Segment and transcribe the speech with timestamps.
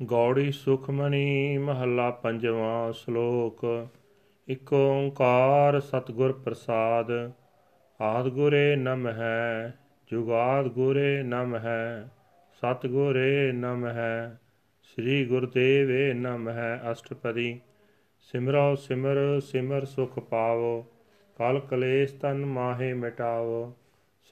[0.00, 3.88] ਗੌੜੀ ਸੁਖਮਨੀ ਮਹੱਲਾ ਪੰਜਵਾਂ ਸ਼ਲੋਕ।
[4.48, 7.10] ਇਕ ਓੰਕਾਰ ਸਤਿਗੁਰ ਪ੍ਰਸਾਦ,
[8.00, 9.74] ਆਦ ਗੁਰੇ ਨਮ ਹੈ
[10.08, 12.10] ਜੁਗਾਦ ਗੁਰੇ ਨਮ ਹੈ
[12.62, 14.40] ਸਤਿਗੁਰੇ ਨਮ ਹੈ
[14.82, 17.60] ਸ੍ਰੀ ਗੁਰਦੇਵੇ ਨਮ ਹੈ ਅਸ਼ਟਪਦੀ।
[18.20, 20.82] ਸਿਮਰੋ ਸਿਮਰ ਸਿਮਰ ਸੁਖ ਪਾਵੋ
[21.38, 23.72] ਕਲ ਕਲੇਸ਼ ਤਨ ਮਾਹੇ ਮਿਟਾਵੋ।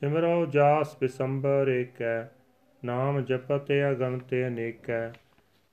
[0.03, 2.23] ਸਿਮਰੋ ਜਾਸ ਬਿਸੰਬਰ ਏਕੈ,
[2.83, 5.09] ਨਾਮ ਜਪਤ ਅਗੰਤ ਅਨੇਕੈ।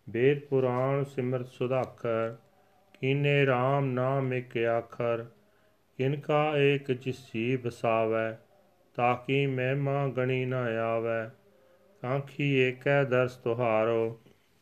[0.09, 2.35] ਵੇਦ ਪੁਰਾਣ ਸਿਮਰਤ ਸੁਧਾਖਰ
[2.93, 5.25] ਕੀਨੇ RAM ਨਾਮ ਇਕ ਆਖਰ
[5.99, 8.37] ਇਨਕਾ ਏਕ ਜਿਸੀ ਬਸਾਵੈ
[8.95, 11.29] ਤਾਕੀ ਮਹਿਮਾ ਗਣੀ ਨ ਆਵੈ,
[12.03, 14.19] ਕਾਂਖੀ ਏਕੈ ਦਰਸ ਤੁਹਾਰੋ,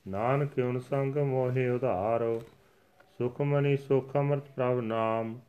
[0.07, 2.41] ਨਾਨਕ ਉਨ ਸੰਗ ਮੋਹਿ ਉਧਾਰੋ
[3.17, 5.39] ਸੁਖਮਨੀ ਸੁਖ ਅਮਰਤ ਪ੍ਰਭ ਨਾਮ,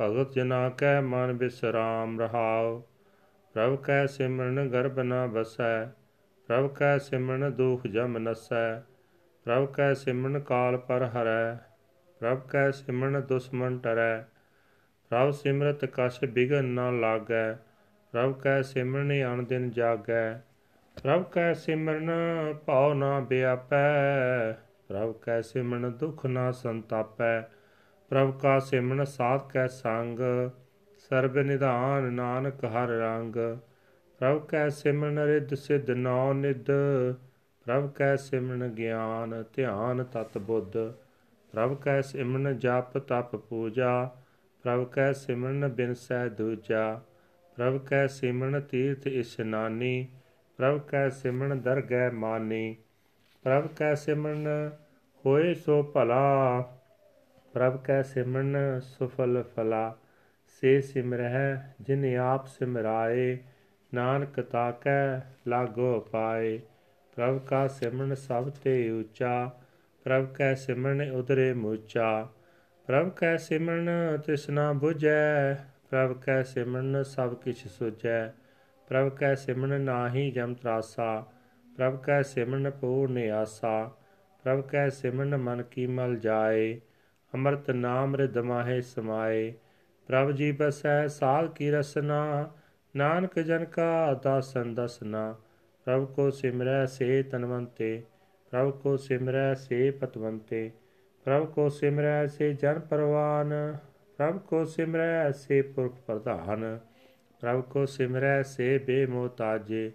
[0.00, 2.82] ਭਗਤ ਜਨਾ ਕੈ ਮਨ ਬਿਸਰਾਮ ਰਹਾਉ,
[3.54, 5.86] ਪ੍ਰਭ ਕੈ ਸਿਮਰਨ ਗਰਭ ਨ ਬਸੈ
[6.48, 8.95] ਪ੍ਰਭ ਕੈ ਸਿਮਰਨ ਦੁਖ ਜਮ ਨਸੈ
[9.46, 11.54] ਪ੍ਰਭ ਕੈ ਸਿਮਰਨ ਕਾਲ ਪਰ ਹਰੈ,
[12.20, 14.20] ਪ੍ਰਭ ਕੈ ਸਿਮਰਨ ਦੁਸ਼ਮਨ ਟਰੈ।
[15.08, 17.52] ਪ੍ਰਭ ਸਿਮਰਤ ਕਛ ਬਿਗਨ ਨ ਲਾਗੈ,
[18.12, 20.34] ਪ੍ਰਭ ਕੈ ਸਿਮਰਨ ਅਨ ਦਿਨ ਜਾਗੈ।
[21.02, 22.10] ਪ੍ਰਭ ਕੈ ਸਿਮਰਨ
[22.66, 24.52] ਭਾਉ ਨ ਬਿਆਪੈ,
[24.88, 27.40] ਪ੍ਰਭ ਕੈ ਸਿਮਰਨ ਦੁਖ ਨ ਸੰਤਾਪੈ।
[28.08, 30.18] ਪ੍ਰਭ ਕਾ ਸਿਮਰਨ ਸਾਧ ਕੈ ਸੰਗ,
[30.98, 33.36] ਸਰਬ ਨਿਧਾਨ ਨਾਨਕ ਹਰ ਰੰਗ।
[34.18, 36.70] ਪ੍ਰਭ ਕੈ ਸਿਮਰਨ ਰਿੱਧ ਸਿਧ ਨੌ ਨਿਧ
[37.66, 40.92] ਪ੍ਰਭ ਕੈ ਸਿਮਰਨ ਗਿਆਨ, ਧਿਆਨ ਤਤ ਬੁੱਧ।
[41.52, 44.10] ਪ੍ਰਭ ਕੈ ਸਿਮਰਨ ਜਪ ਤਪ ਪੂਜਾ,
[44.62, 47.00] ਪ੍ਰਭ ਕੈ ਸਿਮਰਨ ਬਿਨਸੈ ਦੂਜਾ।
[47.56, 50.08] ਪ੍ਰਭ ਕੈ ਸਿਮਰਨ ਤੀਰਥ ਇਸ਼ਨਾਨੀ
[50.58, 52.76] ਪ੍ਰਭ ਕੈ ਸਿਮਰਨ ਦਰਗਹਿ ਮਾਨੀ।
[53.42, 54.46] ਪ੍ਰਭ ਕੈ ਸਿਮਰਨ
[55.26, 56.60] ਹੋਏ ਸੋ ਭਲਾ,
[57.52, 59.96] ਪ੍ਰਭ ਕੈ ਸਿਮਰਨ ਸੁਫਲ ਫਲਾ।
[60.60, 63.38] ਸੇ ਸਿਮਰਹਿ ਜਿਨ ਆਪ ਸਿਮਰਾਏ,
[63.94, 66.60] ਨਾਨਕ ਤਾਕੈ ਲਾਗੋ ਪਾਏ।
[67.16, 69.50] ਪ੍ਰਭ ਕਾ ਸਿਮਰਨ ਸਭ ਤੇ ਉੱਚਾ,
[70.04, 72.28] ਪ੍ਰਭ ਕੈ ਸਿਮਰਨ ਉਦਰੇ ਮੂਚਾ,
[72.86, 73.88] ਪ੍ਰਭ ਕੈ ਸਿਮਰਨ
[74.24, 75.54] ਤ੍ਰਿਸ਼ਨਾ 부ਜੈ
[75.90, 78.28] ਪ੍ਰਭ ਕੈ ਸਿਮਰਨ ਸਭ ਕਿਛ ਸੁਜੈ
[78.88, 81.26] ਪ੍ਰਭ ਕੈ ਸਿਮਰਨ ਨਾਹੀ ਜਮ ਤਰਾਸਾ,
[81.76, 83.90] ਪ੍ਰਭ ਕੈ ਸਿਮਰਨ ਪੂਰਨ ਆਸਾ
[84.44, 86.80] ਪ੍ਰਭ ਕੈ ਸਿਮਰਨ ਮਨ ਕੀ ਮਲ ਜਾਏ,
[87.34, 89.54] ਅੰਮ੍ਰਿਤ ਨਾਮ ਰਿਦ ਮਾਹੇ ਸਮਾਏ,
[90.06, 92.50] ਪ੍ਰਭ ਜੀ ਬਸੈ ਸਾਧ ਕੀ ਰਸਨਾ,
[92.96, 95.34] ਨਾਨਕ ਜਨ ਕਾ ਦਾਸਨ ਦਸਨਾ
[95.86, 98.02] ਪ੍ਰਭ ਕੋ ਸਿਮਰੈ ਸੇ ਤਨਵੰਤੇ
[98.52, 100.70] ਪ੍ਰਭ ਕੋ ਸਿਮਰੈ ਸੇ ਪਤਵੰਤੇ,
[101.24, 103.76] ਪ੍ਰਭ ਕੋ ਸਿਮਰੈ ਸੇ ਜਨ ਪਰਵਾਨ,
[104.16, 106.78] ਪ੍ਰਭ ਕੋ ਸਿਮਰੈ ਸੇ ਪੁਰਖ ਪ੍ਰਧਾਨ,
[107.40, 109.92] ਪ੍ਰਭ ਕੋ ਸਿਮਰੈ ਸੇ ਬੇਮੋਤਾਜੇ,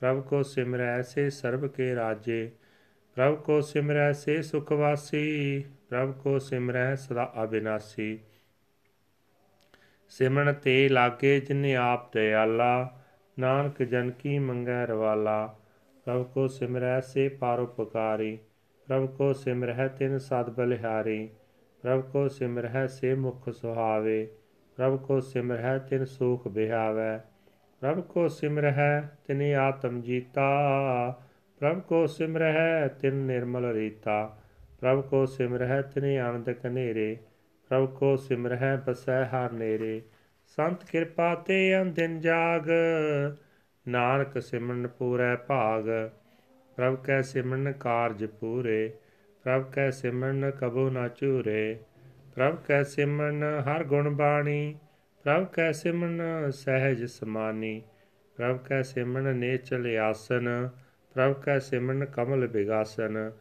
[0.00, 2.50] ਪ੍ਰਭ ਕੋ ਸਿਮਰੈ ਸੇ ਸਰਬ ਕੇ ਰਾਜੇ,
[3.14, 8.18] ਪ੍ਰਭ ਕੋ ਸਿਮਰੈ ਸੇ ਸੁਖ ਵਾਸੀ, ਪ੍ਰਭ ਕੋ ਸਿਮਰੈ ਸਦਾ ਅਬਿਨਾਸੀ।
[10.08, 13.00] ਸਿਮਰਨ ਤੇ ਲਾਗੇ ਜਿਨੇ ਆਪ ਦਇਆਲਾ
[13.38, 15.54] ਨਾਨਕ ਜਨ ਕੀ ਮੰਗੈ ਰਵਾਲਾ,
[16.04, 18.38] ਪ੍ਰਭ ਕੋ ਸਿਮਰੈ ਸੇ ਪਾਰਉਪਕਾਰੀ
[18.88, 21.28] ਪ੍ਰਭ ਕੋ ਸਿਮਰਹਿ ਤਿਨ ਸਦ ਬਲਿਹਾਰੀ,
[21.82, 24.28] ਪ੍ਰਭ ਕੋ ਸਿਮਰਹਿ ਸੇ ਮੁਖ ਸੁਹਾਵੇ,
[24.76, 27.18] ਪ੍ਰਭ ਕੋ ਸਿਮਰਹਿ ਤਿਨ ਸੂਖ ਬਿਹਾਵੈ,
[27.80, 30.48] ਪ੍ਰਭ ਕੋ ਸਿਮਰਹਿ ਤਿਨ ਆਤਮ ਜੀਤਾ,
[31.60, 34.36] ਪ੍ਰਭ ਕੋ ਸਿਮਰਹਿ ਤਿਨ ਨਿਰਮਲ ਰੀਤਾ,
[34.80, 37.16] ਪ੍ਰਭ ਕੋ ਸਿਮਰਹਿ ਤਿਨ ਆਨੰਦ ਕਨੇਰੇ
[37.70, 40.02] ਪ੍ਰਭ ਕੋ ਸਿਮਰਹਿ ਬਸੈ ਹਰ ਨੇਰੇ
[40.56, 42.70] ਸੰਤ ਕਿਰਪਾ ਤੇ ਅੰਦਿਨ ਜਾਗ,
[43.88, 46.10] ਨਾਨਕ ਸਿਮਰਨ ਪੂਰੈ ਭਾਗ,
[46.76, 48.92] ਪ੍ਰਭ ਕੈ ਸਿਮਰਨ ਕਾਰਜ ਪੂਰੇ,
[49.44, 51.78] ਪ੍ਰਭ ਕੈ ਸਿਮਰਨ ਕਬੂ ਨਾ ਚੂਰੇ
[52.34, 54.76] ਪ੍ਰਭ ਕੈ ਸਿਮਰਨ ਹਰ ਗੁਣ ਬਾਣੀ,
[55.24, 57.82] ਪ੍ਰਭ ਕੈ ਸਿਮਰਨ ਸਹਿਜ ਸਮਾਨੀ,
[58.36, 60.68] ਪ੍ਰਭ ਕੈ ਸਿਮਰਨ ਨੇਚਲ ਆਸਨ,
[61.14, 63.32] ਪ੍ਰਭ ਕੈ ਸਿਮਰਨ ਕਮਲ ਬਿਗਾਸਨ,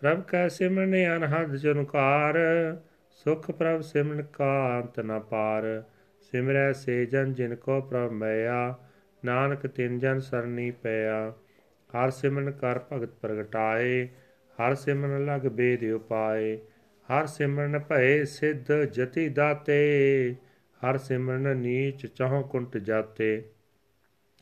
[0.00, 2.38] ਪ੍ਰਭ ਕੈ ਸਿਮਰਨ ਅਨਹਦ ਜਨਕਾਰ,
[3.10, 5.82] ਸੁਖ ਪ੍ਰਭ ਸਿਮਰਨ ਕਾ ਅੰਤ ਨ ਪਾਰ
[6.30, 8.74] ਸਿਮਰੈ ਸੇ ਜਨ ਜਿਨ ਕੋ ਪ੍ਰਭ ਮਇਆ
[9.24, 11.30] ਨਾਨਕ ਤਿਨ ਜਨ ਸਰਣੀ ਪਿਆ।
[11.94, 14.06] ਹਰ ਸਿਮਰਨ ਕਰ ਭਗਤ ਪ੍ਰਗਟਾਏ,
[14.58, 16.58] ਹਰ ਸਿਮਰਨ ਲਗ ਬੇਦ ਉਪਾਏ।
[17.08, 20.34] ਹਰ ਸਿਮਰਨ ਭਏ ਸਿੱਧ ਜਤੀ ਦਾਤੇ,
[20.80, 23.42] ਹਰ ਸਿਮਰਨ ਨੀਚ ਚਹੁ ਕੁੰਟ ਜਾਤੇ।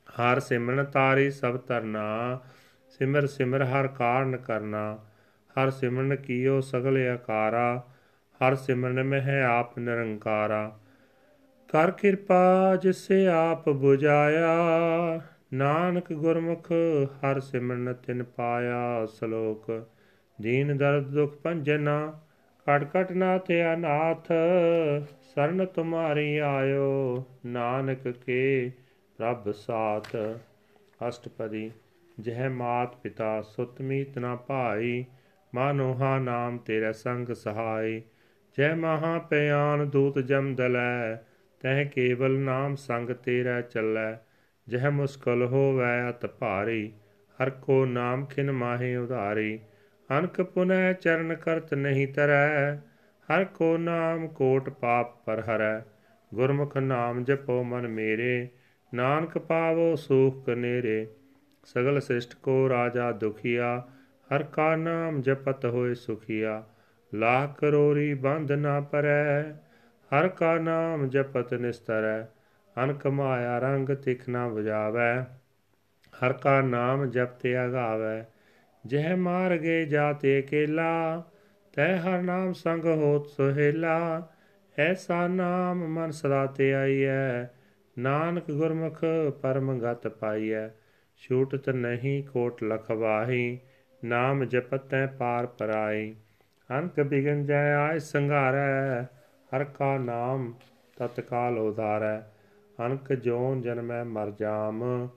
[0.09, 2.41] ਹਰ ਸਿਮਰਨ ਤਾਰੀ ਸਭ ਤਰਨਾ
[2.89, 4.99] ਸਿਮਰ ਸਿਮਰ ਹਰ ਕਾਰਨ ਕਰਨਾ।
[5.55, 7.85] ਹਰ ਸਿਮਰਨ ਕੀਓ ਸਗਲ ਆਕਾਰਾ,
[8.41, 10.81] ਹਰ ਸਿਮਰਨ ਮਹਿ ਆਪ ਨਿਰੰਕਾਰਾ।
[11.75, 14.49] ਕਰ ਕਿਰਪਾ ਜਿਸੇ ਆਪ 부ਝਾਇਆ
[15.53, 16.73] ਨਾਨਕ ਗੁਰਮੁਖ
[17.09, 19.89] ਹਰ ਸਿਮਰਨ ਤਿਨ ਪਾਇਆ ਸ਼ਲੋਕ।
[20.41, 22.21] ਦੀਨ ਦਰਦ ਦੁਖ ਭੰਜਨਾ
[22.67, 24.29] ਕਟ ਕਟ ਨਾਥ ਅਨਾਥ,
[25.35, 28.73] ਸਰਨ ਤੁਮਾਰੀ ਆਇਓ, ਨਾਨਕ ਕੇ
[29.19, 30.17] ਪ੍ਰਭ ਸਾਥ।
[31.09, 31.71] ਅਸ਼ਟਪਦੀ,
[32.21, 35.05] ਜਹ ਮਾਤ ਪਿਤਾ ਸੁਤ ਮੀਤ ਨਾ ਭਾਈ
[35.55, 38.03] ਮਾਨੋਹਾ ਨਾਮ ਤੇਰਾ ਸੰਗ ਸਹਾਈ।
[38.59, 41.17] ਜੈ ਮਹਾ ਪਿਆਨ ਦੂਤ ਜਮ ਦਲੈ
[41.65, 44.17] ਤਹ ਕੇਵਲ ਨਾਮ ਸੰਗ ਤੇਰਾ ਚੱਲੈ,
[44.69, 46.93] ਜਹ ਮੁਸਕਲ ਹੋਵੈ ਅਤ ਭਾਰੀ,
[47.43, 49.61] ਹਰ ਕੋ ਨਾਮ ਖਿਨ ਮਾਹੇ ਉਧਾਰੀ।
[50.19, 52.77] ਅਨਕ ਪੁਨੈ ਚਰਨ ਕਰਤ ਨਹੀਂ ਤਰੈ,
[53.31, 55.81] ਹਰ ਕੋ ਨਾਮ ਕੋਟ ਪਾਪ ਪਰ ਹਰੈ।
[56.35, 58.49] ਗੁਰਮੁਖ ਨਾਮ ਜਪੋ ਮਨ ਮੇਰੇ,
[58.95, 61.07] ਨਾਨਕ ਪਾਵੋ ਸੁਖ ਕਨੇਰੇ
[61.65, 63.89] ਸਗਲ ਸ੍ਰਿਸ਼ਟ ਕੋ ਰਾਜਾ ਦੁਖੀਆ,
[64.35, 66.65] ਹਰ ਕਾ ਨਾਮ ਜਪਤ ਹੋਏ ਸੁਖੀਆ।
[67.15, 69.64] ਲਾਖ ਕਰੋਰੀ ਬੰਧ ਨਾ ਪਰੈ
[70.15, 72.23] ਹਰ ਕਾ ਨਾਮ ਜਪਤ ਨਿਸਤਰੈ
[72.85, 75.25] ਅਨਕ ਮਾਇਆ ਰੰਗ ਤਿਖਨਾ ਬਜਾਵੈ
[76.15, 78.25] ਹਰ ਕਾ ਨਾਮ ਜਪਤੇ ਅਗਾਵੈ,
[78.87, 81.23] ਜਹ ਮਾਰਗੇ ਜਾਤੇ ਕੇਲਾ,
[81.73, 84.29] ਤੈ ਹਰ ਨਾਮ ਸੰਗ ਹੋਤ ਸੁਹੇਲਾ।
[84.79, 87.45] ਐਸਾ ਨਾਮ ਮਨ ਸਦਾ ਤੇ ਆਈਐ,
[87.99, 89.05] ਨਾਨਕ ਗੁਰਮੁਖ
[89.43, 90.69] ਪਰਮ ਗਤ ਪਾਈਐ।
[91.17, 93.59] ਛੂਟਤ ਨਹੀਂ ਕੋਟ ਲਖਵਾਹੀ
[94.05, 96.15] ਨਾਮ ਜਪਤੈ ਪਾਰ ਪਰਾਈ।
[96.71, 99.03] ਅੰਕ ਬਿਗਨ ਜੈ ਆਇ ਸੰਘਾਰੈ
[99.57, 100.55] ਹਰ ਕਾ ਨਾਮ
[100.97, 102.21] ਤਤਕਾਲ ਉਧਾਰੈ
[102.87, 105.09] ਅਨਕ ਜੋਨ ਜਨਮੈ ਮਰ ਜਾਮ,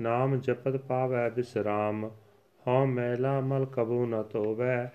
[0.00, 2.10] ਨਾਮ ਜਪਤ ਪਾਵੈ ਬਿਸਰਾਮ,
[2.66, 4.86] ਹਉ ਮੈਲਾ ਮਲ ਕਬੂ ਨ ਧੋਵੈ,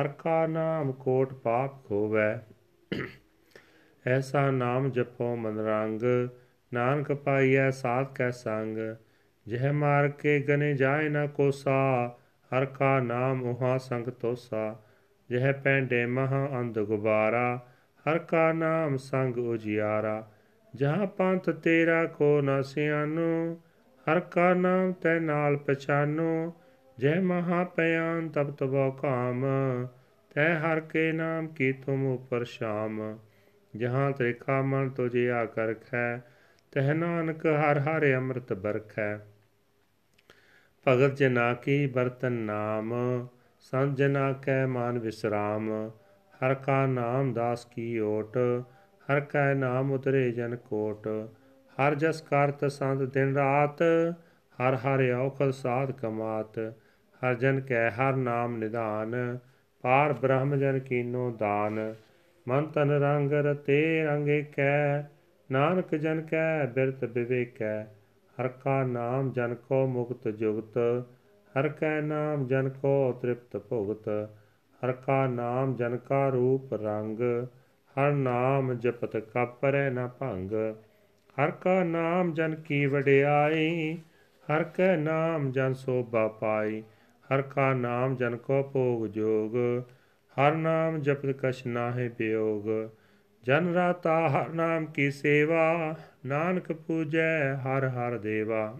[0.00, 2.42] ਹਰ ਕਾ ਨਾਮ ਕੋਟ ਪਾਪ ਖੋਵੈ।
[4.06, 6.00] ਐਸਾ ਨਾਮ ਜਪੋ ਮਨ ਰੰਗ
[6.74, 8.96] ਨਾਨਕ ਪਾਈਐ ਸਾਧ ਕੈ ਸੰਗ,
[9.48, 12.16] ਜਹ ਮਾਰ ਕੇ ਗਨੇ ਜਾਏ ਨ ਕੋਸਾ,
[12.52, 14.82] ਹਰ ਕਾ ਨਾਮ ਉਹਾ ਸੰਗ ਤੋਸਾ,
[15.30, 17.67] ਜਹ ਪੈਂਡੇ ਮਹਾ ਅੰਧ ਗੁਬਾਰਾ
[18.08, 20.30] ਹਰ ਕਾ ਨਾਮ ਸੰਗ ਉਜਿਆਰਾ,
[20.76, 23.60] ਜਹਾਂ ਪੰਥ ਤੇਰਾ ਕੋ ਨ ਸਿਆਨੋ,
[24.10, 26.54] ਹਰ ਕਾ ਨਾਮ ਤੈ ਨਾਲ ਪਛਾਨੋ,
[26.98, 29.44] ਜੈ ਮਹਾ ਪਿਆਨ ਤਬ ਤਬੋ ਕਾਮ,
[30.34, 33.18] ਤੈ ਹਰ ਕੇ ਨਾਮ ਕੀ ਤੁਮ ਉਪਰ ਸ਼ਾਮ,
[33.76, 36.18] ਜਹਾਂ ਤ੍ਰਿਖਾ ਮਨ ਤੁਝੇ ਆ ਕਰਖੈ,
[36.72, 39.18] ਤਹ ਨਾਨਕ ਹਰ ਹਰ ਅੰਮ੍ਰਿਤ ਬਰਖੈ।
[40.88, 42.94] ਭਗਤ ਜਨਾ ਕੀ ਬਰਤਨ ਨਾਮ,
[43.60, 45.90] ਸੰਤ ਜਨਾ ਕੈ ਮਾਨ ਵਿਸਰਾਮ
[46.44, 48.36] ਹਰ ਕਾ ਨਾਮ ਦਾਸ ਕੀ ਓਟ,
[49.10, 51.08] ਹਰ ਕੈ ਨਾਮ ਉਤਰੇ ਜਨ ਕੋਟ।
[51.76, 53.82] ਹਰ ਜਸ ਕਰਤ ਸੰਤ ਦਿਨ ਰਾਤ,
[54.58, 56.58] ਹਰ ਹਰ ਔਖਦ ਸਾਧ ਕਮਾਤ।
[57.22, 59.38] ਹਰ ਜਨ ਕੈ ਹਰ ਨਾਮ ਨਿਧਾਨ,
[59.80, 61.94] ਪਾਰ ਬ੍ਰਹਮ ਜਨ ਕੀਨੋ ਦਾਨ।
[62.48, 65.02] ਮਨ ਤਨ ਰੰਗ ਰਤੇ ਰੰਗੇ ਕੈ
[65.52, 67.84] ਨਾਨਕ ਜਨ ਕੈ ਬਿਰਤ ਵਿਵੇਕੈ।
[68.38, 70.78] ਹਰ ਕਾ ਨਾਮ ਜਨ ਕੋ ਮੁਕਤ ਜੁਗਤ,
[71.58, 74.28] ਹਰ ਕੈ ਨਾਮ ਜਨ ਕੋ ਤ੍ਰਿਪਤ ਭੁਗਤ।
[74.84, 77.20] ਹਰ ਕਾ ਨਾਮ ਜਨ ਕਾ ਰੂਪ ਰੰਗ,
[77.96, 80.52] ਹਰ ਨਾਮ ਜਪਤ ਕਪਰੈ ਨ ਭੰਗ।
[81.40, 83.98] ਹਰ ਕਾ ਨਾਮ ਜਨ ਕੀ ਵਡਿਆਈ,
[84.46, 86.82] ਹਰ ਕੈ ਨਾਮ ਜਨ ਸੋਭਾ ਪਾਈ।
[87.26, 89.56] ਹਰ ਕਾ ਨਾਮ ਜਨ ਕੋ ਭੋਗ ਜੋਗ,
[90.36, 92.90] ਹਰ ਨਾਮ ਜਪਤ ਕਛ ਨਾਹਿ ਬਿਯੋਗ
[93.44, 95.96] ਜਨ ਰਾਤਾ ਹਰ ਨਾਮ ਕੀ ਸੇਵਾ,
[96.26, 98.78] ਨਾਨਕ ਪੂਜੈ ਹਰ ਹਰ ਦੇਵਾ।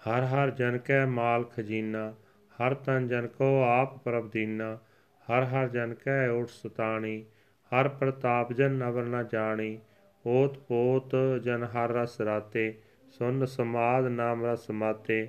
[0.00, 2.14] ਹਰ ਹਰ ਜਨ ਕੈ ਮਾਲ ਖਜ਼ੀਨਾ
[2.62, 4.78] ਹਰ ਤਨ ਜਨ ਕੋ ਆਪ ਪ੍ਰਭ ਦੀਨਾ,
[5.28, 7.24] ਹਰ ਹਰ ਜਨ ਕੈ ਓਟ ਸੁਤਾਣੀ,
[7.72, 9.78] ਹਰ ਪ੍ਰਤਾਪ ਜਨ ਨਵਰ ਨ ਜਾਣੀ,
[10.26, 12.74] ਓਤ ਪੋਤ ਜਨ ਹਰ ਰਸ ਰਾਤੇ,
[13.10, 15.28] ਸੁਨ ਸਮਾਦ ਨਾਮ ਰਸ ਮਾਤੇ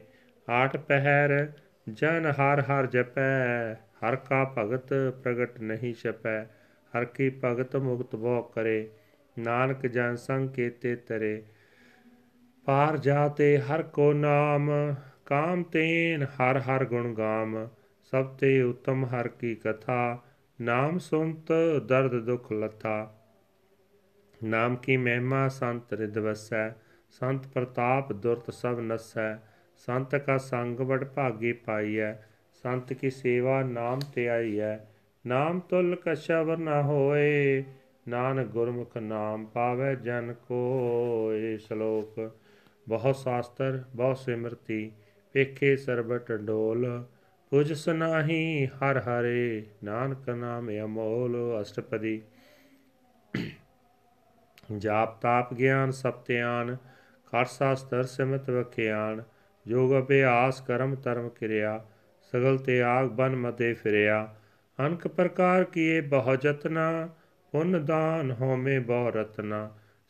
[0.50, 1.51] ਆਠ ਪਹਿਰ
[1.89, 4.94] ਜਨ ਹਰ ਹਰ ਜਪੈ, ਹਰ ਕਾ ਭਗਤ
[5.24, 6.44] ਪ੍ਰਗਟ ਨਹੀਂ ਛਪੈ,
[6.98, 8.89] ਹਰ ਕੀ ਭਗਤ ਮੁਕਤ ਬੋ ਕਰੇ,
[9.39, 11.44] ਨਾਨਕ ਜਨ ਸੰਗ ਕੇਤੇ ਤਰੇ,
[12.66, 14.72] ਪਾਰ ਜਾਤੇ ਹਰ ਕੋ ਨਾਮ
[15.31, 17.68] ਕਾਮ ਤੇਨ ਹਰ ਹਰ ਗੁਣ ਗਾਮ,
[18.04, 20.19] ਸਭ ਤੇ ਉਤਮ ਹਰ ਕੀ ਕਥਾ,
[20.62, 21.51] ਨਾਮ ਸੁਨਤ
[21.86, 23.18] ਦਰਦ ਦੁਖ ਲਥਾ।
[24.44, 26.69] ਨਾਮ ਕੀ ਮਹਿਮਾ ਸੰਤ ਰਿਦ ਵਸੈ,
[27.10, 29.36] ਸੰਤ ਪ੍ਰਤਾਪ ਦੁਰਤ ਸਭ ਨਸੈ,
[29.78, 32.13] ਸੰਤ ਕਾ ਸੰਗ ਵਡ ਭਾਗੀ ਪਾਈਐ,
[32.54, 34.78] ਸੰਤ ਕੀ ਸੇਵਾ ਨਾਮ ਤੇ ਆਈਐ।
[35.28, 37.64] ਨਾਮ ਤੁਲ ਕਸ਼ਵਰ ਨ ਹੋਏ,
[38.07, 42.35] ਨਾਨਕ ਗੁਰਮੁਖ ਨਾਮ ਪਾਵੇ ਜਨ ਕੋਏ। ਸ਼ਲੋਕ
[42.90, 44.92] ਬਹੁ ਸ਼ਾਸਤਰ ਬਹੁ ਸਿਮਰਤੀ।
[45.35, 47.04] ਵੇਖੇ ਸਰਬ ਟੰਡੋਲ
[47.50, 52.21] ਪੁਜ ਸੁਨਾਹੀ ਹਰ ਹਰੇ, ਨਾਨਕ ਨਾਮ ਅਮੋਲ ਅਸ਼ਟਪਦੀ।
[54.78, 56.78] ਜਾਪ ਤਾਪ ਗਿਆਨ ਸਭ ਧਿਆਨ
[57.26, 59.23] ਖਰ ਸਾਸਤਰ ਸਿਮਤ ਵਖਿਆਨ,
[59.68, 61.85] ਜੋਗ ਅਭਿਆਸ ਕਰਮ ਧਰਮ ਕਿਰਿਆ,
[62.33, 64.35] ਸਗਲ ਤਿਆਗ ਬਨ ਮਤੇ ਫਿਰਿਆ।
[64.80, 67.09] ਅਨਕ ਪ੍ਰਕਾਰ ਕੀਏ ਬਹੁ ਜਤਨਾ
[67.52, 69.69] ਪੁੰਨ ਦਾਨ ਹੋਮੇ ਬਹੁ ਰਤਨਾ।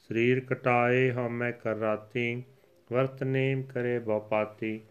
[0.09, 2.43] ਸਰੀਰ ਕਟਾਏ ਹਉਮੈ ਕਰ ਰਾਤੀ,
[2.91, 4.81] ਵਰਤ ਨੇਮ ਕਰੇ ਬਹੁ ਪਾਤੀ।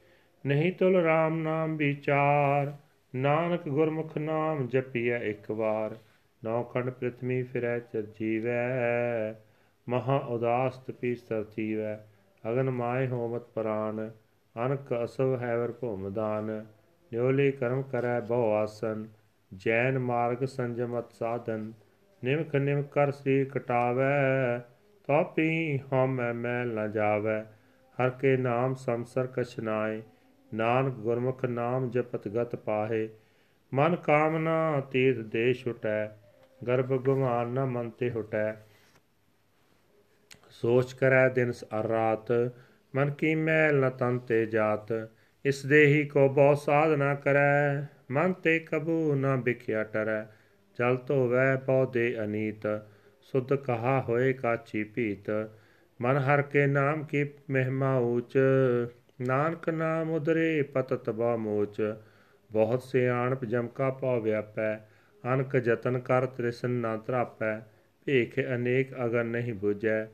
[0.46, 2.72] ਨਹੀਂ ਤੁਲ RAM ਨਾਮ ਵਿਚਾਰ,
[3.14, 5.96] ਨਾਨਕ ਗੁਰਮੁਖ ਨਾਮ ਜਪੀਐ ਇੱਕ ਵਾਰ।
[6.44, 9.34] ਨੌ ਖੰਡ ਪ੍ਰਥਮੀ ਫਿਰੈ ਚਰ ਜੀਵੈ,
[9.88, 11.98] ਮਹਾ ਉਦਾਸ ਤਪੀ ਸਰਤੀਵੈ
[12.50, 14.10] ਅਗਨ ਮਾਇ ਹੋਮਤ ਪ੍ਰਾਨ,
[14.66, 16.66] ਅਨਕ ਅਸਵ ਹੈਵਰ ਭੂਮਦਾਨ
[17.12, 19.06] ਨਿਉਲੀ ਕਰਮ ਕਰੈ ਬਹੁ ਆਸਨ,
[19.54, 21.72] ਜੈਨ ਮਾਰਗ ਸੰਜਮਤ ਸਾਧਨ।
[22.24, 24.58] ਨਿਮਖ ਨਿਮ ਕਰ ਸ੍ਰੀ ਕਟਾਵੈ
[25.06, 27.44] ਤਾਪੀ ਹਉਮੈ ਮੈਲ ਨ ਜਾਵੈ।
[27.98, 30.02] ਹਰ ਕੇ ਨਾਮ ਸੰਸਰ ਕਛ ਨਾਏ
[30.54, 33.08] ਨਾਨਕ ਗੁਰਮੁਖ ਨਾਮ ਜਪਤ ਗਤ ਪਾਹੇ,
[33.72, 36.08] ਮਨ ਕਾਮਨਾ ਤੀਰਥ ਦੇ ਛੁਟੈ
[36.66, 38.52] ਗਰਭ ਗੁਮਾਨ ਨ ਮਨ ਤੇ ਹੁਟੈ।
[40.50, 42.32] ਸੋਚ ਕਰੈ ਦਿਨ ਅਰ ਰਾਤ,
[42.94, 44.92] ਮਨ ਕੀ ਮੈਲ ਨ ਤਨ ਤੇ ਜਾਤ,
[45.44, 50.24] ਇਸ ਦੇਹੀ ਕੋ ਬਹੁ ਸਾਧਨਾ ਕਰੈ। ਮਨ ਤੇ ਕਬੂ ਨ ਬਿਖਿਆ ਟਰੈ,
[50.78, 52.66] ਜਲ ਧੋਵੈ ਪਉ ਦੇ ਅਨੀਤ,
[53.22, 55.30] ਸੁਧ ਕਹਾ ਹੋਏ ਕਾਚੀ ਭੀਤ।
[56.00, 58.38] ਮਨ ਹਰ ਕੇ ਨਾਮ ਕੀ ਮਹਿਮਾ ਊਚ
[59.20, 61.94] ਨਾਨਕ ਨਾਮ ਉਦਰੇ ਪਤਤ ਬਾ ਮੋਚ,
[62.50, 64.76] ਬਹੁਤ ਸਿਆਣਪ ਜਮਕਾ ਪਾਉ ਵਿਆਪੈ,
[65.34, 67.60] ਅਨਕ ਜਤਨ ਕਰ ਤ੍ਰਿਸ਼ਨ ਨਾ ਤਰਾਪੈ,
[68.06, 70.04] ਭੇਖ ਅਨੇਕ ਅਗਨ ਨਹੀਂ 부ਜੈ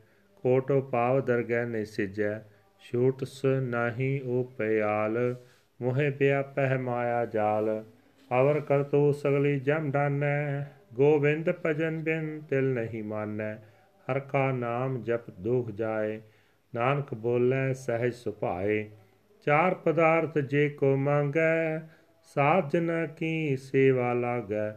[0.43, 2.39] ਕੋਟੋ ਪਾਵ ਦਰਗਹਿ ਨਹੀਂ ਸਿਜੈ
[2.79, 5.35] ਛੂਟਸ ਨਾਹੀ ਓ ਪਿਆਲ
[5.81, 7.83] ਮੋਹਿ ਪਿਆ ਪਹਿ ਮਾਇਆ ਜਾਲ,
[8.31, 13.55] ਅਵਰ ਕਰਤੂ ਸਗਲੀ ਜਮ ਡਾਨੈ, ਗੋਬਿੰਦ ਭਜਨ ਬਿਨ ਤਿਲ ਨਹੀਂ ਮਾਨੈ,
[14.11, 16.21] ਹਰ ਕਾ ਨਾਮ ਜਪ ਦੁਖ ਜਾਏ
[16.77, 18.89] ਨਾਨਕ ਬੋਲੇ, ਸਹਿਜ ਸੁਭਾਏ।
[19.45, 21.79] ਚਾਰ ਪਦਾਰਥ ਜੇ ਕੋ ਮੰਗੈ,
[22.21, 24.71] ਸਾਧ ਜਨ ਕੀ ਸੇਵਾ ਲਾਗੈ।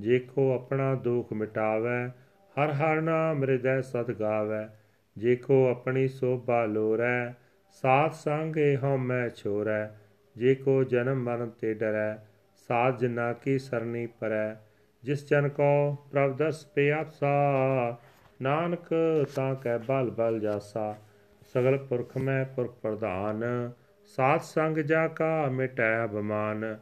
[0.00, 2.08] ਜੇ ਕੋ ਆਪਣਾ ਦੁਖ ਮਿਟਾਵੈ,
[2.54, 4.68] ਹਰ ਹਰ ਨਾਮ ਹਿਰਦੈ ਸਦ ਗਾਵੈ।
[5.18, 7.32] ਜੇ ਕੋ ਆਪਣੀ ਸੋਭਾ ਲੋਰੈ,
[7.70, 9.88] ਸਾਧ ਸੰਗੇ ਹਉਮੈ ਛੋਰੈ।
[10.36, 12.16] ਜੇ ਕੋ ਜਨਮ ਮਰਨ ਤੇ ਡਰੈ,
[12.68, 14.54] ਸਾਧ ਜਨਾ ਕੀ ਸਰਨੀ ਪਰੈ।
[15.04, 17.34] ਜਿਸ ਜਨ ਕੋ ਪ੍ਰਭ ਦਸ ਪਿਆਸਾ,
[18.42, 18.86] ਨਾਨਕ
[19.34, 20.96] ਤਾਂ ਕੈ ਬਲ ਬਲ ਜਾਸਾ।
[21.54, 23.72] ਸਗਲ ਪੁਰਖ ਮੈਂ ਪੁਰਖ ਪ੍ਰਧਾਨ,
[24.04, 26.78] ਸਾਧ ਸੰਗ ਜਾ ਕਾ ਮਿਟੈ ਅਭਮਾਨ,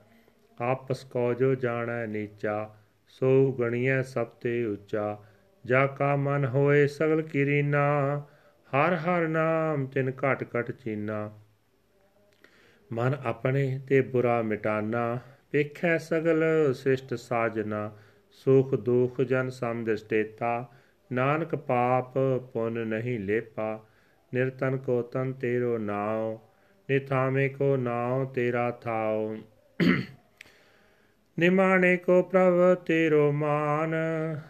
[0.61, 2.75] ਆਪਸ ਕੋ ਜੋ ਜਾਣੈ ਨੀਚਾ,
[3.09, 5.19] ਸੋ ਗਣੀਐ ਸਭ ਤੇ ਉੱਚਾ।
[5.67, 8.23] ਜਾ ਕਾ ਮਨ ਹੋਏ ਸਗਲ ਕੀਰੀਨਾ,
[8.71, 11.33] ਹਰ ਹਰ ਨਾਮ ਤਿਨ ਘਟ ਘਟ ਚੀਨਾ।
[12.93, 15.19] ਮਨ ਆਪਣੇ ਤੇ ਬੁਰਾ ਮਿਟਾਨਾ,
[15.53, 17.93] ਵੇਖੈ ਸਗਲ ਸ੍ਰਿਸ਼ਟ ਸਾਜਨਾ।
[18.31, 20.69] ਸੁਖ ਦੁਖ ਜਨ ਸਮਦਿਸ਼ਟੇਤਾ
[21.13, 22.19] ਨਾਨਕ ਪਾਪ
[22.53, 23.87] ਪੁੰਨ ਨਹੀਂ ਲੇਪਾ।
[24.35, 26.39] ਨਿਰਤਨ ਕੋ ਤਨ ਤੇਰੋ ਨਾਉ
[26.91, 29.37] ਨਿਥਾਮੇ ਕੋ ਨਾਉ ਤੇਰਾ ਥਾਉ।
[31.39, 33.95] ਨਿਮਾਣੇ ਕੋ ਪ੍ਰਭ ਤੇਰੋ ਮਾਨ,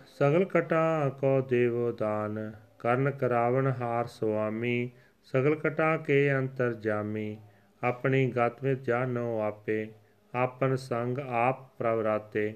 [0.07, 4.91] ਸਗਲ ਕਟਾ ਕੋ ਦੇਵੋ ਦਾਨ। ਕਰਨ ਕਰਾਵਣ ਹਾਰ ਸੁਆਮੀ,
[5.25, 7.39] ਸਗਲ ਕਟਾ ਕੇ ਅੰਤਰ ਜਾਮੀ।
[7.83, 9.89] ਆਪਣੀ ਗਤ ਵਿੱਚ ਜਾਣੋ ਆਪੇ,
[10.35, 12.55] ਆਪਨ ਸੰਗ ਆਪ ਪ੍ਰਭ ਰਾਤੇ।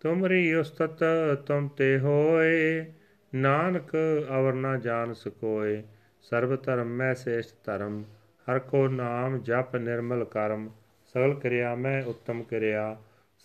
[0.00, 1.04] ਤੁਮਰੀ ਉਸਤਤ,
[1.46, 2.86] ਤੁਮ ਤੇ ਹੋਏ,
[3.34, 3.96] ਨਾਨਕ
[4.38, 5.82] ਅਵਰ ਨਾ ਜਾਣ ਸਕੋਏ।
[6.30, 8.02] ਸਰਬ ਧਰਮ ਮੈਂ ਸੇਸ਼ਟ ਧਰਮ,
[8.46, 10.68] ਹਰ ਕੋ ਨਾਮ ਜਪ ਨਿਰਮਲ ਕਰਮ,
[11.14, 12.96] ਸਗਲ ਕਿਰਿਆ ਮੈਂ ਉੱਤਮ ਕਿਰਿਆ,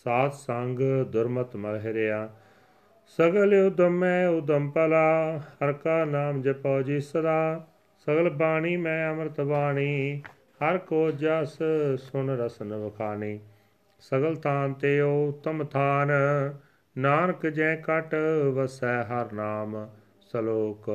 [0.06, 2.30] ਸਾਧ ਸੰਗ ਦੁਰਮਤ ਮਹਿਰਿਆ।
[3.18, 7.68] ਸਗਲ ਉਦਮੈ ਉਦਮ ਪਲਾ ਹਰ ਕਾ ਨਾਮ ਜਪੋ ਜੀ ਸਦਾ
[8.08, 10.22] ਸਗਲ ਬਾਣੀ ਮੈਂ ਅੰਮ੍ਰਿਤ ਬਾਣੀ,
[10.62, 11.58] ਹਰ ਕੋ ਜਸ
[11.98, 13.40] ਸੁਨ ਰਸਨ ਵਖਾਣੀ।
[14.00, 16.12] ਸਗਲ ਤਾਨ ਤੇ ਉਤਮ ਥਾਨ,
[16.98, 18.16] ਨਾਨਕ ਜੈ ਕਟ
[18.54, 19.88] ਵਸੈ ਹਰ ਨਾਮ,
[20.32, 20.90] ਸਲੋਕ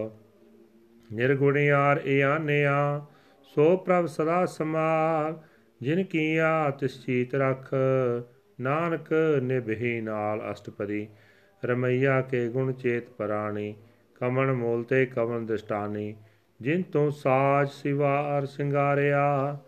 [1.13, 3.07] ਨਿਰਗੁਣਿਆਰ ਇਆਨਿਆ
[3.43, 5.39] ਸੋ ਪ੍ਰਭ ਸਦਾ ਸਮਾਲ,
[5.83, 7.75] ਜਿਨ ਕੀਆ ਤਿਸ ਚੀਤ ਰਖ,
[8.61, 11.09] ਨਾਨਕ ਨਿਭੀ ਨਾਲ ਅਸ਼ਟਪਦੀ।
[11.65, 13.75] ਰਮਈਆ ਕੇ ਗੁਣ ਚੇਤ ਪਰਾਣੀ,
[14.21, 16.15] ਕਮਣ ਮੂਲ ਤੇ ਕਮਣ ਦ੍ਰਿਸ਼ਟਾਨੀ।
[16.61, 19.59] ਜਿਨ ਤੋਂ ਸਾਜ ਸਿਵਾਰ ਸਿੰਗਾਰਿਆ,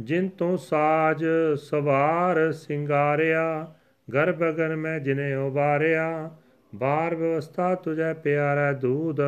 [0.00, 1.24] ਜਿਨ ਤੋਂ ਸਾਜ
[1.56, 3.74] ਸਵਾਰ ਸਿੰਗਾਰਿਆ,
[4.14, 6.30] ਗਰਭ ਗਨ ਮੈਂ ਜਿਨੇ ਉਬਾਰਿਆ,
[6.74, 9.20] ਬਾਰ ਵਿਵਸਥਾ ਤੁਝੈ ਪਿਆਰਾ ਦੂਧ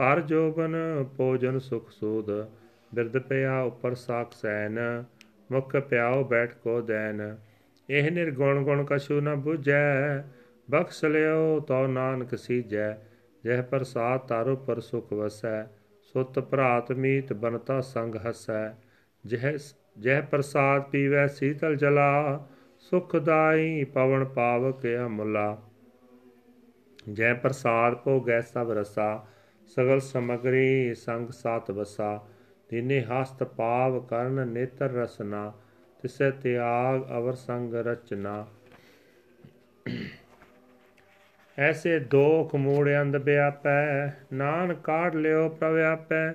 [0.00, 0.76] ਪਰ ਜੋਬਨ
[1.16, 2.30] ਭੋਜਨ ਸੁਖ ਸੂਦ
[2.94, 5.04] ਬਿਰਦ ਪਿਆ ਉਪਰ ਸਾਖ ਸੈਨ,
[5.52, 7.36] ਮੁਖ ਪਿਆਉ ਬੈਠ ਕੋ ਦੈਨ।
[7.90, 10.20] ਇਹ ਨਿਰਗੁਣ ਗੁਣ ਕਛੂ ਨ 부ਜੈ
[10.70, 12.92] ਬਖਸ਼ ਲਿਓ ਤਉ ਨਾਨਕ ਸੀਜੈ।
[13.44, 15.64] ਜਹ ਪ੍ਰਸਾਦ ਤਾਰੋ ਪਰ ਸੁਖ ਵਸੈ,
[16.02, 18.70] ਸੁਤ ਭਰਾਤ ਮੀਤ ਬਨਤਾ ਸੰਗ ਹਸੈ।
[19.26, 19.58] ਜਹ
[19.98, 22.46] ਜਹ ਪ੍ਰਸਾਦ ਪੀਵੈ ਸੀਤਲ ਜਲਾ
[22.78, 25.62] ਸੁਖਦਾਈ ਪਵਨ ਪਾਵਕ ਅਮੁਲਾ।
[27.12, 29.26] ਜੈ ਪ੍ਰਸਾਦ ਭੋਗੈ ਸਭ ਰਸਾ
[29.74, 32.26] ਸਗਲ ਸਮਗਰੀ ਸੰਗ ਸਾਤ ਵਸਾ
[32.68, 35.52] ਤਿਨੇ ਹਸਤ ਪਾਵ ਕਰਨ ਨੇਤਰ ਰਸਨਾ,
[36.02, 38.46] ਤਿਸੈ ਤਿਆਗ ਅਵਰ ਸੰਗ ਰਚਨਾ।
[41.58, 46.28] ਐਸੇ ਦੋਖ ਮੂੜ ਅੰਧ ਵਿਆਪੈ ਨਾਨ ਕਾਢ ਲਿਓ ਪ੍ਰਵਿਆਪੈ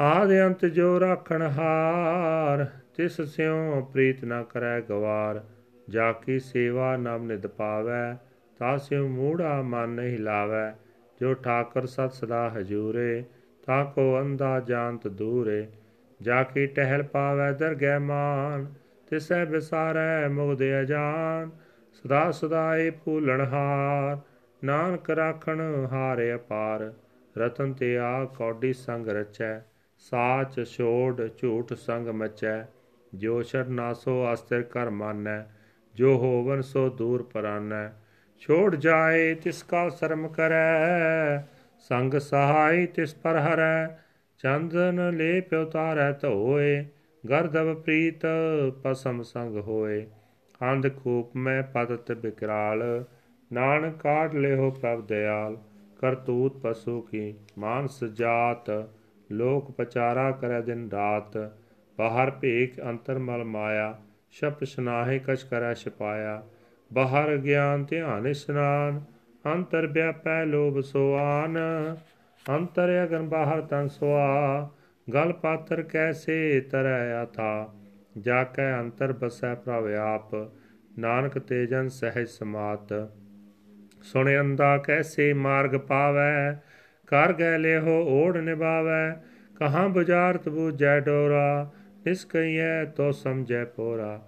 [0.00, 5.44] ਆਦ ਅੰਤ ਜੋ ਰਾਖਣ ਹਾਰ, ਤਿਸ ਸਿਉ ਪ੍ਰੀਤ ਨਾ ਕਰੈ ਗਵਾਰ,
[5.88, 8.16] ਜਾ ਕੀ ਸੇਵਾ ਨਾਮ ਨਿਦ ਪਾਵੈ,
[8.58, 10.74] ਤਾ ਸਿਉ ਮੂੜਾ ਮਨ ਨਹੀਂ ਲਾਵੈ।
[11.20, 13.24] ਜੋ ਠਾਕਰ ਸਤ ਸਦਾ ਹਜੂਰੇ,
[13.66, 15.66] ਤਾ ਕੋ ਅੰਧਾ ਜਾਣਤ ਦੂਰੇ।
[16.22, 18.74] ਜਾ ਕੀ ਟਹਿਲ ਪਾਵੈ ਦਰਗਹਿ ਮਾਨ,
[19.10, 21.50] ਤਿਸੈ ਵਿਸਾਰੈ ਮੁਗਦ ਅਜਾਨ।
[21.92, 24.18] ਸਦਾ ਸਦਾਏ ਭੂਲਣ ਹਾਰ,
[24.64, 26.92] ਨਾਨਕ ਰਾਖਣ ਹਾਰ ਅਪਾਰ।
[27.38, 29.58] ਰਤਨ ਤੇ ਆ ਕੌਡੀ ਸੰਗ ਰਚੈ,
[29.98, 32.64] ਸਾਚ ਛੋੜ ਝੂਠ ਸੰਗ ਮਚੈ।
[33.14, 35.42] ਜੋ ਸ਼ਰ ਨਾਸੋ ਅਸਤਰ ਕਰ ਮਾਨੈ,
[35.94, 37.88] ਜੋ ਹੋਵਨ ਸੋ ਦੂਰ ਪਰਾਨੈ।
[38.40, 41.38] ਛੋੜ ਜਾਏ ਤਿਸ ਕਾ ਸ਼ਰਮ ਕਰੈ,
[41.78, 43.88] ਸੰਗ ਸਹਾਈ ਤਿਸ ਪਰ ਹਰੈ,
[44.40, 46.84] ਚੰਦਨ ਲੈ ਪਿਉ ਤਾਰੈ ਧੋਏ
[47.24, 48.26] ਗਰਦਵ ਪ੍ਰੀਤ
[48.82, 50.06] ਪਸਮ ਸੰਗ ਹੋਏ।
[50.62, 53.04] ਅੰਧ ਖੂਪ ਮੈਂ ਪਤਤ ਬਿਕਰਾਲ,
[53.52, 55.56] ਨਾਨਕ ਕਾਟ ਲਿਓ ਪ੍ਰਭ ਦਿਆਲ,
[56.00, 58.70] ਕਰਤੂਤ ਪਸੂ ਕੀ ਮਾਨਸ ਜਾਤ,
[59.32, 61.36] ਲੋਕ ਪਚਾਰਾ ਕਰੈ ਦਿਨ ਰਾਤ,
[61.98, 63.94] ਬਾਹਰ ਭੇਖ ਅੰਤਰ ਮਲ ਮਾਇਆ,
[64.30, 66.42] ਸ਼ਪ ਸੁਨਾਹੇ ਕਛ ਕਰੈ ਛਪਾਇਆ।
[66.92, 69.00] ਬਾਹਰ ਗਿਆਨ ਧਿਆਨ ਇਸ਼ਨਾਨ,
[69.46, 71.58] ਅੰਤਰ ਵਿਆਪੈ ਲੋਭ ਸੋਆਨ।
[72.48, 74.70] ਅੰਤਰ ਅਗਨ ਬਾਹਰ ਤਨ ਸੁਆ,
[75.14, 77.74] ਗਲ ਪਾਤਰ ਕੈਸੇ ਤਰੈ ਆਥਾ।
[78.18, 80.34] ਜਾ ਕੈ ਅੰਤਰ ਬਸੈ ਪ੍ਰਭ ਆਪ,
[80.98, 83.10] ਨਾਨਕ ਤੇਜਨ ਸਹਿਜ ਸਮਾਤ।
[84.02, 86.62] ਸੁਣ ਅੰਦਾ ਕੈਸੇ ਮਾਰਗ ਪਾਵੈ
[87.06, 89.16] ਕਰ ਗੈ ਲਿਹੋ ਓੜ ਨਿਭਾਵੈ।
[89.56, 91.72] ਕਹਾਂ ਬੁਝਾਰਤ ਬੂਝੈ ਡੋਰਾ
[92.06, 94.27] ਇਸ ਕਈਐ ਤੋ ਸਮਝੈ ਪੋਰਾ।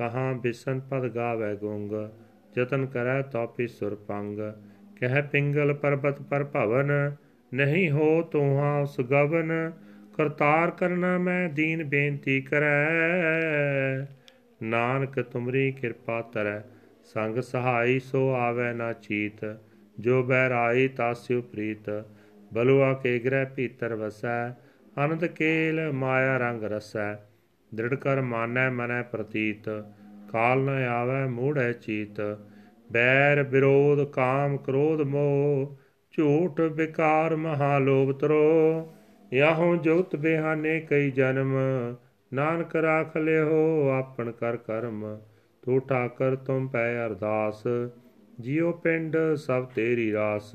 [0.00, 1.92] ਕਹਾਂ ਬਿਸਨ ਪਦ ਗਾਵੇ ਗੁੰਗ,
[2.56, 4.38] ਜਤਨ ਕਰੈ ਤੋਪੀ ਸੁਰ ਪੰਗ।
[5.00, 7.16] ਕਹਿ ਪਿੰਗਲ ਪਰਬਤ ਪਰ ਭਵਨ,
[7.54, 9.72] ਨਹੀਂ ਹੋ ਤੋਹਾ ਉਸ ਗਵਨ,
[10.16, 12.88] ਕਰਤਾਰ ਕਰਨਾ ਮੈਂ ਦੀਨ ਬੇਨਤੀ ਕਰੈ।
[14.62, 16.60] ਨਾਨਕ ਤੁਮਰੀ ਕਿਰਪਾ ਤਰੈ,
[17.04, 19.56] ਸੰਗ ਸਹਾਈ ਸੋ ਆਵੇ ਨਾ ਚੀਤ,
[19.98, 22.04] ਜੋ ਬਹਿਰਾਈ ਤਾਸਿਉ ਪ੍ਰੀਤ।
[22.52, 24.50] ਬਲੁਆ ਕੇ ਗ੍ਰਹਿ ਭੀਤਰ ਵਸੈ,
[25.04, 27.29] ਅਨੰਦ ਕੇਲ ਮਾਇਆ ਰੰਗ ਰਸੈ।
[27.74, 29.68] ਦ੍ਰਿੜ ਕਰ ਮਾਨੈ ਮਨੈ ਪ੍ਰਤੀਤ,
[30.32, 32.20] ਕਾਲ ਨ ਆਵੈ ਮੂੜੈ ਚੀਤ,
[32.92, 35.76] ਬੈਰ ਵਿਰੋਧ ਕਾਮ ਕ੍ਰੋਧ ਮੋਹ,
[36.12, 38.92] ਝੂਠ ਵਿਕਾਰ ਮਹਾ ਲੋਭ ਤਰੋ,
[39.32, 41.56] ਯਾਹੋਂ ਜੋਤ ਬਿਹਾਨੇ ਕਈ ਜਨਮ,
[42.34, 45.20] ਨਾਨਕ ਰਾਖ ਲਿਓ ਆਪਣ ਕਰ ਕਰਮ
[45.62, 47.62] ਤੂੰ ਠਾਕਰ ਤੁਮ ਪੈ ਅਰਦਾਸ,
[48.40, 50.52] ਜਿਉ ਪਿੰਡ ਸਭ ਤੇਰੀ ਰਾਸ।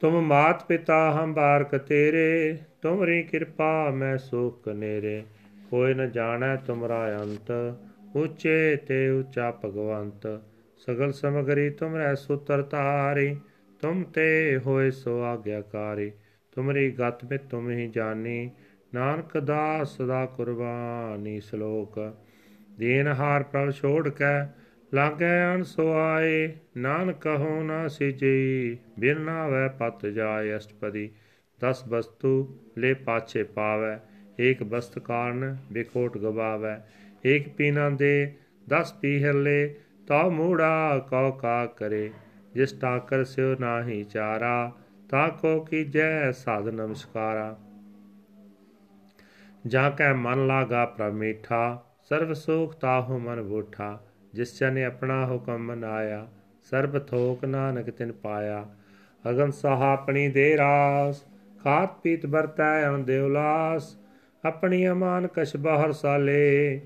[0.00, 5.22] ਤੁਮ ਮਾਤ ਪਿਤਾ ਹਮ ਬਾਰਕ ਤੇਰੇ ਤੁਮਰੀ ਕਿਰਪਾ ਮੈਂ ਸੁਖ ਕਨੇਰੇ
[5.70, 7.74] ਕੋਈ ਨ ਜਾਣੈ ਤੁਮਰਾ ਅੰਤ,
[8.16, 10.40] ਉੱਚੇ ਤੇ ਉੱਚਾ ਭਗਵੰਤ।
[10.76, 13.36] ਸਗਲ ਸਮਗਰੀ ਤੁਮਰੈ ਸੁਤਰ ਤਾਰੀ
[13.80, 16.12] ਤੁਮ ਤੇ ਹੋਏ ਸੋ ਆਗਿਆਕਾਰੀ।
[16.52, 18.50] ਤੁਮਰੀ ਗਤ ਮੇ ਤੁਮ ਹੀ ਜਾਣੀ,
[18.94, 22.14] ਨਾਨਕ ਦਾਸ ਸਦਾ ਕੁਰਬਾਨੀ ਸ਼ਲੋਕ।
[22.78, 24.46] ਦੀਨ ਹਾਰ ਪ੍ਰਭ ਛੋੜ ਕੇ,
[24.94, 31.10] ਲਾਗੇ ਅਨ ਸੋ ਆਏ, ਨਾਨਕ ਕਹੋ ਨਾ ਸਿਜੀ ਬਿਨ ਨਾਵੇ ਪਤ ਜਾਏ ਅਸ਼ਟਪਦੀ।
[31.60, 33.96] ਦਸ ਬਸਤੂ ਲੈ ਪਾਛੇ ਪਾਵੇ,
[34.40, 36.76] ਏਕ ਬਸਤ ਕਾਰਨ ਬਿਕੋਟ ਗਵਾਵੇ।
[37.26, 38.34] ਏਕ ਪੀਨਾ ਦੇ
[38.68, 39.68] ਦਸ ਪੀਹਰ ਲੈ
[40.06, 42.10] ਤਾ ਮੂੜਾ ਕਉ ਕਾ ਕਰੇ।
[42.54, 44.72] ਜਿਸ ਟਾਕਰ ਸਿਓ ਨਾਹੀ ਚਾਰਾ,
[45.08, 47.58] ਤਾ ਕੋ ਕੀਜੈ ਸਾਧ ਨਮਸਕਾਰਾ।
[49.66, 54.00] ਜਾ ਕੈ ਮਨ ਲਾਗਾ ਪ੍ਰਮੀਠਾ ਸਰਬ ਸੁਖ ਤਾਹੂ ਮਨ ਬੂਠਾ।
[54.34, 56.28] ਜਿਸ ਚਨੇ ਆਪਣਾ ਹੁਕਮ ਮਨਾਇਆ,
[56.62, 58.66] ਸਰਬ ਥੋਕ ਨਾਨਕ ਤਿਨ ਪਾਇਆ।
[59.30, 61.24] ਅਗਨ ਸਹਾ ਆਪਣੀ ਦੇ ਰਾਸ
[61.62, 63.96] ਖਾਤ ਪੀਤ ਵਰਤੈ ਅਨ ਦੇ ਉਲਾਸ,
[64.44, 66.80] ਆਪਣੀ ਅਮਾਨ ਕਛ ਬਾਹਰ ਸਾਲੇ।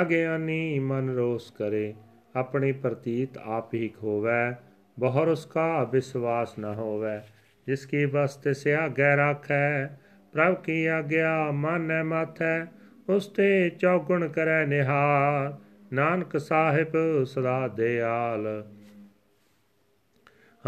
[0.00, 1.94] ਅਗਿਆਨੀ ਮਨ ਰੋਸ ਕਰੇ,
[2.36, 4.58] ਆਪਣੀ ਪ੍ਰਤੀਤ ਆਪ ਹੀ ਖੋਵੈ,
[4.98, 7.26] ਬਹੁਰ ਉਸਕਾ ਵਿਸ਼ਵਾਸ ਨ ਹੋਵੈ।
[7.66, 9.86] ਜਿਸ ਕੀ ਬਸਤ ਸਿਆ ਗੈ ਰਾਖੈ,
[10.32, 12.64] ਪ੍ਰਭ ਕੀ ਆਗਿਆ ਮਾਨੈ ਮਾਥੈ,
[13.08, 15.54] ਉਸ ਤੇ ਚੌਗੁਣ ਕਰੈ ਨਿਹਾਰ।
[15.92, 18.64] ਨਾਨਕ ਸਾਹਿਬ ਸਦਾ ਦਿਆਲ।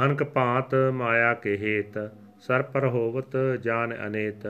[0.05, 1.99] ਅਨਕ ਭਾਂਤ ਮਾਇਆ ਕੇ ਹੇਤ
[2.43, 4.47] ਸਰ ਪਰ ਹੋਵਤ ਜਾਨ ਅਨੇਤ,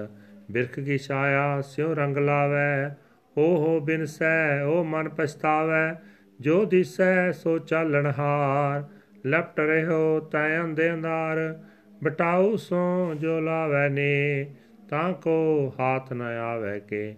[0.50, 2.96] ਬਿਰਖ ਕੀ ਛਾਇਆ ਸਿਉ ਰੰਗ ਲਾਵੈ
[3.36, 5.94] ਹੋ ਹੋ ਬਿਨਸੈ ਓ ਮਨ ਪਛਤਾਵੈ,
[6.40, 8.84] ਜੋ ਦਿਸੈ ਸੋ ਚਾਲਣ ਹਾਰ,
[9.26, 11.60] ਲਪਟ ਰਹਿਓ ਤੈ ਅੰਦੇ ਅੰਦਾਰ
[12.02, 14.46] ਬਟਾਉ ਸੋ ਜੋ ਲਾਵੈ ਨੇ,
[14.90, 17.16] ਤਾਂ ਕੋ ਹਾਥ ਨ ਆਵੈ ਕੇ।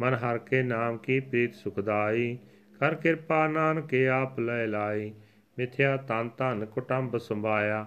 [0.00, 2.38] ਮਨ ਹਰ ਕੇ ਨਾਮ ਕੀ ਪ੍ਰੀਤ ਸੁਖਦਾਈ
[2.80, 5.12] ਕਰ ਕਿਰਪਾ ਨਾਨਕ ਆਪ ਲੈ ਲਾਈ,
[5.58, 7.86] ਮਿਥਿਆ ਤਨ ਧਨ ਕੁਟੰਬ ਸੰਭਾਇਆ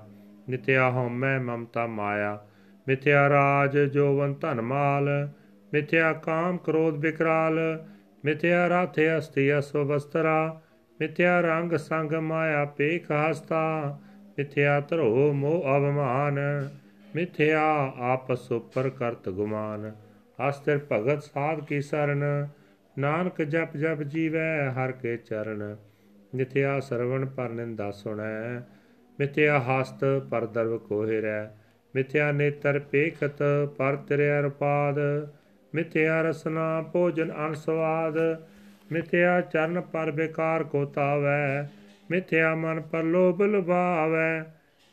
[0.49, 2.39] ਮਿਥਿਆ ਹਉਮੈ ਮਮਤਾ ਮਾਇਆ।
[2.87, 5.29] ਮਿਥਿਆ ਰਾਜ ਜੋਵਨ ਧਨ ਮਾਲ।
[5.73, 7.85] ਮਿਥਿਆ ਕਾਮ ਕ੍ਰੋਧ ਵਿਕਰਾਲ
[8.25, 10.61] ਮਿਥਿਆ ਰਾਥੇ ਅਸਤੀ ਅਸਵ ਬਸਤਰਾ
[10.99, 13.99] ਮਿਥਿਆ ਰੰਗ ਸੰਗ ਮਾਇਆ ਪੇਖ ਹਸਤਾ।
[14.37, 16.69] ਮਿਥਿਆ ਧਰੋ ਮੋ ਅਵਮਾਨ।
[17.15, 19.91] ਮਿਥਿਆ ਆਪਸ ਉਪਰ ਕਰਤ ਗੁਮਾਨ।
[20.49, 22.47] ਹਸਤਰ ਭਗਤ ਸਾਧ ਕੀ ਸਰਨ।
[22.99, 25.75] ਨਾਨਕ ਜਪ ਜਪ ਜੀਵੈ ਹਰ ਕੇ ਚਰਨ।
[26.35, 28.61] ਮਿਥਿਆ ਸਰਵਣ ਪਰ ਨਿੰਦਾ ਸੁਣੈ।
[29.19, 31.47] ਮਿਥਿਆ ਹਸਤ ਪਰ ਦਰਵ ਕੋਹਿਰੈ
[31.95, 33.43] ਮਿਥਿਆ ਨੇਤਰ ਪੇਖਤ
[33.77, 34.99] ਪਰ ਤ੍ਰਿਆ ਰਪਾਦ,
[35.75, 38.17] ਮਿਥਿਆ ਰਸਨਾ ਭੋਜਨ ਅਨਸਵਾਦ,
[38.91, 41.69] ਮਿਥਿਆ ਚਰਨ ਪਰ ਬੇਕਾਰ ਕੋ ਤਾਵੈ,
[42.11, 44.43] ਮਿਥਿਆ ਮਨ ਪਰ ਲੋਭ ਲੁਭਾਵੈ,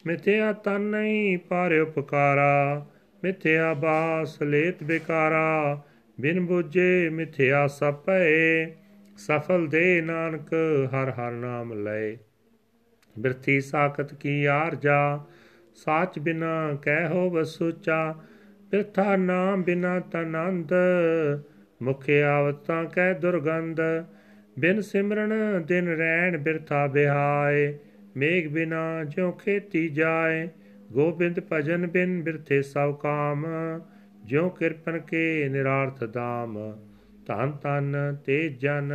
[0.07, 2.87] ਮਿਥਿਆ ਤਨ ਨਹੀਂ ਪਰ ਉਪਕਾਰਾ,
[3.25, 5.83] ਮਿਥਿਆ ਬਾਸ ਲੇਤ ਬੇਕਾਰਾ
[6.21, 8.67] ਬਿਨ ਬੁਝੇ ਮਿਥਿਆ ਸਪੈ
[9.17, 10.55] ਸਫਲ ਦੇ ਨਾਨਕ
[10.95, 12.17] ਹਰ ਹਰ ਨਾਮ ਲਏ।
[13.19, 15.25] ਬਿਰਥੀ ਸਾਖਤ ਕੀ ਆਰਜਾ
[15.75, 18.15] ਸਾਚ ਬਿਨਾ ਕਹਿ ਹੋ ਵਸੁਚਾ,
[18.71, 20.73] ਬਿਰਥਾ ਨਾਮ ਬਿਨਾ ਤਨੰਦ,
[21.83, 23.81] ਮੁਖ ਆਵਤਾਂ ਕਹਿ ਦੁਰਗੰਧ,
[24.59, 27.79] ਬਿਨ ਸਿਮਰਨ ਦਿਨ ਰਹਿਣ ਬਿਰਥਾ ਬਿਹਾਏ,
[28.17, 30.49] ਮੇਘ ਬਿਨਾ ਜਿਉ ਖੇਤੀ ਜਾਏ,
[30.93, 33.47] ਗੋਬਿੰਦ ਭਜਨ ਬਿਨ ਬਿਰਥੇ ਸਭ ਕਾਮ,
[34.25, 36.77] ਜਿਉ ਕਿਰਪਨ ਕੇ ਨਿਰਾਰਥ ਦਾਮ,
[37.27, 38.93] ਧਨ ਤਨ ਤੇ ਜਨ,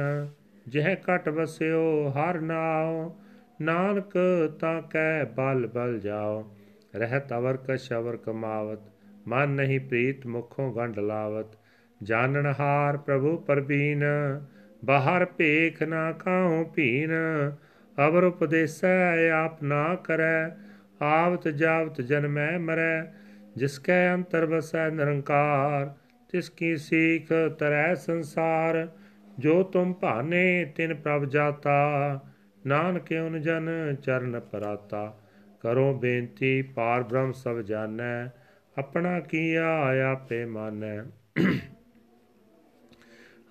[0.68, 3.16] ਜਹ ਕਟ ਵਸਿਓ ਹਰ ਨਾਉ
[3.62, 4.14] ਨਾਨਕ
[4.60, 6.52] ਤਾਂ ਕੈ ਬਲ ਬਲ ਜਾਓ,
[6.96, 8.80] ਰਹਿਤ ਅਵਰ ਕਸ਼ ਅਵਰ ਕਮਾਵਤ,
[9.28, 11.58] ਮਨ ਨਹੀਂ ਪ੍ਰੀਤ ਮੁਖੋਂ ਗੰਢ ਲਾਵਤ,
[12.04, 14.04] ਜਾਣਨ ਹਾਰ ਪ੍ਰਭੂ ਪਰਬੀਨ
[14.86, 17.12] ਬਾਹਰ ਭੇਖ ਨਾ ਕਾਹੂ ਭੀਨ,
[18.08, 20.50] ਅਵਰ ਉਪਦੇਸੈ ਆਪ ਨਾ ਕਰੈ,
[21.02, 23.14] ਆਵਤ ਜਾਵਤ ਜਨਮੈ ਮਰੈ,
[23.58, 25.94] ਜਿਸ ਕੈ ਅੰਤਰ ਬਸੈ ਨਿਰੰਕਾਰ,
[26.30, 27.28] ਤਿਸ ਕੀ ਸੀਖ
[27.60, 28.88] ਤਰੈ ਸੰਸਾਰ,
[29.40, 32.20] ਜੋ ਤੁਮ ਭਾਨੇ ਤਿਨ ਪ੍ਰਭ ਜਾਤਾ
[32.68, 35.18] ਨਾਨਕ ਓਨ ਜਨ ਚਰਨ ਪਰਾਤਾ,
[35.60, 38.30] ਕਰੋ ਬੇਨਤੀ, ਪਾਰ ਬ੍ਰਹਮ ਸਭ ਜਾਣੈ,
[38.78, 39.68] ਆਪਣਾ ਕੀਆ
[40.12, 41.00] ਆਪੇ ਮਾਨੈ।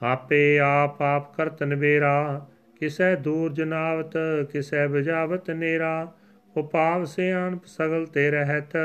[0.02, 2.46] ਆਪੇ ਆਪ ਆਪ ਕਰਤ ਨਵੇਰਾ,
[2.80, 4.12] ਕਿਸੈ ਦੂਰ ਜਨਾਵਤ,
[4.52, 6.12] ਕਿਸੈ ਬਜਾਵਤ ਨੇਰਾ
[6.56, 8.76] ਉਪਾਵ ਸਿਆਨ ਸਗਲ ਤੇ ਰਹਿਤ,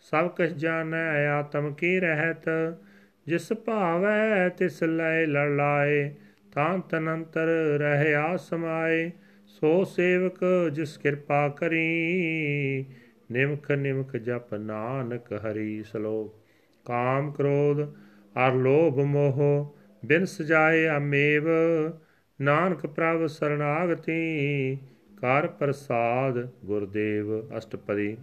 [0.00, 2.48] ਸਭ ਕਛ ਜਾਣੈ, ਆਤਮ ਕੀ ਰਹਿਤ।
[3.26, 6.14] ਜਿਸ ਭਾਵੈ ਤਿਸ ਲੈ ਲੜ ਲਾਏ,
[6.52, 7.46] ਤਾਂ ਤਨੰਤਰ
[7.78, 9.10] ਰਹਿਆ ਸਮਾਏ।
[9.60, 10.38] ਸੋ ਸੇਵਕ
[10.72, 12.86] ਜਿਸ ਕਿਰਪਾ ਕਰੀ,
[13.30, 16.38] ਨਿਮਖ ਨਿਮਖ ਜਪ ਨਾਨਕ ਹਰੀ ਸਲੋਕ
[16.84, 17.82] ਕਾਮ ਕ੍ਰੋਧ
[18.46, 19.42] ਅਰ ਲੋਭ ਮੋਹ
[20.04, 21.48] ਬਿਨ ਸਜਾਏ ਅਮੇਵ।
[22.40, 24.78] ਨਾਨਕ ਪ੍ਰਭ ਸਰਣਾਗਤੀ
[25.20, 28.16] ਕਰ ਪ੍ਰਸਾਦ ਗੁਰਦੇਵ ਅਸ਼ਟਪਦੀ।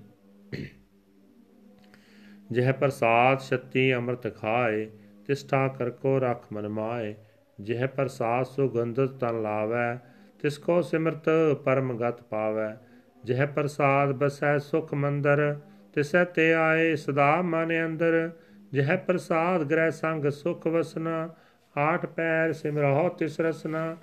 [2.52, 4.90] ਜਹ ਪ੍ਰਸਾਦ ਸ਼ਕਤੀ ਅੰਮ੍ਰਿਤ ਖਾਏ,
[5.28, 7.16] ਤਿਸਠਾ ਕਰ ਕੋ ਰਖ ਮਨ ਮਾਏ।
[7.62, 9.98] ਜਹ ਪ੍ਰਸਾਦ ਸੁਗੰਧਤ ਤਨ ਲਾਵੈ
[10.40, 11.30] ਤਿਸ ਕੋ ਸਿਮਰਤ
[11.66, 12.78] ਪਰਮ ਗਤ ਪਾਵੈ,
[13.26, 15.60] ਜਹ ਪ੍ਰਸਾਦ ਬਸੈ ਸੁਖ ਮੰਦਰ,
[15.94, 18.30] ਤਿਸੈ ਤੇ ਆਏ ਸਦਾ ਮਨ ਅੰਦਰ,
[18.74, 21.30] ਜਹ ਪ੍ਰਸਾਦ ਗ੍ਰਹਿ ਸੰਗ ਸੁਖ ਵਸਨਾ,
[21.78, 23.96] ਆਠ ਪੈਰ ਸਿਮਰਹੁ ਤਿਸ ਰਸਨਾ,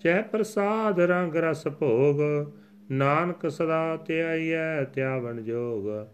[0.00, 2.20] ਜਹ ਪ੍ਰਸਾਦ ਰੰਗ ਰਸ ਭੋਗ,
[2.90, 6.06] ਨਾਨਕ ਸਦਾ ਧਿਆਈਐ ਧਿਆਵਨ ਜੋਗ,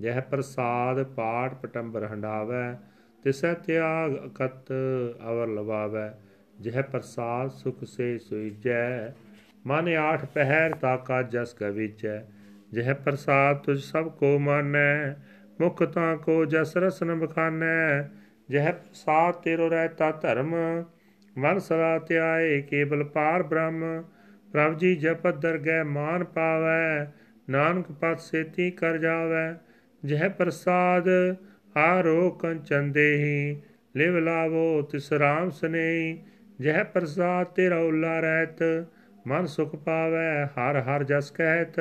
[0.00, 2.78] ਜਹ ਪ੍ਰਸਾਦ ਪਾਠ ਪਟੰਬਰ ਹੰਡਾਵੈ
[3.24, 4.72] ਤਿਸੈ ਤਿਆਗ ਅਕਤ
[5.30, 6.12] ਅਵਰ ਲਵਾਵੈ।
[6.60, 9.08] ਜਹ ਪ੍ਰਸਾਦ ਸੁਖ ਸੇ ਸੁਈਜੈ,
[9.66, 12.20] ਮਨ ਆਠ ਪਹਿਰ ਤਾਕਾ ਜਸ ਕਵਿਚੈ
[12.72, 15.12] ਜਹ ਪ੍ਰਸਾਦ ਤੁਝ ਸਭ ਕੋ ਮਾਨੈ,
[15.60, 18.02] ਮੁਖ ਤਾਂ ਕੋ ਜਸ ਰਸਨ ਬਖਾਨੈ
[18.50, 20.54] ਜਹ ਪ੍ਰਸਾਦ ਤੇਰੋ ਰਹਿਤਾ ਧਰਮ,
[21.38, 24.04] ਮਨ ਸਦਾ ਧਿਆਏ ਕੇਵਲ ਪਾਰ ਬ੍ਰਹਮ।
[24.52, 27.12] ਪ੍ਰਭ ਜੀ ਜਪਤ ਦਰਗਹਿ ਮਾਨ ਪਾਵੈ,
[27.50, 29.54] ਨਾਨਕ ਪਤ ਸੇਤੀ ਕਰ ਜਾਵੈ।
[30.04, 31.08] ਜਹ ਪ੍ਰਸਾਦ
[31.76, 33.60] ਆਰੋ ਕੰਚਨ ਦੇਹੀ,
[33.96, 36.18] ਲਿਵ ਲਾਵੋ ਤਿਸ ਰਾਮ ਸਨੇਹੀ।
[36.62, 38.86] ਜਹ ਪ੍ਰਸਾਦ ਤੇਰਾ ਉਲਾ ਰਹਿਤ,
[39.26, 41.80] ਮਨ ਸੁਖ ਪਾਵੈ, ਹਰ ਹਰ ਜਸ ਕਹਿਤ।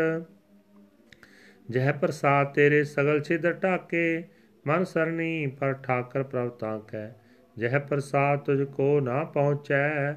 [1.69, 4.23] ਜਹ ਪ੍ਰਸਾਦ ਤੇਰੇ ਸਗਲ ਛਿਦ ਢਾਕੇ,
[4.67, 7.09] ਮਨ ਸਰਣੀ ਪਰ ਠਾਕਰ ਪ੍ਰਭ ਤਾਕੈ
[7.57, 10.13] ਜਹ ਪ੍ਰਸਾਦ ਤੁਝ ਕੋ ਨਾ ਪਹੁੰਚੈ,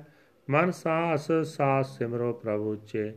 [0.50, 3.14] ਮਨ ਸਾਸ ਸਾਸ ਸਿਮਰੋ ਪ੍ਰਭੂ ਚੇ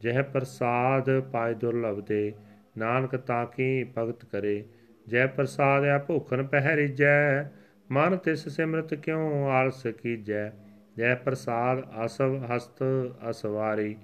[0.00, 2.32] ਜਹ ਪ੍ਰਸਾਦ ਪਾਇ ਦੁਰਲਭ ਦੇ
[2.78, 4.64] ਨਾਨਕ ਤਾਕੀ ਭਗਤ ਕਰੇ।
[5.08, 7.42] ਜੈ ਪ੍ਰਸਾਦ ਆ ਭੁਖਨ ਪਹਿਰਿਜੈ
[7.90, 10.50] ਮਨ ਤਿਸ ਸਿਮਰਤ ਕਿਉ ਆਲਸ ਕੀਜੈ।
[10.98, 12.82] ਜੈ ਪ੍ਰਸਾਦ ਅਸਵ ਹਸਤ
[13.30, 13.96] ਅਸਵਾਰੀ,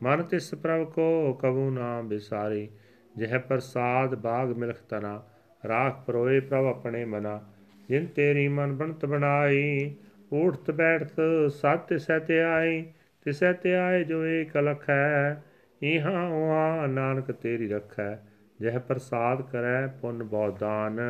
[0.00, 2.68] ਮਨ ਤਿਸ ਪ੍ਰਭ ਕੋ ਕਬੂ ਨਾ ਬਿਸਾਰੀ,
[3.14, 5.22] ਜਹ ਪ੍ਰਸਾਦ ਬਾਗ ਮਿਲਖ ਤਨਾ,
[5.62, 7.40] ਰਾਖ ਪਰੋਏ ਪ੍ਰਭ ਆਪਣੇ ਮਨਾ,
[7.88, 9.94] ਜਿਨ ਤੇਰੀ ਮਨ ਬਣਤ ਬਣਾਈ,
[10.32, 11.20] ਊਠਤ ਬੈਠਤ
[11.52, 12.82] ਸਤ ਸਤਿ ਆਈ
[13.26, 15.42] ਤਿਸੈ ਤੇ ਆਏ ਜੋ ਏਕ ਲਖ ਹੈ
[15.82, 18.16] ਇਹਾਂ ਉਹਾਂ ਨਾਨਕ ਤੇਰੀ ਰੱਖੈ,
[18.60, 21.00] ਜਹ ਪ੍ਰਸਾਦ ਕਰੈ ਪੁੰਨ ਬੌਦਾਨ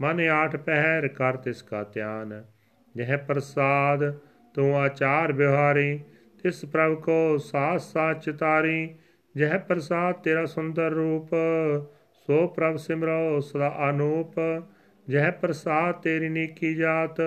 [0.00, 2.42] ਮਨ ਆਠ ਪਹਿਰ ਕਰ ਤਿਸ ਕਾ ਧਿਆਨ,
[2.94, 4.12] ਜਹ ਪ੍ਰਸਾਦ
[4.54, 6.00] ਤੂੰ ਆਚਾਰ ਵਿਹਾਰੀ,
[6.42, 8.94] ਤਿਸ ਪ੍ਰਭ ਕੋ ਸਾਸ ਸਾਚ ਤਾਰੀ
[9.36, 11.28] ਜਹ ਪ੍ਰਸਾਦ ਤੇਰਾ ਸੁੰਦਰ ਰੂਪ,
[12.12, 14.34] ਸੋ ਪ੍ਰਭ ਸਿਮਰੋ ਸਦਾ ਅਨੂਪ,
[15.08, 17.20] ਜਹ ਪ੍ਰਸਾਦ ਤੇਰੀ ਨੀਕੀ ਜਾਤ,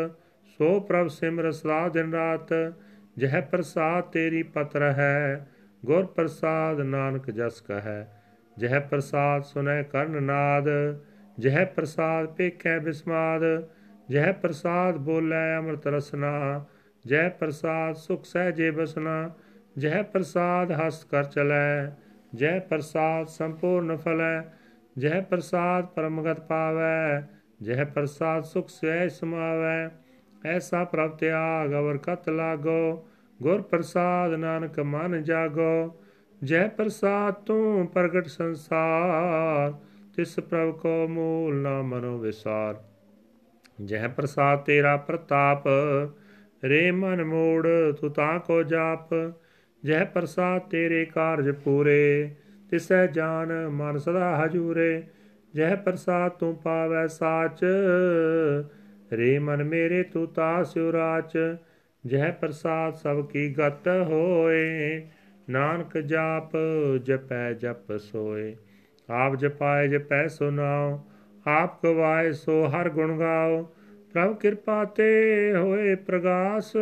[0.58, 2.74] ਸੋ ਪ੍ਰਭ ਸਿਮਰ ਸਦਾ ਦਿਨ ਰਾਤ,
[3.18, 5.48] ਜਹ ਪ੍ਰਸਾਦ ਤੇਰੀ ਪਤਰ ਹੈ
[5.86, 8.22] ਗੁਰ ਪ੍ਰਸਾਦ ਨਾਨਕ ਜਸ ਕਹੈ।
[8.58, 10.66] ਜਹ ਪ੍ਰਸਾਦ ਸੁਨੈ ਕਰਨ ਨਾਦ,
[11.40, 13.42] ਜਹ ਪ੍ਰਸਾਦ ਪੇਖੈ ਬਿਸਮਾਦ,
[14.10, 16.66] ਜਹ ਪ੍ਰਸਾਦ ਬੋਲੇ ਅੰਮ੍ਰਿਤ ਰਸਨਾ
[17.08, 19.32] ਜੈ ਪ੍ਰਸਾਦ ਸੁਖ ਸਹਿਜੇ ਬਸਨਾ,
[19.78, 21.92] ਜਹ ਪ੍ਰਸਾਦ ਹਸ ਕਰ ਚਲੈ,
[22.36, 24.42] ਜੈ ਪ੍ਰਸਾਦ ਸੰਪੂਰਨ ਫਲੈ,
[24.98, 27.28] ਜਹ ਪ੍ਰਸਾਦ ਪਰਮਗਤ ਪਾਵੈ,
[27.62, 29.90] ਜਹ ਪ੍ਰਸਾਦ ਸੁਖ ਸਹਿ ਸਮਾਵੈ,
[30.46, 33.10] ਐਸਾ ਪ੍ਰਭ ਤਿਆਗ ਅਵਰ ਕਤ ਲਾਗੋ,
[33.42, 36.02] ਗੁਰ ਪ੍ਰਸਾਦ ਨਾਨਕ ਮਨ ਜਾਗੋ,
[36.44, 39.74] ਜੈ ਪ੍ਰਸਾਦ ਤੂੰ ਪ੍ਰਗਟ ਸੰਸਾਰ,
[40.16, 42.76] ਤਿਸ ਪ੍ਰਭ ਕੋ ਮੂਲ ਨਾ ਮਨੋ ਵਿਸਾਰ।
[43.84, 45.64] ਜਹ ਪ੍ਰਸਾਦ ਤੇਰਾ ਪ੍ਰਤਾਪ
[46.70, 47.68] ਰੇ ਮਨ ਮੋੜ,
[48.02, 49.14] ਤੂ ਤਾਂ ਕੋ ਜਾਪ,
[49.84, 52.36] ਜਹ ਪ੍ਰਸਾਦ ਤੇਰੇ ਕਾਰਜ ਪੂਰੇ।
[52.70, 55.04] ਤਿਸੈ ਜਾਨ ਮਨ ਸਦਾ ਹਜੂਰੇ,
[55.54, 57.66] ਜਹ ਪ੍ਰਸਾਦ ਤੂੰ ਪਾਵੈ ਸਾਚ।
[59.14, 61.56] ਰੇ ਮਨ ਮੇਰੇ, ਤੂ ਤਾਸਿਉ ਰਾਚ,
[62.06, 65.08] ਜਹ ਪ੍ਰਸਾਦ ਸਭ ਕੀ ਗਤ ਹੋਏ।
[65.50, 66.52] ਨਾਨਕ ਜਾਪ,
[67.04, 68.56] ਜਪੈ ਜਪ ਸੋਏ।
[69.10, 71.06] ਆਪ ਜਪਾਏ ਜਪੈ ਸੁਨਾਓ
[71.48, 73.76] ਆਪ ਗਵਾਏ ਸੋ ਹਰ ਗੁਣ ਗਾਓ।
[74.16, 76.74] ਪ੍ਰਭ ਕਿਰਪਾ ਤੇ ਹੋਏ ਪ੍ਰਗਾਸ,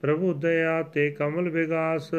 [0.00, 2.10] ਪ੍ਰਭੂ ਦਇਆ ਤੇ ਕਮਲ ਵਿਗਾਸ,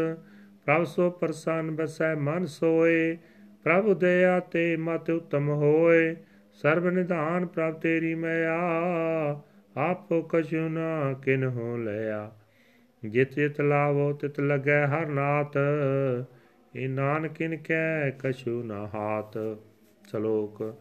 [0.65, 3.17] ਪ੍ਰਭ ਸੋ ਪ੍ਰਸੰਨ ਬਸੈ ਮਨ ਸੋਏ,
[3.63, 6.15] ਪ੍ਰਭ ਦਇਆ ਤੇ ਮਤ ਉਤਮ ਹੋਏ,
[6.53, 8.59] ਸਰਬ ਨਿਧਾਨ ਪ੍ਰਭ ਤੇਰੀ ਮਇਆ,
[9.77, 12.31] ਆਪੋ ਕਛੂ ਨਾ ਕਿਨ ਹੋ ਲਿਆ।
[13.05, 15.57] ਜਿਤ ਜਿਤ ਲਾਵੋ, ਤਿਤ ਲਗੈ ਹਰ ਨਾਤ
[16.75, 19.57] ਇਹ ਨਾਨਕਿਨ ਕੈ ਕਛੂ ਨਾ ਹਾਤ।
[20.07, 20.77] ਸ਼ਲੋਕ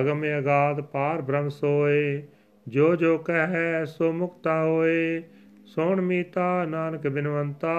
[0.00, 2.22] ਅਗਮ ਅਗਾਧ ਪਾਰ ਬ੍ਰਹਮ ਸੋਏ,
[2.68, 5.22] ਜੋ ਜੋ ਕਹੈ ਸੋ ਮੁਕਤਾ ਹੋਏ।
[5.66, 7.74] ਸੋਣ ਮੀਤਾ ਨਾਨਕ ਬਿਨਵੰਤਾ,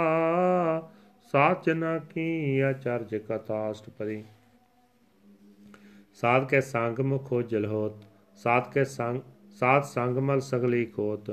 [1.31, 4.23] ਸਾਚ ਨ ਕੀ ਅਚਰਜ ਕਥਾ ਅਸ਼ਟਪਦੀ
[6.13, 9.21] ਸਾਧ ਕੇ ਸੰਗ ਮੁਖ ਉਜਲ ਹੋਤ, ਸਾਧ ਕੇ ਸੰਗ,
[9.59, 11.31] ਸਾਧ ਸੰਗ ਮਲ ਸਗਲੀ ਖੋਤ।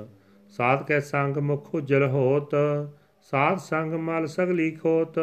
[0.48, 2.54] ਸਾਧ ਕੇ ਸੰਗ ਮੁਖ ਉਜਲ ਹੋਤ,
[3.22, 5.18] ਸਾਧ ਸੰਗ ਮਲ ਸਗਲੀ ਖੋਤ।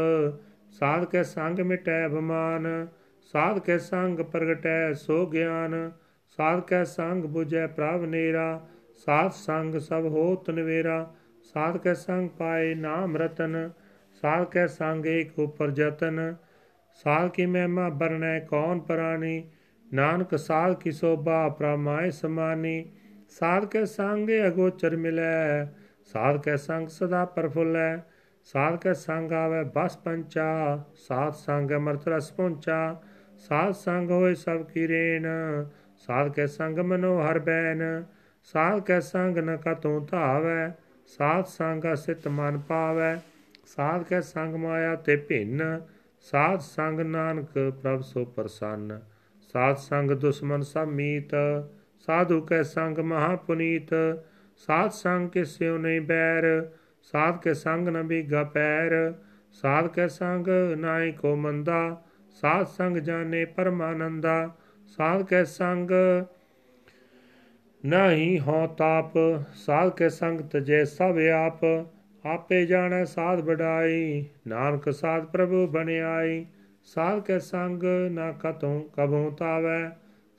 [0.71, 2.87] ਸਾਧ ਕੇ ਸੰਗ ਮਿਟੈ ਬਮਾਨ
[3.21, 5.91] ਸਾਧ ਕੇ ਸੰਗ ਪ੍ਰਗਟੈ, ਸੋ ਗਿਆਨ।
[6.38, 8.67] ਸਾਧ ਕੇ ਸੰਗ 부ਜੈ ਪ੍ਰਭ ਨੇਰਾ।
[9.05, 11.13] ਸਾਧ ਸੰਗ ਸਭ ਹੋਤ ਨਵੇਰਾ।
[11.53, 13.71] ਸਾਧ ਕੇ ਸੰਗ ਪਾਏ ਨਾਮ ਰਤਨ।
[14.21, 16.36] ਸਾਧ ਕੇ ਸੰਗ ਏਕ ਉਪਰ ਜਤਨ।
[17.03, 19.49] ਸਾਧ ਕੀ ਮਹਿਮਾ ਬਰਨੈ, ਕੌਣ ਪ੍ਰਾਣੀ
[19.93, 22.91] ਨਾਨਕ ਸਾਧ ਕੀ ਸੋਭਾ ਪ੍ਰਮਾਇ ਸਮਾਨੀ।
[23.29, 25.65] ਸਾਧ ਕੇ ਸੰਗ ਅਗੋਚਰ ਮਿਲੈ।
[26.13, 27.97] ਸਾਧ ਕੇ ਸੰਗ ਸਦਾ ਪਰਫੁੱਲੈ।
[28.43, 33.01] ਸਾਧ ਕੇ ਸੰਗ ਆਵੇ ਬਸ ਪੰਚਾ। ਸਾਧ ਸੰਗ ਅਮਰਤ ਰਸ ਪਹੁੰਚਾ।
[33.49, 35.27] ਸਾਧ ਸੰਗ ਹੋਏ ਸਭ ਕੀ ਰੇਣ,
[35.97, 38.04] ਸਾਧ ਕੇ ਸੰਗ ਮਨੋ ਹਰ ਬੈਨ,
[38.43, 40.71] ਸਾਧ ਕੇ ਸੰਗ ਨ ਕਤੋਂ ਧਾਵੈ,
[41.08, 43.19] ਸਾਧ ਸੰਗ ਸਿਤ ਮਨ ਪਾਵੈ,
[43.65, 45.82] ਸਾਧ ਕੇ ਸੰਗ ਮਾਇਆ ਤੇ ਭਿੰਨ,
[46.21, 47.47] ਸਾਧ ਸੰਗ ਨਾਨਕ
[47.84, 48.99] ਪ੍ਰਭ ਸੋ ਪ੍ਰਸੰਨ,
[49.54, 51.36] ਸਾਧ ਸੰਗ ਦੁਸ਼ਮਨ ਸਭ ਮੀਤ,
[52.08, 53.89] ਸਾਧੂ ਕੈ ਸੰਗ ਮਹਾ ਪੁਨੀਤ,
[54.67, 56.69] ਸਾਧ ਸੰਗ ਕੇ ਸਿਉ ਨਹੀਂ ਬੈਰ,
[57.13, 59.13] ਸਾਧ ਕੇ ਸੰਗ ਨ ਬੀਗਾ ਪੈਰ,
[59.51, 64.49] ਸਾਧ ਕੇ ਸੰਗ ਨਾਹੀ ਕੋ ਮੰਦਾ ਸਾਧ ਸੰਗ ਜਾਣੇ ਪਰਮਾਨੰਦਾ,
[64.87, 65.91] ਸਾਧ ਕੇ ਸੰਗ
[67.83, 69.13] ਨਹੀਂ ਹੋ ਤਾਪ,
[69.55, 71.65] ਸਾਧ ਕੇ ਸੰਗ ਤਜੇ ਸਭ ਆਪ,
[72.25, 76.45] ਆਪੇ ਜਾਣੈ ਸਾਧ ਬੜਾਈ ਨਾਨਕ ਸਾਧ ਪ੍ਰਭੂ ਬਣਿਆਈ।
[76.83, 79.89] ਸਾਧ ਕੇ ਸੰਗ ਨਾ ਕਤੋਂ ਕਬਹੂ ਤਾਵੈ,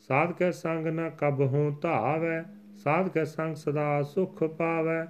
[0.09, 2.43] ਸਾਧ ਕੇ ਸੰਗ ਨਾ ਕਬਹੂ ਧਾਵੈ,
[2.85, 5.07] ਸਾਧ ਕੇ ਸੰਗ ਸਦਾ ਸੁਖ ਪਾਵੈ,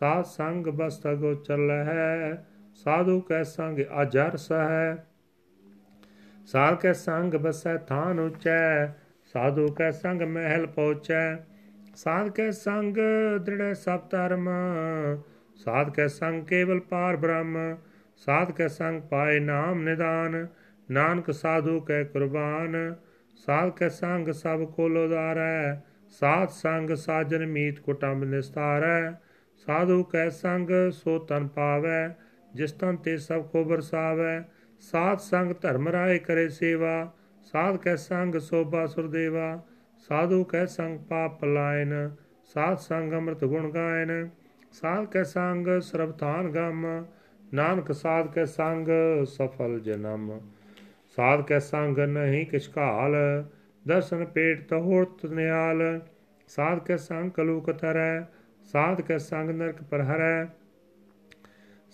[0.00, 2.34] ਸਾਧ ਸੰਗ ਬਸਤ ਗੋ ਚੱਲੈ
[2.74, 4.96] ਸਾਧੂ ਕੈ ਸੰਗ ਅਜਰ ਸਹੈ।
[6.48, 8.86] ਸਾਧ ਕੇ ਸੰਗ ਬਸੈ ਥਾਨ ਉਚੈ
[9.34, 11.36] ਸਾਧੂ ਕੈ ਸੰਗ ਮਹਿਲ ਪਹੁੰਚੈ
[11.96, 12.96] ਸਾਧ ਕੇ ਸੰਗ
[13.44, 14.48] ਦ੍ਰਿੜ ਸਭ ਧਰਮ
[15.56, 17.76] ਸਾਧ ਕੇ ਸੰਗ ਕੇਵਲ ਪਾਰ ਬ੍ਰਹਮ
[18.22, 20.46] ਸਾਧ ਕੇ ਸੰਗ ਪਾਏ ਨਾਮ ਨਿਦਾਨ
[20.88, 22.94] ਨਾਨਕ ਸਾਧੂ ਕੈ ਕੁਰਬਾਨ
[23.46, 25.80] ਸਾਧ ਕੇ ਸੰਗ ਸਭ ਕੋਲ ਉਦਾਰੈ
[26.12, 29.12] ਸਾਧ ਸੰਗ ਸਾਜਨ ਮੀਤ ਕੁਟੰਬ ਨਿਸਤਾਰੈ
[29.66, 32.14] ਸਾਧੂ ਕੈ ਸੰਗ ਸੋ ਤਨ ਪਾਵੈ
[32.54, 34.42] ਜਿਸ ਤਨ ਤੇ ਸਭ ਕੋ ਬਰਸਾਵੈ
[34.80, 37.12] ਸਾਧ ਸੰਗ ਧਰਮ ਰਾਏ ਕਰੇ ਸੇਵਾ,
[37.44, 39.62] ਸਾਧ ਕੈ ਸੰਗ ਸੋਭਾ ਸੁਰਦੇਵਾ,
[40.08, 42.10] ਸਾਧੂ ਕੈ ਸੰਗ ਪਾਪ ਪਲਾਇਨ
[42.54, 44.28] ਸਾਧ ਸੰਗ ਅੰਮ੍ਰਿਤ ਗੁਣ ਗਾਇਨ,
[44.72, 47.04] ਸਾਧ ਕੈ ਸੰਗ ਸਰਬਥਾਨ ਗਮ,
[47.54, 48.88] ਨਾਨਕ ਸਾਧ ਕੈ ਸੰਗ
[49.26, 50.40] ਸਫਲ ਜਨਮ।
[51.18, 53.14] ਸਾਧ ਕੈ ਸੰਗ ਨਹੀਂ ਕਿਛ ਘਾਲ,
[53.84, 56.00] ਦਰਸ਼ਨ ਪੇਟ ਤਹੋਤ ਨਿਆਲ
[56.48, 58.24] ਸਾਧ ਕੈ ਸੰਗ ਕਲੂਕ ਤਰੈ
[58.64, 60.46] ਸਾਧ ਕੈ ਸੰਗ ਨਰਕ ਪਰ ਹਰੈ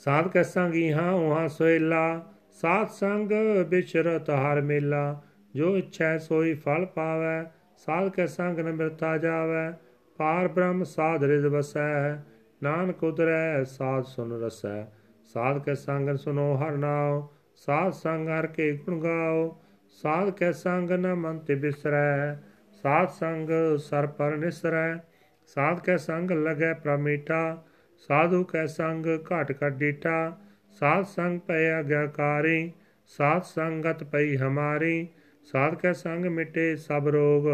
[0.00, 3.30] ਸਾਧ ਕੈ ਸੰਗ ਇਹਾਂ ਉਹਾਂ ਸੋਇਲਾ ਸਾਧ ਸੰਗ
[3.68, 5.22] ਬਿਚਰਤ ਹਰ ਮੇਲਾ,
[5.54, 9.72] ਜੋ ਇੱਛੈ ਸੋਈ ਫਲ ਪਾਵੈ, ਸਾਧ ਕੈ ਸੰਗ ਨ ਮਿਰਤਾ ਜਾਵੈ,
[10.18, 12.16] ਪਾਰ ਬ੍ਰਹਮ ਸਾਧ ਰਿਦ ਵਸੈ,
[12.62, 14.86] ਨਾਨਕ ਉਦਰੈ ਸਾਧ ਸੁਨ ਰਸੈ।
[15.34, 19.60] ਸਾਧ ਕੈ ਸੰਗ ਸੁਨੋ ਹਰ ਨਾਉ, ਸਾਧ ਸੰਗ ਹਰ ਕੇ ਗੁਣ ਗਾਓ,
[20.02, 22.36] ਸਾਧ ਕੈ ਸੰਗ ਨ ਮਨ ਤੇ ਬਿਸਰੈ,
[22.82, 24.98] ਸਾਧ ਸੰਗ ਸਰ ਪਰ ਨਿਸਰੈ,
[25.46, 27.62] ਸਾਧ ਕੈ ਸੰਗ ਲਗੈ ਪ੍ਰਮੀਟਾ
[28.08, 30.36] ਸਾਧੂ ਕੈ ਸੰਗ ਘਟ ਘਟ ਡੀਟਾ
[30.70, 32.72] ਸਾਧ ਸੰਗ ਪੈ ਅਗਿਆਕਾਰੀ,
[33.06, 35.08] ਸਾਧ ਸੰਗਤ ਪਈ ਹਮਾਰੀ,
[35.46, 37.48] ਸਾਧ ਕੈ ਸੰਗ ਮਿਟੇ ਸਭ ਰੋਗ,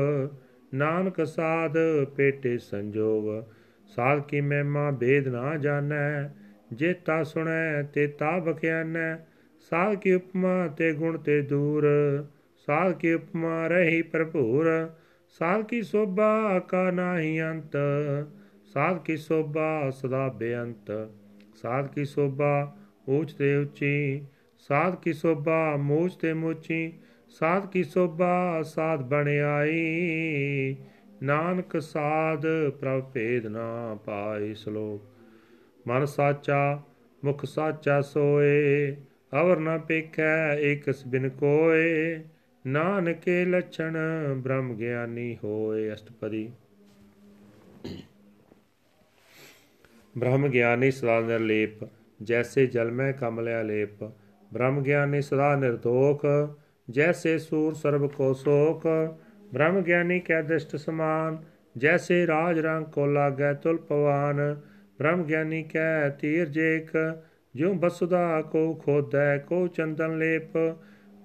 [0.74, 1.76] ਨਾਨਕ ਸਾਧ
[2.16, 3.44] ਪੇਟੇ ਸੰਜੋਗ।
[3.90, 6.30] ਸਾਧ ਕੀ ਮਹਿਮਾ ਭੇਦ ਨਾ ਜਾਣੈ,
[6.72, 9.16] ਜੇਤਾ ਸੁਣੈ ਤੇ ਤਾ ਬਖਿਆਨੈ
[9.70, 11.84] ਸਾਧ ਕੀ ਉਪਮਾ ਤੇ ਗੁਣ ਤੇ ਦੂਰ,
[12.68, 14.66] ਸਾਧ ਕੀ ਉਪਮਾ ਰਹੀ ਭਰਪੂਰ,
[15.40, 17.76] ਸਾਧ ਕੀ ਸੋਭਾ ਕਾ ਨਾਹੀ ਅੰਤ,
[18.74, 20.90] ਸਾਧ ਕੀ ਸੋਭਾ ਸਦਾ ਬੇਅੰਤ,
[21.62, 22.76] ਸਾਧ ਕੀ ਸੋਭਾ
[23.08, 24.22] ਉੱਚ ਤੇ ਉੱਚੀ,
[24.58, 26.92] ਸਾਧ ਕੀ ਸੋਭਾ, ਮੂਚ ਤੇ ਮੂਚੀ,
[27.28, 30.76] ਸਾਧ ਕੀ ਸੋਭਾ, ਸਾਧ ਬਣਾਈ
[31.22, 32.42] ਨਾਨਕ ਸਾਧ
[32.80, 35.02] ਪ੍ਰਭ ਭੇਦ ਨਾ ਪਾਈ ਸ਼ਲੋਕ।
[35.88, 36.82] ਮਨ ਸਾਚਾ,
[37.24, 38.96] ਮੁਖ ਸਾਚਾ ਸੋਏ,
[39.40, 42.20] ਅਵਰ ਨ ਪੇਖੈ, ਏਕਸ ਬਿਨ ਕੋਏ।
[42.66, 43.96] ਨਾਨਕੇ ਲਛਣ
[44.34, 46.50] ਬ੍ਰਹਮ ਗਿਆਨੀ ਹੋਏ ਅਸ਼ਟਪਦੀ।
[50.18, 51.84] ਬ੍ਰਹਮ ਗਿਆਨੀ ਸਦਾ ਨਿਰਲੇਪ
[52.20, 54.04] ਜੈਸੇ ਜਲ ਮੈਂ ਕਮਲਿਆ ਲੇਪ
[54.52, 56.26] ਬ੍ਰਹਮ ਗਿਆਨੀ ਸਦਾ ਨਿਰਦੋਖ
[56.90, 58.86] ਜੈਸੇ ਸੂਰ ਸਰਬ ਕੋ ਸੋਖ
[59.52, 61.38] ਬ੍ਰਹਮ ਗਿਆਨੀ ਕੈ ਦ੍ਰਿਸ਼ਟ ਸਮਾਨ,
[61.78, 64.56] ਜੈਸੇ ਰਾਜ ਰੰਗ ਕੋ ਲਾਗੈ ਤੁਲ ਪਵਾਨ
[64.98, 66.90] ਬ੍ਰਹਮ ਗਿਆਨੀ ਕੈ ਤੀਰ ਜੇਕ
[67.54, 70.58] ਜਿਉ ਬਸੁਦਾ ਕੋ ਖੋਦੈ, ਕੋ ਚੰਦਨ ਲੇਪ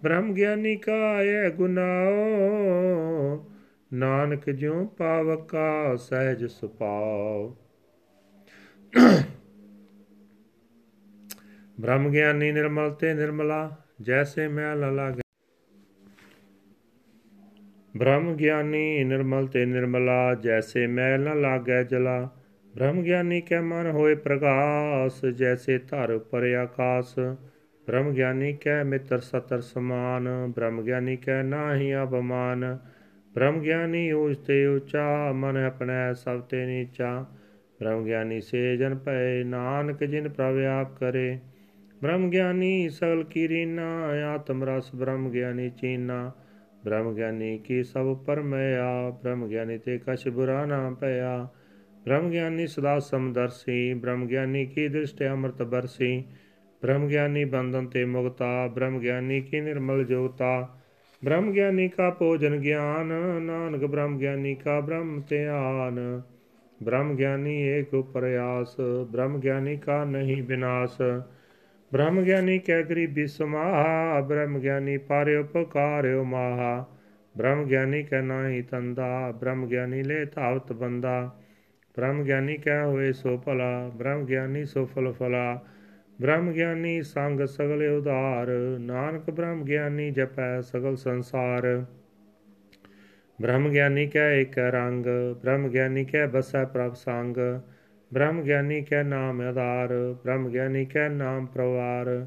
[0.04, 3.48] ਬ੍ਰਹਮ ਗਿਆਨੀ ਕਾ ਇਹ ਗੁਨਾਓ
[3.94, 7.54] ਨਾਨਕ ਜਿਉ ਪਾਵਕਾ ਸਹਿਜ ਸੁਪਾਵ
[11.82, 15.22] ਬ੍ਰਹਮ ਗਿਆਨੀ ਨਿਰਮਲ ਤੇ ਨਿਰਮਲਾ, ਜੈਸੇ ਮੈਲ ਲਾਗੇ
[17.98, 22.30] ਬ੍ਰਹਮ ਗਿਆਨੀ ਨਿਰਮਲ ਤੇ ਨਿਰਮਲਾ, ਜੈਸੇ ਮੈਲ ਨ ਲਾਗੈ ਜਲਾ।
[22.76, 27.20] ਬ੍ਰਹਮ ਗਿਆਨੀ ਕੈ ਮਨ ਹੋਏ ਪ੍ਰਗਾਸ ਜੈਸੇ ਧਰ ਪਰ ਆਕਾਸ।
[27.88, 32.78] ਬ੍ਰਹਮ ਗਿਆਨੀ ਕੈ ਮਿੱਤਰ ਸਤਰ ਸਮਾਨ। ਬ੍ਰਹਮ ਗਿਆਨੀ ਕੈ ਨਾਹੀ ਅਪਮਾਨ।
[33.34, 37.26] ਬ੍ਰਹਮ ਗਿਆਨੀ ਊਚ ਤੇ ਉਚਾ ਮਨ ਆਪਣੈ ਸਭ ਤੇ ਨੀਚਾ।
[37.80, 41.40] ਬ੍ਰਹਮ ਗਿਆਨੀ ਸੇ ਜਨ ਭਏ, ਨਾਨਕ ਜਿਨ ਪ੍ਰਭ ਆਪ ਕਰੇ।
[42.02, 43.88] ਬ੍ਰਹਮ ਗਿਆਨੀ ਸਗਲ ਕੀਰੀਨਾ
[44.34, 46.32] ਆਤਮ ਰਸ ਬ੍ਰਹਮ ਗਿਆਨੀ ਚੀਨਾ
[46.86, 51.48] ਬ੍ਰਹਮ ਗਿਆਨੀ ਕੀ ਸਭ ਪਰਮਿਆ ਬ੍ਰਹਮ ਗਿਆਨੀ ਤੇ ਕਛ ਬੁਰਾ ਨਾ ਭਇਆ
[52.06, 56.24] ਬ੍ਰਹਮ ਗਿਆਨੀ ਸਦਾ ਸਮਦਰਸੀ ਬ੍ਰਹਮ ਗਿਆਨੀ ਕੀ ਦ੍ਰਿਸ਼ਟ ਅੰਮ੍ਰਿਤ ਬਰਸੀ
[56.82, 60.68] ਬ੍ਰਹਮ ਗਿਆਨੀ ਬੰਧਨ ਤੇ ਮੁਕਤਾ ਬ੍ਰਹਮ ਗਿਆਨੀ ਕੀ ਨਿਰਮਲ ਜੋਤਾ
[61.22, 66.00] ਬ੍ਰਹਮ ਗਿਆਨੀ ਕਾ ਭੋਜਨ ਗਿਆਨ ਨਾਨਕ ਬ੍ਰਹਮ ਗਿਆਨੀ ਕਾ ਬ੍ਰਹਮ ਧਿਆਨ
[66.84, 68.76] ਬ੍ਰਹਮ ਗਿਆਨੀ ਏਕ ਉਪਰਿਆਸ
[69.12, 71.02] ਬ੍ਰਹਮ ਗਿਆਨੀ ਕਾ ਨਹੀਂ ਬਿਨਾਸ਼
[71.92, 76.86] ਬ੍ਰਹਮ ਗਿਆਨੀ ਕੈ ਗਰੀਬੀ ਸਮਾਹਾ ਬ੍ਰਹਮ ਗਿਆਨੀ ਪਾਰਿ ਉਪਕਾਰਿਓ ਮਾਹਾ।
[77.36, 81.32] ਬ੍ਰਹਮ ਗਿਆਨੀ ਕੈ ਨਾਹੀ ਤੰਦਾ ਬ੍ਰਹਮ ਗਿਆਨੀ ਲੈ ਧਾਵਤ ਬੰਦਾ।
[81.98, 85.60] ਬ੍ਰਹਮ ਗਿਆਨੀ ਕੈ ਹੋਏ ਸੋ ਭਲਾ ਬ੍ਰਹਮ ਗਿਆਨੀ ਸੋ ਫਲ ਫਲਾ।
[86.20, 88.48] ਬ੍ਰਹਮ ਗਿਆਨੀ ਸੰਗ ਸਗਲ ਉਧਾਰ,
[88.80, 91.68] ਨਾਨਕ ਬ੍ਰਹਮ ਗਿਆਨੀ ਜਪੈ ਸਗਲ ਸੰਸਾਰ।
[93.40, 95.06] ਬ੍ਰਹਮ ਗਿਆਨੀ ਕੈ ਇਕ ਰੰਗ
[95.42, 97.38] ਬ੍ਰਹਮ ਗਿਆਨੀ ਕੈ ਬਸੈ ਪ੍ਰਭ ਸੰਗ।
[98.12, 99.94] ਬ੍ਰਹਮ ਗਿਆਨੀ ਕੈ ਨਾਮ ਆਧਾਰ
[100.24, 102.26] ਬ੍ਰਹਮ ਗਿਆਨੀ ਕੈ ਨਾਮ ਪ੍ਰਵਾਰ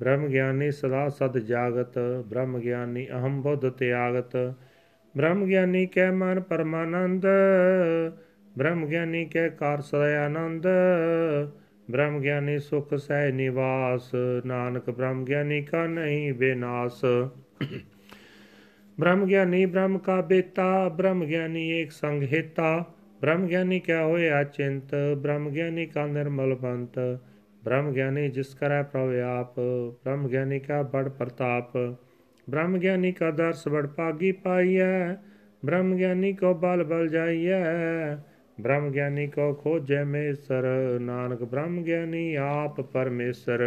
[0.00, 4.36] ਬ੍ਰਹਮ ਗਿਆਨੀ ਸਦਾ ਸਦ ਜਾਗਤ ਬ੍ਰਹਮ ਗਿਆਨੀ ਅਹੰ ਬੁੱਧ ਤਿਆਗਤ
[5.14, 7.26] ਬ੍ਰਹਮ ਗਿਆਨੀ ਕੈ ਮਨ ਪਰਮਾਨੰਦ
[8.56, 10.66] ਬ੍ਰਹਮ ਗਿਆਨੀ ਕੈ ਕਾਰ ਸਦਾ ਆਨੰਦ
[11.88, 14.10] ਬ੍ਰਹਮ ਗਿਆਨੀ ਸੁਖ ਸਹਿ ਨਿਵਾਸ
[14.44, 17.04] ਨਾਨਕ ਬ੍ਰਹਮ ਗਿਆਨੀ ਕਾ ਨਹੀਂ ਬੇਨਾਸ
[18.98, 22.93] ਬ੍ਰਹਮ ਗਿਆਨੀ ਬ੍ਰਹਮ ਕਾ ਬੇਤਾ ਬ੍ਰਹਮ ਗਿਆਨੀ ਏਕ ਸੰਗ ਹੇਤਾ
[23.24, 26.98] ਬ੍ਰਹਮ ਗਿਆਨੀ ਕਿਆ ਹੋਏ ਅਚਿੰਤ ਬ੍ਰਹਮ ਗਿਆਨੀ ਕਾ ਨਿਰਮਲ ਬੰਤ
[27.62, 31.76] ਬ੍ਰਹਮ ਗਿਆਨੀ ਜਿਸ ਕਰੈ ਪ੍ਰਭ ਆਪ ਬ੍ਰਹਮ ਗਿਆਨੀ ਕਾ ਬੜ ਪ੍ਰਤਾਪ
[32.46, 35.14] ਬ੍ਰਹਮ ਗਿਆਨੀ ਕਾ ਦਰਸ ਬੜ ਪਾਗੀ ਪਾਈਐ
[35.64, 37.62] ਬ੍ਰਹਮ ਗਿਆਨੀ ਕੋ ਬਲ ਬਲ ਜਾਈਐ
[38.58, 40.68] ਬ੍ਰਹਮ ਗਿਆਨੀ ਕੋ ਖੋਜੈ ਮੇਸਰ
[41.00, 43.66] ਨਾਨਕ ਬ੍ਰਹਮ ਗਿਆਨੀ ਆਪ ਪਰਮੇਸ਼ਰ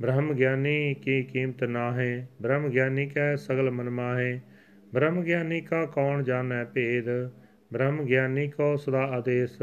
[0.00, 4.40] ਬ੍ਰਹਮ ਗਿਆਨੀ ਕੀ ਕੀਮਤ ਨਾਹੇ ਬ੍ਰਹਮ ਗਿਆਨੀ ਕੈ ਸਗਲ ਮਨ ਮਾਹੇ
[4.92, 7.10] ਬ੍ਰਹਮ ਗਿਆਨੀ ਕਾ ਕੌਣ ਜਾਣੈ ਭੇਦ
[7.72, 9.62] ਬ੍ਰਹਮ ਗਿਆਨੀ ਕੋ ਸਦਾ ਆਦੇਸ਼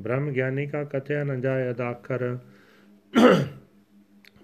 [0.00, 2.38] ਬ੍ਰਹਮ ਗਿਆਨੀ ਕਾ ਕਥਿਆ ਨ ਜਾਏ ਅਦਾਖਰ।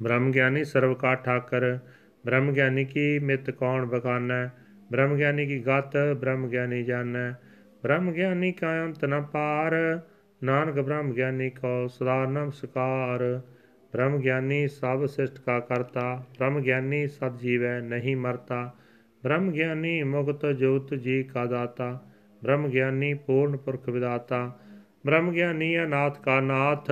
[0.03, 1.79] ਬ੍ਰਹਮ ਗਿਆਨੀ ਸਰਵ ਕਾ ਠਾਕਰ
[2.27, 4.47] ਬ੍ਰਹਮ ਗਿਆਨੀ ਕੀ ਮਿਤ ਕੌਣ ਬਖਾਨੈ
[4.93, 7.31] ਬ੍ਰਹਮ ਗਿਆਨੀ ਕੀ ਗਤ ਬ੍ਰਹਮ ਗਿਆਨੀ ਜਾਣੈ।
[7.83, 10.01] ਬ੍ਰਹਮ ਗਿਆਨੀ ਕਾ ਅੰਤ ਨ ਪਾਰ,
[10.43, 13.41] ਨਾਨਕ ਬ੍ਰਹਮ ਗਿਆਨੀ ਕੋ ਸਦਾ ਨਮਸਕਾਰ।
[13.93, 18.75] ਬ੍ਰਹਮ ਗਿਆਨੀ ਸਭ ਸਿਸ਼ਟ ਕਾ ਕਰਤਾ ਬ੍ਰਹਮ ਗਿਆਨੀ ਸਤ ਜੀਵੈ ਨਹੀਂ ਮਰਤਾ।
[19.23, 21.99] ਬ੍ਰਹਮ ਗਿਆਨੀ ਮੁਕਤ ਜੋਤ ਜੀ ਕਾ ਦਾਤਾ।
[22.43, 24.51] ਬ੍ਰਹਮ ਗਿਆਨੀ ਪੂਰਨ ਪੁਰਖ ਵਿਦਾਤਾ
[25.07, 26.91] ਬ੍ਰਹਮ ਗਿਆਨੀ ਅਨਾਥ ਕਾ ਨਾਥ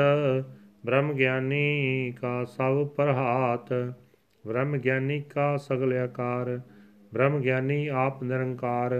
[0.86, 3.72] ਬ੍ਰਹਮ ਗਿਆਨੀ ਕਾ ਸਭ ਪਰਹਾਤ
[4.44, 6.58] ਬ੍ਰਹਮ ਗਿਆਨੀ ਕਾ ਸਗਲ ਆਕਾਰ
[7.12, 8.94] ਬ੍ਰਹਮ ਗਿਆਨੀ ਆਪ ਨਿਰੰਕਾਰ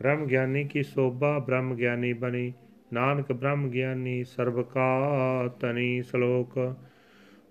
[0.00, 2.52] ਬ੍ਰਹਮ ਗਿਆਨੀ ਕੀ ਸੋਭਾ ਬ੍ਰਹਮ ਗਿਆਨੀ ਬਣੀ,
[2.92, 6.58] ਨਾਨਕ ਬ੍ਰਹਮ ਗਿਆਨੀ ਸਰਬ ਕਾ ਤਨੀ ਸ਼ਲੋਕ।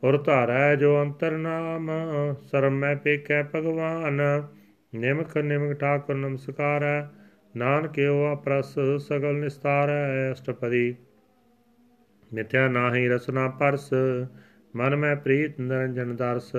[0.04, 1.90] ਔਰ ਧਾਰੈ ਜੋ ਅੰਤਰ ਨਾਮ
[2.44, 4.22] ਸਰਮ ਮੈਂ ਪੇਖੈ ਭਗਵਾਨ
[4.94, 7.02] ਨਿਮਖ ਨਿਮਖ ਠਾਕੁਰ ਨਮਸਕਾਰੈ
[7.60, 10.96] ਨਾਨਕਿਓ ਅਪਰਸ ਸਗਲ ਨਿਸਤਾਰੈ, ਅਸ਼ਟਪਦੀ।
[12.34, 13.90] ਮਿਥਿਆ ਨਾਹੀ ਰਸਨਾ ਪਰਸ,
[14.76, 16.52] ਮਨ ਮੈਂ ਪ੍ਰੀਤ ਨਿਰੰਜਨ ਦਰਸ।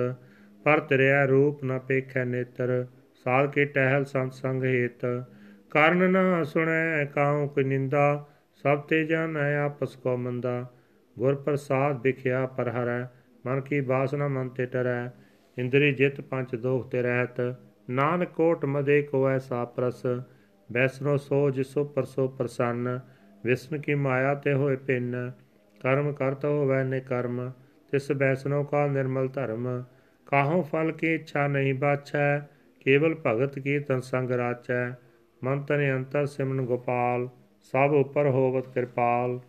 [0.63, 2.85] ਪਰ ਤੇਰਿਆ ਰੂਪ ਨ ਪੇਖੈ ਨੇਤਰ
[3.23, 5.05] ਸਾਲ ਕੇ ਟਹਿਲ ਸੰਤ ਸੰਗ ਹੇਤ।
[5.69, 8.27] ਕਰਨ ਨਾ ਸੁਣੈ ਕਾਉ ਕੋ ਨਿੰਦਾ,
[8.63, 10.65] ਸਭ ਤੇ ਜਾਣੈ ਆਪਸ ਕੋ ਮੰਦਾ।
[11.19, 13.05] ਗੁਰ ਪ੍ਰਸਾਦ ਵਿਖਿਆ ਪਰ ਹਰੈ,
[13.45, 15.09] ਮਨ ਕੀ ਬਾਸਨਾ ਮਨ ਤੇ ਟਰੈ।
[15.57, 17.55] ਇੰਦਰੀ ਜਿਤ ਪੰਜ ਦੋਖ ਤੇ ਰਹਿਤ,
[17.89, 20.05] ਨਾਨਕ ਕੋਟ ਮਦੇ ਕੋ ਐਸਾ ਪ੍ਰਸ
[20.71, 22.99] ਬੈਸਨੋ ਸੋ ਜਿਸੋ ਪਰਸੋ ਪ੍ਰਸੰਨ,
[23.43, 25.31] ਵਿਸ਼ਨ ਕੀ ਮਾਇਆ ਤੇ ਹੋਏ ਪਿੰਨ,
[25.81, 27.51] ਕਰਮ ਕਰਤ ਹੋਵੈ ਨੇ ਕਰਮ
[27.93, 29.83] ਤਿਸ ਬੈਸਨੋ ਕਾ ਨਿਰਮਲ ਧਰਮ,
[30.27, 32.39] ਕਾਹੋਂ ਫਲ ਕੀ ਇੱਛਾ ਨਹੀਂ ਬਾਛੈ,
[32.79, 34.93] ਕੇਵਲ ਭਗਤ ਕੀ ਤਨ ਸੰਗ ਰਾਚੈ,
[35.41, 37.27] ਮਨ ਤਨ ਅੰਤਰ ਸਿਮਨ ਗੋਪਾਲ,
[37.73, 39.39] ਸਭ ਉਪਰ ਹੋਵਤ ਕਿਰਪਾਲ।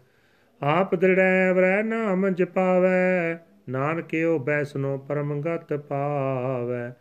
[0.60, 6.92] ਆਪ ਦ੍ਰਿੜੈ ਵਰੈ ਨਾਮ ਜਪਾਵੈ ਨਾਨਕਿਓ ਬੈਸਨੋ ਪਰਮਗਤ ਪਾਵੈ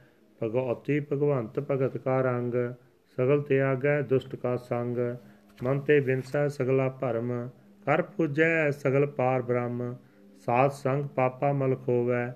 [0.42, 2.54] ਭਗਵਤੀ ਭਗਵੰਤ ਭਗਤ ਕਾ ਰੰਗ
[3.18, 4.98] ਸਗਲ ਤਿਆਗੈ ਦੁਸ਼ਟ ਕਾ ਸੰਗ,
[5.64, 7.50] ਮਨ ਤੇ ਬਿਨਸੈ ਸਗਲਾ ਭਰਮ,
[7.86, 9.96] ਕਰ ਪੂਜੈ ਸਗਲ ਪਾਰ ਬ੍ਰਹਮ,
[10.48, 12.34] ਸਾਧ ਸੰਗ ਪਾਪਾ ਮਲ ਖੋਵੈ,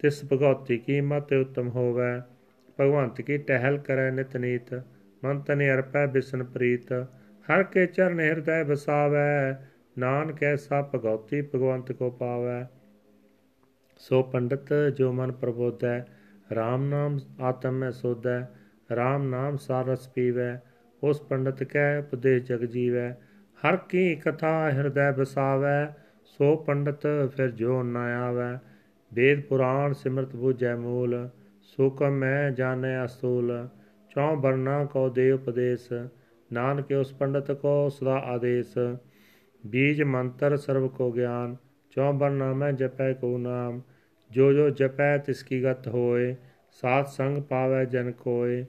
[0.00, 2.20] ਤਿਸ ਭਗਵਤੀ ਕੀ ਮਤ ਉਤਮ ਹੋਵੈ,
[2.78, 4.74] ਭਗਵੰਤ ਕੀ ਟਹਿਲ ਕਰੈ ਨਿਤ ਨੀਤ,
[5.22, 6.92] ਮਨ ਤਨ ਅਰਪੈ ਬਿਸਨ ਪ੍ਰੀਤ,
[7.46, 9.56] ਹਰ ਕੇ ਚਰਨ ਹਿਰਦੈ ਬਸਾਵੈ
[9.98, 12.66] ਨਾਨਕ ਐਸਾ ਭਗਵਤੀ ਭਗਵੰਤ ਕੋ ਪਾਵੈ।
[14.00, 15.98] ਸੋ ਪੰਡਤ ਜੋ ਮਨ ਪ੍ਰਬੋਧੈ
[16.52, 18.40] RAM ਨਾਮ ਆਤਮ ਮੈਂ ਸੋਧੈ
[18.92, 20.60] RAM ਨਾਮ ਸਾਰਸ ਪੀਵੈ,
[21.02, 23.16] ਉਸ ਪੰਡਤ ਕੈ ਉਪਦੇਸ਼ ਜਗ ਜੀਵੈ।
[23.58, 25.86] ਹਰ ਕੀ ਕਥਾ ਹਿਰਦੈ ਬਸਾਵੈ
[26.24, 27.06] ਸੋ ਪੰਡਤ
[27.36, 28.58] ਫਿਰ ਜੋ ਨ ਆਵੈ।
[29.14, 31.28] ਵੇਦ ਪੁਰਾਣ ਸਿਮਰਤ ਬੁਝੈ ਮੂਲ
[31.62, 33.68] ਸੁਕਮ ਮੈਂ ਜਾਣੈ ਅਸੂਲ।
[34.10, 35.92] ਚੌ ਬਰਨਾ ਕੋ ਦੇ ਉਪਦੇਸ਼,
[36.52, 38.78] ਨਾਨਕ ਉਸ ਪੰਡਤ ਕੋ ਸਦਾ ਆਦੇਸ਼।
[39.66, 41.56] ਬੀਜ ਮੰਤਰ ਸਰਬ ਕੋ ਗਿਆਨ,
[41.90, 43.80] ਚੌ ਬਰਨਾ ਮੈਂ ਜਪੈ ਕੋ ਨਾਮ।
[44.30, 46.36] ਜੋ ਜੋ ਜਪੈ ਤਿਸ ਕੀ ਗਤ ਹੋਏ
[46.72, 48.64] ਸਾਥ ਸੰਗ ਪਾਵੈ ਜਨ ਕੋਏ।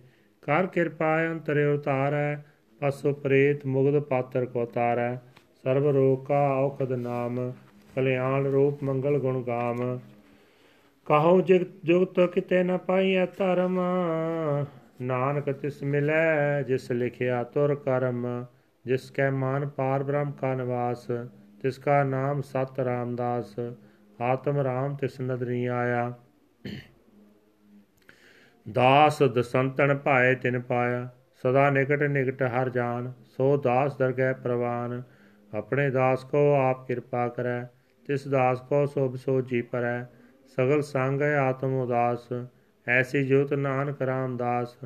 [0.48, 2.36] ਕਰ ਕਿਰਪਾ ਅੰਤਰੇ ਉਤਾਰੈ
[2.80, 5.16] ਪਸੁ ਪ੍ਰੇਤ ਮੁਗਧ ਪਾਤਰ ਕੋ ਤਾਰੈ
[5.64, 7.52] ਸਰਬ ਰੋਗ ਕਾ ਔਖਦ ਨਾਮ,
[7.95, 10.00] ਕਲਿਆਣ ਰੂਪ ਮੰਗਲ ਗੁਣ ਗਾਮ।
[11.06, 13.80] ਕਹੋ ਜਗ, ਜੁਗਤ ਕਿਤੇ ਨ ਪਾਈਐ ਧਰਮ,
[15.02, 18.45] ਨਾਨਕ ਤਿਸ ਮਿਲੈ ਜਿਸ ਲਿਖਿਆ ਤੁਰ ਕਰਮ।
[18.86, 21.08] ਜਿਸ ਕੈ ਮਾਨ ਪਾਰ ਬ੍ਰਹਮ ਕਾ ਨਿਵਾਸ,
[21.62, 23.56] ਤਿਸ ਕਾ ਨਾਮ ਸਤ ਰਾਮਦਾਸ।
[24.22, 26.14] ਆਤਮ ਰਾਮ ਤਿਸ ਨਦਰੀ ਆਇਆ।
[28.68, 31.07] ਦਾਸ ਦਸੰਤਨ ਭਾਏ ਤਿਨ ਪਾਇਆ,
[31.43, 35.01] ਸਦਾ ਨਿਕਟ ਨਿਕਟ ਹਰ ਜਾਨ, ਸੋ ਦਾਸ ਦਰਗਹਿ ਪ੍ਰਵਾਨ,
[35.53, 37.61] ਆਪਣੇ ਦਾਸ ਕੋ ਆਪ ਕਿਰਪਾ ਕਰੈ,
[38.05, 40.05] ਤਿਸ ਦਾਸ ਕੋ ਸੋਭ ਸੋ ਜੀ ਪਰੈ,
[40.57, 42.28] ਸਗਲ ਸੰਗ ਆਤਮ ਉਦਾਸ,
[42.88, 44.78] ਐਸੀ ਜੋਤ ਨਾਨਕ ਰਾਮਦਾਸ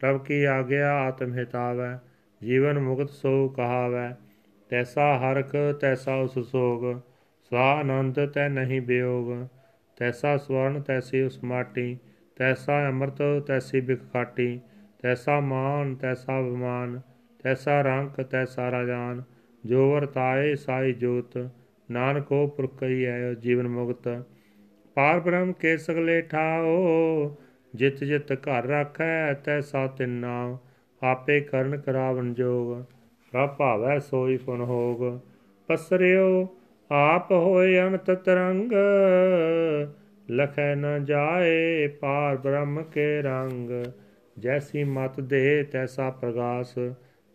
[0.00, 1.98] ਪ੍ਰਭ ਕੀ ਆਗਿਆ ਆਤਮ ਹਿਤਾਵੈ
[2.42, 4.14] ਜੀਵਨ ਮੁਕਤ ਸੋ ਕਹਾਵੈ,
[4.70, 6.84] ਤੈਸਾ ਹਰਕ ਤੈਸਾ ਉਸ ਸੋਗ
[7.52, 9.32] ਸਾ ਆਨੰਦ ਤੈ ਨਹੀਂ ਬਿਯੋਗ
[9.96, 11.98] ਤੈਸਾ ਸਵਰਨ ਤੈਸੀ ਉਸ ਮਾਟੀ
[12.38, 14.60] ਤੈਸਾ ਅੰਮ੍ਰਿਤ, ਤੈਸੀ ਬਿਖ ਖਾਟੀ
[15.02, 17.00] ਤੈਸਾ ਮਾਨ, ਤੈਸਾ ਵਿਮਾਨ
[17.42, 19.22] ਤੈਸਾ ਰੰਕ, ਤੈਸਾ ਰਾਜਾਨ
[19.64, 21.38] ਜੋ ਵਰਤਾਏ ਸਾਈ ਜੋਤ,
[21.90, 24.08] ਨਾਨਕੋ ਪੁਰਖਈ ਹੈ ਜੀਵਨ ਮੁਕਤ।
[24.94, 27.36] ਪਾਰ ਬ੍ਰਹਮ ਕੇ ਸਗਲੇ ਠਾਓ,
[27.74, 30.58] ਜਿਤ ਜਿਤ ਘਰ ਰੱਖੈ ਤੈਸਾ ਤਿਨ ਨਾਮ,
[31.02, 32.82] ਆਪੇ ਕਰਨ ਕਰਾਵਨ ਜੋਗ,
[33.32, 35.18] ਪ੍ਰਭ ਭਾਵੈ ਸੋਈ ਫੁਨ ਹੋਗ।
[35.68, 36.48] ਪਸਰਿਓ,
[36.90, 38.72] ਆਪ ਹੋਏ ਅਨੰਤ ਤਰੰਗ
[40.28, 43.70] ਲਖੈ ਨ ਜਾਏ ਪਾਰ ਬ੍ਰਹਮ ਕੇ ਰੰਗ।
[44.38, 46.74] ਜੈਸੀ ਮਤ ਦੇ ਤੈਸਾ ਪ੍ਰਗਾਸ,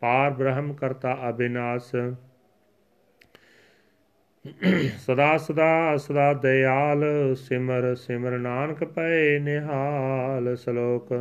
[0.02, 1.96] ਪਾਰ ਬ੍ਰਹਮ ਕਰਤਾ ਅਬਿਨਾਸ਼।
[4.98, 7.04] ਸਦਾ ਸਦਾ ਸਦਾ ਦਇਆਲ,
[7.36, 11.12] ਸਿਮਰ ਸਿਮਰ ਨਾਨਕ ਪਏ ਨਿਹਾਲ। ਸ਼ਲੋਕ,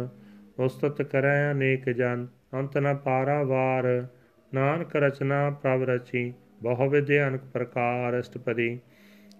[0.58, 4.06] ਉਸਤਤ ਕਰੈ ਅਨੇਕ ਜਨ, ਅੰਤ ਨ ਪਾਰਾ ਵਾਰ।
[4.52, 8.78] ਨਾਨਕ ਰਚਨਾ ਪ੍ਰਭ ਰਚੀ, ਬਹੁ ਵਿਦਿ ਅਨਕ ਪ੍ਰਕਾਰ ਅਸ਼ਟਪਦੀ।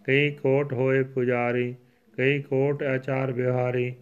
[0.05, 1.75] ਕਈ ਕੋਟ ਹੋਏ ਪੁਜਾਰੀ
[2.19, 3.93] ਕਈ ਕੋਟ ਆਚਾਰ ਵਿਹਾਰੀ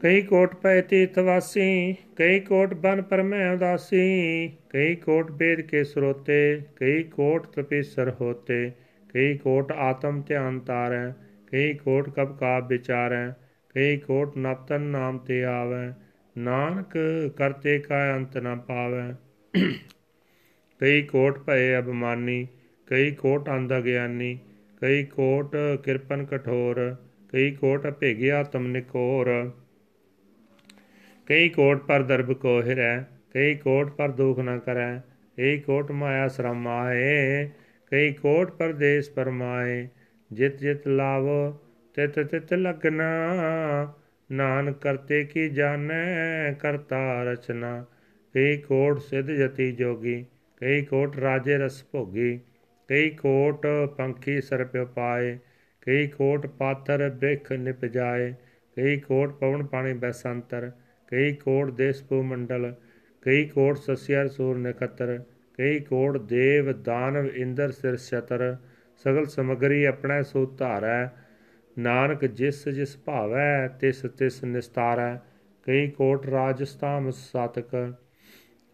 [0.00, 6.40] ਕਈ ਕੋਟ ਪੈ ਤੀਰਥ ਵਾਸੀ ਕਈ ਕੋਟ ਬਨ ਪਰਮੈ ਉਦਾਸੀ ਕਈ ਕੋਟ ਬੇਦ ਕੇ ਸਰੋਤੇ
[6.76, 8.70] ਕਈ ਕੋਟ ਤਪੀਸਰ ਹੋਤੇ
[9.14, 11.12] ਕਈ ਕੋਟ ਆਤਮ ਧਿਆਨ ਤਾਰੈ
[11.46, 13.30] ਕਈ ਕੋਟ ਕਬ ਕਾ ਵਿਚਾਰੈ
[13.74, 15.92] ਕਈ ਕੋਟ ਨਪਤਨ ਨਾਮ ਤੇ ਆਵੈ
[16.36, 16.96] ਨਾਨਕ
[17.36, 19.12] ਕਰਤੇ ਕਾ ਅੰਤ ਨ ਪਾਵੈ
[20.80, 22.46] ਕਈ ਕੋਟ ਭਏ ਅਬਮਾਨੀ
[22.88, 24.38] ਕਈ ਕੋਟ ਅੰਧ ਗਿਆਨੀ
[24.82, 26.80] ਕਈ ਕੋਟ ਕਿਰਪਨ ਕਠੋਰ
[27.32, 29.50] ਕਈ ਕੋਟ ਭੇਗਿਆ ਤਮ ਨਿਕੋਰ,
[31.26, 35.00] ਕਈ ਕੋਟ ਪਰ ਦਰਬ ਕੋ ਹਿਰੈ, ਕਈ ਕੋਟ ਪਰ ਦੁਖ ਨ ਕਰੈ
[35.38, 37.48] ਕਈ ਕੋਟ ਮਾਇਆ ਸ਼ਰਮਾਏ
[37.92, 39.88] ਕਈ ਕੋਟ ਪਰਦੇਸ ਪਰਮਾਏ
[40.32, 41.58] ਜਿਤ ਜਿਤ ਲਾਵੋ,
[41.94, 43.94] ਤਿਤ ਤਿਤ ਲਗਨਾ,
[44.32, 47.84] ਨਾਨਕ ਕਰਤੇ ਕੀ ਜਾਣੈ, ਕਰਤਾ ਰਚਨਾ,
[48.34, 50.24] ਕਈ ਕੋਟ ਸਿਧ ਜਤੀ ਜੋਗੀ,
[50.56, 52.40] ਕਈ ਕੋਟ ਰਾਜੇ ਰਸ ਭੋਗੀ,
[52.88, 53.66] ਕਈ ਕੋਟ
[53.98, 55.38] ਪੰਖੀ ਸਰਪਿ ਪਾਏ
[55.86, 58.34] ਕਈ ਕੋਟ ਪਾਥਰ ਬ੍ਰਿਖ ਨਿਪ ਜਾਏ,
[58.76, 60.70] ਕਈ ਕੋਟ ਪਵਨ ਪਾਣੀ ਬੈਸੰਤਰ,
[61.08, 62.74] ਕਈ ਕੋਟ ਦੇਸ ਭੂ ਮੰਡਲ,
[63.22, 65.18] ਕਈ ਕੋਟ ਸਸਿਆਰ ਸੂਰ ਨਖਤਰ,
[65.58, 68.56] ਕਈ ਕੋਟ ਦੇਵ ਦਾਨਵ ਇੰਦਰ ਸਿਰ ਛਤਰ,
[69.04, 71.08] ਸਗਲ ਸਮਗਰੀ ਆਪਣਾ ਸੋ ਧਾਰੈ,
[71.78, 75.16] ਨਾਨਕ ਜਿਸ ਜਿਸ ਭਾਵੈ, ਤਿਸ ਤਿਸ ਨਿਸਤਾਰੈ,
[75.62, 77.94] ਕਈ ਕੋਟ ਰਾਜਸਥਾਮ ਸਾਤਕ,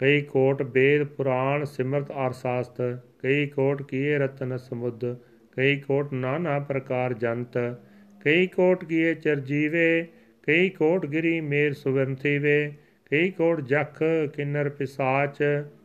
[0.01, 2.83] ਕਈ ਕੋਟ ਵੇਦ ਪੁਰਾਣ ਸਿਮਰਤ ਅਰ ਸਾਸਤ,
[3.23, 5.05] ਕਈ ਕੋਟ ਕੀਏ ਰਤਨ ਸਮੁੱਦ
[5.53, 7.59] ਕਈ ਕੋਟ ਨਾਨਾ ਪ੍ਰਕਾਰ ਜੰਤ,
[8.25, 10.07] ਕਈ ਕੋਟ ਕੀਏ ਚਰਜੀਵੇ
[10.47, 12.73] ਕਈ ਕੋਟ ਗਿਰੀ ਮੇਰ ਸੁਵਰਨ ਥੀਵੇ,
[13.11, 14.03] ਕਈ ਕੋਟ ਜਖ
[14.35, 15.39] ਕਿੰਨਰ ਪਿਸਾਚ,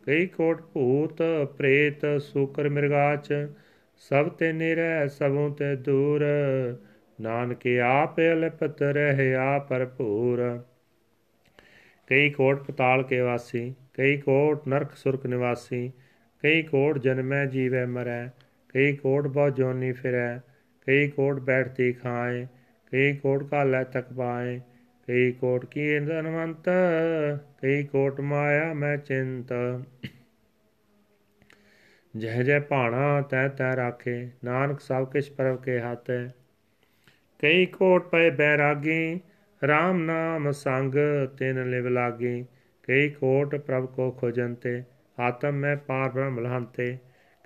[0.06, 1.22] ਕਈ ਕੋਟ ਭੂਤ
[1.58, 3.48] ਪ੍ਰੇਤ ਸੂਕਰ ਮਿਰਗਾਚ,
[3.96, 6.24] ਸਭ ਤੇ ਨਿਰੈ ਸਭੋਂ ਤੇ ਦੂਰ,
[7.20, 10.62] ਨਾਨਕ ਆਪ ਅਲਪਤ ਰਹਿਆ ਭਰਪੂਰ।
[12.06, 15.92] ਕਈ ਕੋਟ ਪਤਾਲ ਕੇ ਵਾਸੀ, ਕਈ ਕੋਟ ਨਰਕ ਸੁਰਕ ਨਿਵਾਸੀ,
[16.42, 18.30] ਕਈ ਕੋਟ ਜਨਮੈ ਜੀਵੈ ਮਰੈ
[18.74, 20.38] ਕਈ ਕੋਟ ਬਹੁ ਜੋਨੀ ਫਿਰੈ
[20.86, 22.46] ਕਈ ਕੋਟ ਬੈਠਤੀ ਖਾਏ
[22.92, 24.60] ਕਈ ਕੋਟ ਕਾਲੈ ਤਕ ਪਾਏ
[25.08, 26.68] ਕਈ ਕੋਟ ਕੀ ਧਨਵੰਤ
[27.62, 29.52] ਕਈ ਕੋਟ ਮਾਇਆ ਮੈਂ ਚਿੰਤ
[32.14, 36.18] ਜਹ ਜੈ ਭਾਣਾ ਤੈ ਤੈ ਰਾਖੇ ਨਾਨਕ ਸਭ ਕਿਛ ਪਰਵ ਕੇ ਹਾਤੇ
[37.42, 39.20] ਕਈ ਕੋਟ ਪਏ ਬੈਰਾਗੀ
[39.62, 40.94] RAM ਨਾਮ ਸੰਗ
[41.38, 42.44] ਤਿਨ ਲਿਵ ਲਾਗੀ
[42.82, 44.82] ਕਈ ਕੋਟ ਪ੍ਰਭ ਕੋ ਖੋਜੰਤੇ
[45.18, 46.96] ਆਤਮ ਮੈਂ ਪਾਰ ਬ੍ਰਹਮ ਲਹੰਤੇ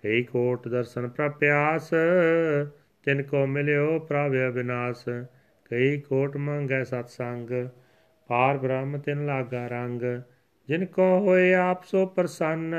[0.03, 1.91] ਕਈ ਕੋਟ ਦਰਸ਼ਨ ਪ੍ਰਪਿਆਸ
[3.07, 5.05] ਤਿਨ ਕੋ ਮਿਲਿਓ ਪ੍ਰਭ ਅਬਿਨਾਸ਼।
[5.71, 7.51] ਕਈ ਕੋਟ ਮੰਗੈ ਸਤ ਸੰਗ
[8.31, 10.03] ਪਾਰ ਬ੍ਰਹਮ ਤਿਨ ਲਾਗਾ ਰੰਗ।
[10.69, 12.75] ਜਿਨ ਕੋ ਹੋਏ ਆਪ ਸੋ ਪ੍ਰਸੰਨ,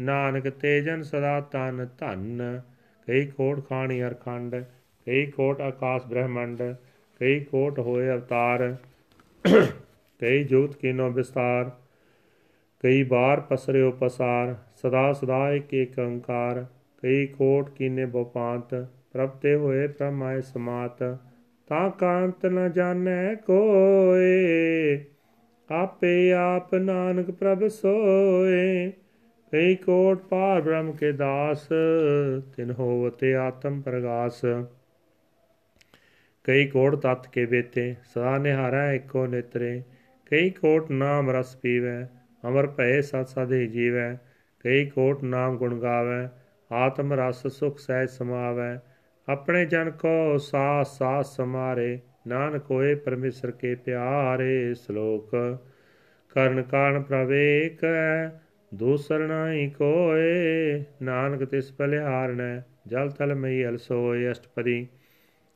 [0.00, 2.60] ਨਾਨਕ ਤੇਜਨ ਸਦਾ ਤਨ ਧਨ।
[3.08, 4.56] ਕਈ ਕੋਟ ਖਾਣੀ ਅਰਖੰਡ
[5.06, 6.62] ਕਈ ਕੋਟ ਆਕਾਸ਼ ਬ੍ਰਹਮੰਡ,
[7.20, 8.74] ਕਈ ਕੋਟ ਹੋਏ ਅਵਤਾਰ।
[10.20, 11.70] ਕਈ ਜੋਤ ਕੀਨੋ ਵਿਸਤਾਰ,
[12.80, 16.66] ਕਈ ਬਾਰ ਪਸਰਿਓ ਪਸਾਰ। ਸਦਾ ਸਦਾ ਇੱਕ ਏਕ ਅੰਕਾਰ,
[17.02, 18.74] ਕਈ ਕੋਟ ਕੀਨੇ ਬਪਾਂਤ
[19.12, 21.02] ਪ੍ਰਭ ਤੇ ਹੋਏ ਪ੍ਰਮਾਇ ਸਮਾਤ,
[21.66, 25.04] ਤਾਂ ਕਾਂਤ ਨ ਜਾਣੈ ਕੋਏ,
[25.70, 28.92] ਆਪੇ ਆਪ ਨਾਨਕ ਪ੍ਰਭ ਸੋਏ।
[29.52, 31.68] ਕਈ ਕੋਟ ਪਾਰ ਬ੍ਰਹਮ ਕੇ ਦਾਸ,
[32.56, 34.40] ਤਿਨ ਹੋਵਤੇ ਆਤਮ ਪ੍ਰਗਾਸ।
[36.44, 39.82] ਕਈ ਕੋਟ ਤਤ ਕੇ ਬੇਤੇ, ਸਦਾ ਨਿਹਾਰੈ ਇੱਕੋ ਨੇਤਰੇ।
[40.26, 42.06] ਕਈ ਕੋਟ ਨਾਮ ਰਸ ਪੀਵੈ,
[42.48, 44.18] ਅਮਰ ਭਏ ਸਤ ਸਦੇ ਜੀਵੈ।
[44.60, 46.28] ਕਈ ਕੋਟ ਨਾਮ ਗੁਣ ਗਾਵੈ,
[46.72, 48.78] ਆਤਮ ਰਸ ਸੁਖ ਸਹਿਜ ਸਮਾਵੈ।
[49.28, 55.30] ਆਪਣੇ ਜਨ ਕੋ ਸਾਸ ਸਾਸ ਸਮਾਰੇ, ਨਾਨਕ ਹੋਏ ਪਰਮੇਸ਼ਰ ਕੇ ਪਿਆਰੇ ਸ਼ਲੋਕ।
[56.34, 57.80] ਕਰਨ ਕਾਰਨ ਪ੍ਰਵੇਕ,
[58.74, 64.86] ਦੂਸਰ ਨਾਹੀ ਕੋਏ, ਨਾਨਕ ਤਿਸ ਭਲਿਹਾਰਣੈ ਜਲ ਤਲ ਮਈ ਅਲਸੋਏ ਅਸ਼ਟਪਦੀ।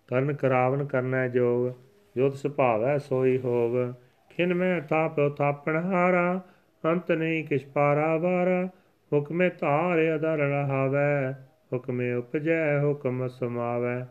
[0.08, 1.72] ਕਰਨ ਕਰਾਵਨ ਕਰਨੈ ਜੋਗ
[2.16, 3.92] ਜੋਤ ਸੁਭਾਵੈ ਸੋਈ ਹੋਗ
[4.30, 6.40] ਖਿਨ ਮੈਂ ਤਾਪ ਤਾਪਣ ਹਾਰਾ,
[6.84, 8.68] ਅੰਤ ਨਹੀਂ ਕਿਛ ਪਾਰਾ ਵਾਰਾ।
[9.14, 11.32] ਹੁਕਮੇ ਧਾਰ ਅਦਰ ਰਹਾਵੈ
[11.72, 14.06] ਹੁਕਮੇ ਉਪਜੈ, ਹੁਕਮ ਸਮਾਵੈ।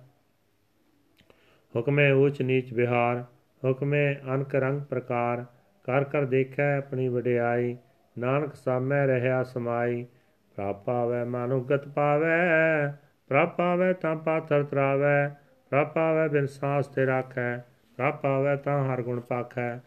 [1.75, 3.23] ਹੁਕਮੇ ਊਚ ਨੀਚ ਵਿਹਾਰ,
[3.65, 5.45] ਹੁਕਮੇ ਅਨਕ ਰੰਗ ਪ੍ਰਕਾਰ।
[5.83, 7.77] ਕਰ ਕਰ ਦੇਖੈ ਆਪਣੀ ਵਡਿਆਈ,
[8.17, 10.05] ਨਾਨਕ ਸਾਮੈ ਰਹਾ ਸਮਾਈ।
[10.55, 12.87] ਪ੍ਰਭ ਪਾਵੈ ਮਾਨੁਗਤ ਪਾਵੈ,
[13.27, 15.29] ਪ੍ਰਭ ਪਾਵੈ ਤਾਂ ਪਾਥਰ ਤਰਾਵੈ।
[15.69, 17.57] ਪ੍ਰਭ ਪਾਵੈ ਬਿਨ ਸਾਸ ਤੇ ਰਾਖੈ,
[17.97, 19.77] ਪ੍ਰਭ ਪਾਵੈ ਤਾਂ ਹਰ ਗੁਣ ਪਾਖੈ।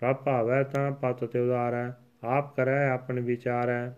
[0.00, 1.90] ਪ੍ਰਭ ਪਾਵੈ ਤਾਂ ਪਤ ਤੇ ਉਦਾਰੈ,
[2.24, 3.90] ਆਪ ਕਰੈ ਆਪਨ ਵਿਚਾਰੈ।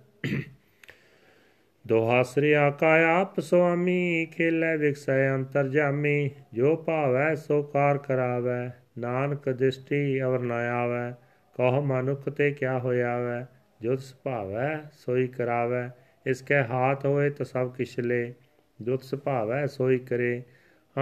[1.88, 9.48] ਦੋਹਾ ਸ੍ਰੀ ਆਕਾ ਆਪ ਸੁਆਮੀ, ਖੇਲੇ ਵਿਖਸੈ ਅੰਤਰ ਜਾਮੀ, ਜੋ ਭਾਵੈ ਸੋ ਕਾਰ ਕਰਾਵੈ, ਨਾਨਕ
[9.48, 11.10] ਦਿਸ਼ਟੀ ਅਵਰ ਨ ਆਵੈ,
[11.54, 13.46] ਕਹ ਮਨੁਖ ਤੇ ਕਿਆ ਹੋਇਆ ਵੈ
[13.80, 15.90] ਜੋ ਸੁਭਾਵੈ ਸੋਈ ਕਰਾਵੈ,
[16.26, 18.34] ਇਸ ਕੈ ਹਾਥ ਹੋਏ ਤਾਂ ਸਭ ਕਿਛ ਲੇ
[18.80, 20.42] ਜੋ ਸੁਭਾਵੈ ਸੋਈ ਕਰੇ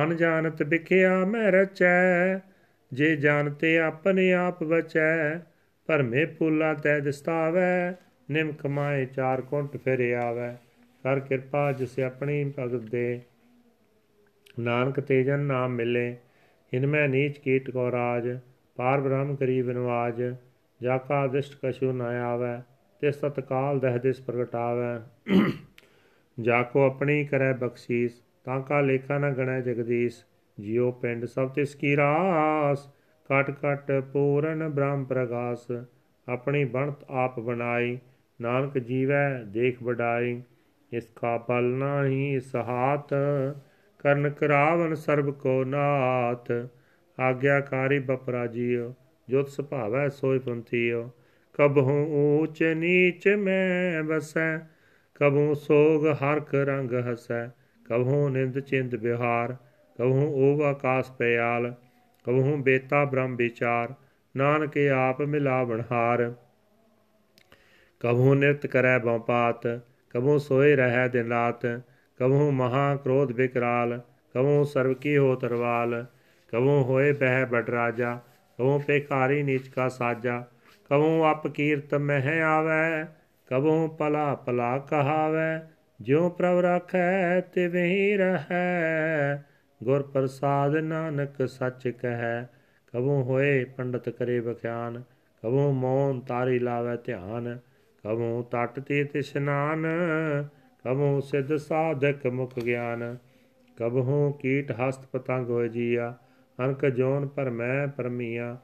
[0.03, 2.39] ਅਨ ਜਾਣਤ ਵਿਖਿਆ ਮੈਂ ਰਚੈ,
[2.93, 5.39] ਜੇ ਜਾਣਤੇ ਆਪਣੇ ਆਪ ਬਚੈ,
[5.87, 7.95] ਭਰਮੇ ਪੂਲਾ ਤੈ ਦਿਸਤਾਵੈ,
[8.30, 10.57] ਨਿਮ ਕਮਾਏ ਚਾਰ ਕੁੰਟ ਫਿਰ ਆਵੈ।
[11.07, 13.20] ਕਰ ਕਿਰਪਾ ਜਿਸ ਆਪਣੀ ਭਗਤ ਦੇ
[14.61, 16.16] ਨਾਨਕ ਤੇਜਨ ਨਾਮ ਮਿਲੇ।
[16.72, 18.38] ਇਨਮੈ ਨੀਚ ਕੀਟ ਕੋ ਰਾਜ,
[18.76, 20.34] ਪਾਰ ਬ੍ਰਹਮ ਕਰੀ ਬਿਨਵਾਜ,
[20.82, 22.62] ਜਾ ਕਾ ਦਿਸ਼ਟ ਕਛੂ ਨ ਆਵੈ
[23.00, 25.00] ਤੇ ਸਤਕਾਲ ਦਹ ਦਿਸ ਪ੍ਰਗਟਾਵੈ।
[26.40, 30.24] ਜਾ ਕੋ ਆਪਣੀ ਕਰੈ ਬਖਸ਼ੀਸ, ਤਾਂ ਕਾ ਲੇਖਾ ਨ ਗਣੈ ਜਗਦੀਸ਼,
[30.61, 32.92] ਜਿਉ ਪਿੰਡ ਸਭ ਤਿਸ ਕੀ ਰਾਸ,
[33.30, 35.66] ਕਟ ਕਟ ਪੂਰਨ ਬ੍ਰਹਮ ਪ੍ਰਗਾਸ,
[36.28, 37.98] ਆਪਣੀ ਬਣਤ ਆਪ ਬਣਾਈ,
[38.40, 40.42] ਨਾਨਕ ਜੀਵੈ ਦੇਖ ਵਡਾਈ।
[40.93, 43.14] ਇਸ ਕਾ ਬਲ ਨਾਹੀ ਸਹਾਤ,
[44.01, 46.53] ਕਰਨ ਕਰਾਵਨ ਸਰਬ ਕੋ ਨਾਥ।
[47.18, 48.93] ਆਗਿਆਕਾਰੀ ਬਪਰਾ ਜੀਓ
[49.28, 51.11] ਜੋਤ ਸੁਭਾਵੈ ਸੋਈ ਪੰਥੀਓ
[51.55, 54.59] ਕਬਹੂ ਊਚ ਨੀਚ ਮੈਂ ਬਸੈ
[55.14, 57.47] ਕਬਹੂ ਸੋਗ ਹਰਕ ਰੰਗ ਹਸੈ।
[57.87, 59.57] ਕਬਹੂ ਨਿੰਦ ਚਿੰਦ ਬਿਹਾਰ
[59.99, 61.72] ਕਬਹੂ ਓਵ ਆਕਾਸ ਪਿਆਲ,
[62.26, 63.95] ਕਬਹੂ ਬੇਤਾ ਬ੍ਰਹਮ ਵਿਚਾਰ।
[64.34, 66.32] ਨਾਨਕ ਆਪ ਮਿਲਾਵਣ ਹਾਰ
[68.01, 69.66] ਕਬਹੂ ਨਿਤ ਕਰੈ ਬਉਪਾਤ
[70.16, 71.66] ਕਬਹੂ ਸੋਏ ਰਹੈ ਦਿਨ ਰਾਤ,
[72.18, 74.00] ਕਬਹੂ ਮਹਾ ਕ੍ਰੋਧ ਵਿਕਰਾਲ
[74.34, 76.06] ਕਬਹੂ ਸਰਬ ਕੀ ਹੋ ਤਰਵਾਲ,
[76.48, 78.20] ਕਬਹੂ ਹੋਏ ਬਹਿ ਬਟ ਰਾਜਾ,
[78.58, 80.44] ਕਬਹੂ ਪੇਖਾਰੀ ਨੀਚ ਕਾ ਸਾਜਾ,
[80.90, 83.06] ਕਬਹੂ ਅਪ ਕੀਰਤ ਮਹਿ ਆਵੈ,
[83.46, 85.60] ਕਬਹੂ ਪਲਾ ਪਲਾ ਕਹਾਵੈ,
[86.00, 89.44] ਜਿਉ ਪ੍ਰਭ ਰਖੈ ਤਿਵਹੀ ਰਹੈ।
[89.82, 92.48] ਗੁਰ ਪ੍ਰਸਾਦ ਨਾਨਕ ਸੱਚ ਕਹੈ,
[92.94, 95.02] ਕਬਹੂ ਹੋਏ ਪੰਡਤ ਕਰੇ ਬਖਿਆਨ
[95.42, 97.58] ਕਬਹੂ ਮੌਨ ਤਾਰੀ ਲਾਵੇ ਧਿਆਨ
[98.07, 99.86] ਕਬਹੂ ਤਟ ਤੀਰਥ ਇਸ਼ਨਾਨ
[100.84, 103.16] ਕਬਹੂ ਸਿਧ ਸਾਧਕ ਮੁਖ ਗਿਆਨ।
[103.76, 106.14] ਕਬਹੂ ਕੀਟ ਹਸਤ ਪਤੰਗ ਹੋਇ ਜੀਆ
[106.64, 108.57] ਅਨਕ ਜੋਨ ਪਰ ਮੈਂ ਪਰਮੀਆ।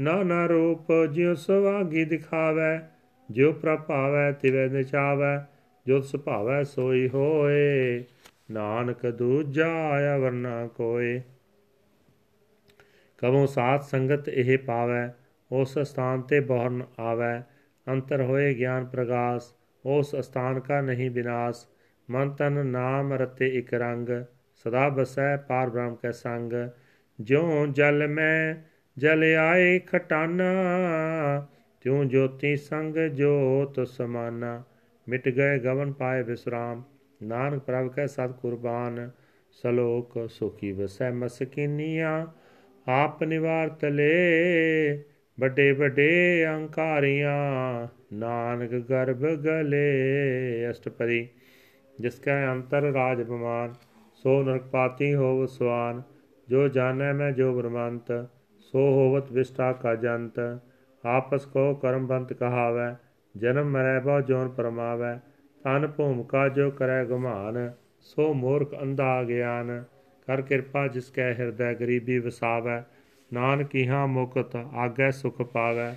[0.00, 2.78] ਨਾਨਾ ਰੂਪ ਜਿਉ ਸੁਵਾਗੀ ਦਿਖਾਵੇ,
[3.30, 5.46] ਜਿਉ ਪ੍ਰਭਾਵੈ ਤਿਵੈ ਨਿਚਾਵੈ,
[5.86, 8.04] ਜੋ ਸੁਭਾਵੈ ਸੋਈ ਹੋਏ।
[8.50, 11.22] ਨਾਨਕ ਦੂਜਾ ਅਵਰਨਾ ਕੋਏ।
[13.18, 15.14] ਕਬੋਂ ਸਾਥ ਸੰਗਤ ਇਹ ਪਾਵੈ,
[15.52, 17.42] ਉਸ ਸਥਾਨ ਤੇ ਬਹਰਨ ਆਵੈ।
[17.88, 21.66] ਅੰਤਰ ਹੋਏ ਗਿਆਨ ਪ੍ਰਗਾਸ, ਉਸ ਸਥਾਨ ਕਾ ਨਹੀਂ ਵਿਨਾਸ਼
[22.10, 24.08] ਮਨ ਤਨ ਨਾਮ ਰਤੇ ਇਕ ਰੰਗ,
[24.54, 26.52] ਸਦਾ ਬਸੈ ਪਾਰ ਬ੍ਰਹਮ ਕੈ ਸੰਗ।
[27.20, 28.54] ਜਿਉ ਜਲ ਮੈਂ
[28.98, 30.44] ਜਲ ਆਏ ਖਟਾਨਾ,
[31.80, 34.62] ਤਿਉ ਜੋਤੀ ਸੰਗ ਜੋਤ ਸਮਾਨਾ।
[35.08, 36.82] ਮਿਟ ਗਏ ਗਵਨ ਪਾਏ ਵਿਸਰਾਮ,
[37.22, 39.10] ਨਾਨਕ ਪ੍ਰਭ ਕੈ ਸਤ ਕੁਰਬਾਨ।
[39.52, 42.26] ਸਲੋਕ ਸੁਖੀ ਵਸੈ ਮਸਕੀਨੀਆਂ,
[42.88, 45.04] ਆਪ ਨਿਵਾਰ ਤਲੇ
[45.40, 51.28] ਵੱਡੇ ਵੱਡੇ ਅੰਕਾਰੀਆਂ, ਨਾਨਕ ਗਰਭ ਗਲੇ, ਅਸ਼ਟਪਦੀ,
[52.00, 53.74] ਜਿਸ ਕੈ ਅੰਤਰ ਰਾਜ ਬਮਾਨ
[54.12, 56.02] ਸੋ ਨਰਕਪਾਤੀ ਹੋਵ ਸਵਾਨ,
[56.48, 58.12] ਜੋ ਜਾਣੈ ਮੈਂ ਜੋ ਬ੍ਰਹਮੰਤ,
[58.58, 60.40] ਸੋ ਹੋਵਤ ਵਿਸ਼ਟਾ ਕਾ ਜੰਤ,
[61.04, 62.96] ਆਪਸ ਕੋ ਕਰਮਬੰਤ ਕਹਾਵੈ,
[63.36, 65.18] ਜਨਮ ਮਰੈ ਬਹੁ ਜੋਨ ਪਰਮਾਵੈ,
[65.64, 69.84] ਤਨ ਭੂਮਿਕਾ ਜੋ ਕਰੈ ਗੁਮਾਨ, ਸੋ ਮੂਰਖ ਅੰਧਾ ਗਿਆਨ,
[70.26, 72.84] ਕਰ ਕਿਰਪਾ ਜਿਸ ਕੈ ਹਿਰਦੈ ਗਰੀਬੀ ਵਸਾਵੈ
[73.30, 75.94] ਨਾਨਕ ਇਹਾ ਮੁਕਤ ਆਗੈ ਸੁਖ ਪਾਵੈ,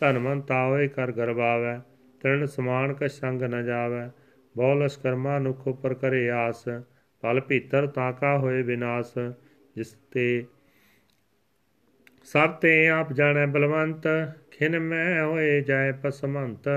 [0.00, 1.80] ਧਨਵੰਤਾ ਹੋਏ ਕਰ ਗਰਬਾਵੈ
[2.20, 4.10] ਤ੍ਰਿਣ ਸਮਾਨ ਕ ਸੰਗ ਨ ਜਾਵੈ,
[4.54, 6.64] ਬਹੁ ਲਸ਼ਕਰਮਾ ਨੁਖ ਉਪਰ ਕਰੇ ਆਸ
[7.22, 9.18] ਫਲ ਭੀਤਰ ਤਾਕਾ ਹੋਏ ਵਿਨਾਸ਼
[9.76, 10.44] ਜਿਸ ਤੇ
[12.26, 14.06] ਸਭ ਤੇ ਆਪ ਜਾਣੈ ਬਲਵੰਤ,
[14.50, 16.68] ਖਿਨ ਮੈਂ ਹੋਏ ਜਾਏ ਪਸਮੰਤ,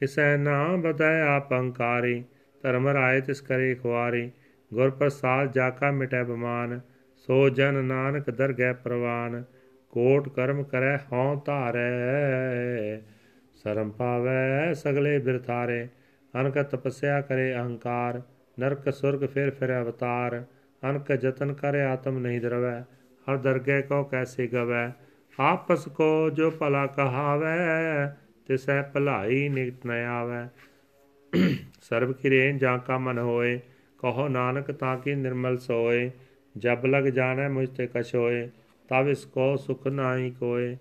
[0.00, 2.22] ਕਿਸੈ ਨਾ ਬਦੈ ਆਪ ਅੰਕਾਰੀ
[2.62, 4.30] ਧਰਮ ਰਾਏ ਤਿਸ ਕਰੇ ਖੁਆਰੀ,
[4.70, 6.80] ਗੁਰ ਪ੍ਰਸਾਦ ਜਾ ਕਾ ਮਿਟੈ ਬਮਾਨ
[7.26, 9.44] ਸੋ ਜਨ ਨਾਨਕ ਦਰਗਹਿ ਪ੍ਰਵਾਨ,
[9.90, 13.00] ਕੋਟ ਕਰਮ ਕਰੈ ਹਉ ਧਾਰੈ।
[13.54, 15.88] ਸਰਮ ਪਾਵੈ ਸਗਲੇ ਬਿਰਥਾਰੇ,
[16.40, 18.22] ਅਨਕ ਤਪਸਿਆ ਕਰੇ ਅਹੰਕਾਰ,
[18.58, 20.44] ਨਰਕ ਸੁਰਗ ਫਿਰ ਫਿਰ ਅਵਤਾਰ।
[20.90, 22.82] ਅਨਕ ਜਤਨ ਕਰੇ ਆਤਮ ਨਹੀਂ ਦਰਵੈ,
[23.26, 24.90] ਹਰ ਦਰਗਹਿ ਕੋ ਕੈਸੇ ਗਵੈ।
[25.40, 28.16] ਆਪਸ ਕੋ ਜੋ ਭਲਾ ਕਹਾਵੈ,
[28.46, 30.48] ਤਿਸੈ ਭਲਾਈ ਨਿਕਟ ਨ ਆਵੈ।
[31.82, 33.60] ਸਰਬ ਕਿਰੇ ਜਾਂ ਕਾ ਮਨ ਹੋਏ,
[33.98, 36.10] ਕਹੋ ਨਾਨਕ ਤਾਂ ਕੀ ਨਿਰਮਲ ਸੋਏ।
[36.56, 38.48] ਜਬ ਲਗ ਜਾਣੈ ਮੁਝ ਤੇ ਕਛ ਹੋਏ
[38.88, 40.76] ਤਬ ਇਸ ਕੋ ਸੁਖ ਨਾਹੀ ਕੋਏ।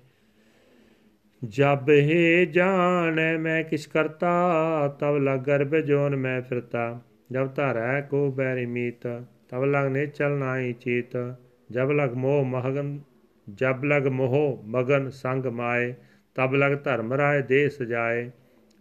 [1.42, 4.32] ਜਬ ਹੈ ਜਾਣੈ ਮੈਂ ਕਿਛ ਕਰਤਾ
[5.00, 7.02] ਤਬ ਲਗ ਗਰਭ ਜੋਨ ਮੈਂ ਫਿਰਤਾ।
[7.32, 9.08] ਜਬ ਧਰੈ ਕੋ ਬੈਰੀ ਮੀਤ
[9.50, 11.18] ਤਬ ਲਗ ਨੇ ਚਲ ਨਾਹੀ ਚੀਤ।
[11.72, 13.00] ਜਬ ਲਗ ਮੋਹ ਮਹਗਨ,
[13.48, 15.94] ਜਬ ਲਗ ਮੋਹ ਮਗਨ ਸੰਗ ਮਾਏ,
[16.36, 18.30] ਤਬ ਲਗ ਧਰਮ ਰਾਏ ਦੇ ਸਜਾਏ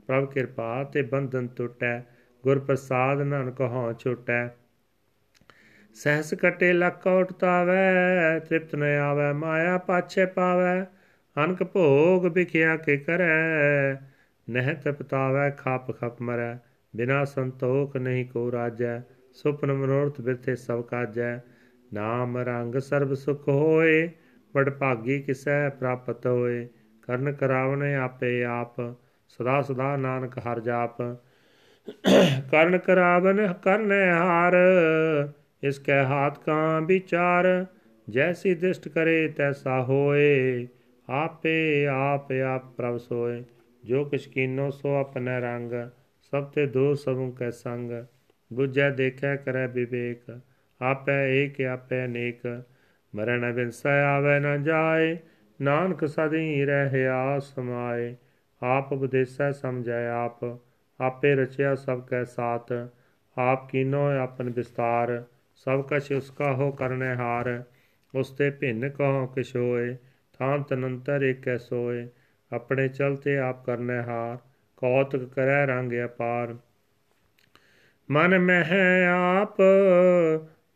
[0.06, 2.00] ਪ੍ਰਭ ਕਿਰਪਾ ਤੇ ਬੰਧਨ ਟੁਟੈ,
[2.44, 4.46] ਗੁਰ ਪ੍ਰਸਾਦ ਨਾਨਕ ਹਉ ਛੁਟੈ।
[5.94, 10.84] ਸਹਸ ਕਟੇ ਲੱਕ ਉਟਤਾਵੈ ਤ੍ਰਿਪਤ ਨ ਆਵੈ, ਮਾਇਆ ਪਾਛੇ ਪਾਵੈ,
[11.44, 13.94] ਅਨਕ ਭੋਗ ਵਿਖਿਆ ਕੇ ਕਰੈ।
[14.50, 16.56] ਨਹਿ ਤਪਤਾਵੈ ਖਾਪ ਖਪ ਮਰੈ,
[16.96, 19.00] ਬਿਨਾ ਸੰਤੋਖ ਨਹੀਂ ਕੋ ਰਾਜੈ,
[19.32, 21.38] ਸੁਪਨ ਮਨੋਰਥ ਬਿਰਥੇ ਸਭ ਕਾਜੈ।
[21.92, 24.10] ਨਾਮ ਰੰਗ ਸਰਬ ਸੁਖ ਹੋਏ
[24.54, 26.68] ਬੜ ਭਾਗੀ ਕਿਸੈ ਪ੍ਰਾਪਤ ਹੋਏ।
[27.02, 28.80] ਕਰਨ ਕਰਾਵਨੇ ਆਪੇ ਆਪ,
[29.28, 31.02] ਸਦਾ ਸਦਾ ਨਾਨਕ ਹਰ ਜਾਪ।
[32.50, 34.56] ਕਰਨ ਕਰਾਵਨ ਕਰਨੇ ਹਾਰ
[35.62, 37.66] ਇਸ ਕੈ ਹਾਥ ਕਾ ਵਿਚਾਰ
[38.10, 40.68] ਜੈਸੀ ਦਿਸ਼ਟ ਕਰੇ ਤੈਸਾ ਹੋਏ,
[41.08, 43.42] ਆਪੇ ਆਪ ਆਪ ਪ੍ਰਭ ਸੋਏ।
[43.84, 45.72] ਜੋ ਕਿਛ ਕੀਨੋ ਸੋ ਆਪਨੇ ਰੰਗ,
[46.30, 48.06] ਸਭ ਤੇ ਦੋ ਸਭੂ ਕੈ ਸੰਗ।
[48.52, 50.40] ਬੁਝੈ ਦੇਖੈ ਕਰੈ ਵਿਵੇਕ,
[50.80, 52.62] ਆਪੇ ਏਕ, ਆਪੇ ਅਨੇਕ
[53.14, 55.18] ਮਰਨ ਬਿਨਸੈ ਆਵੇ ਨ ਜਾਏ,
[55.60, 58.14] ਨਾਨਕ ਸਦੀ ਰਹਿਆ ਸਮਾਏ।
[58.62, 60.58] ਆਪ ਉਪਦੇਸੈ ਸਮਝੈ ਆਪ,
[61.00, 62.72] ਆਪੇ ਰਚਿਆ ਸਭ ਕੈ ਸਾਥ।
[63.38, 65.24] ਆਪ ਕੀਨੋ ਆਪਨ ਵਿਸਤਾਰ
[65.64, 67.62] ਸਭ ਕਛ ਉਸ ਕਾ ਹੋ ਕਰਨੇ ਹਾਰ,
[68.14, 69.96] ਉਸ ਤੇ ਭਿੰਨ ਕਹੋ ਕਿਛ ਹੋਏ
[70.32, 72.08] ਥਾਂ ਤਨੰਤਰ ਏਕੈ ਸੋਏ,
[72.52, 74.38] ਆਪਣੇ ਚਲਤੇ ਆਪ ਕਰਨੇ ਹਾਰ,
[74.76, 76.56] ਕੌਤਕ ਕਰੈ ਰੰਗ ਅਪਾਰ।
[78.10, 79.56] ਮਨ ਮਹਿ ਆਪ,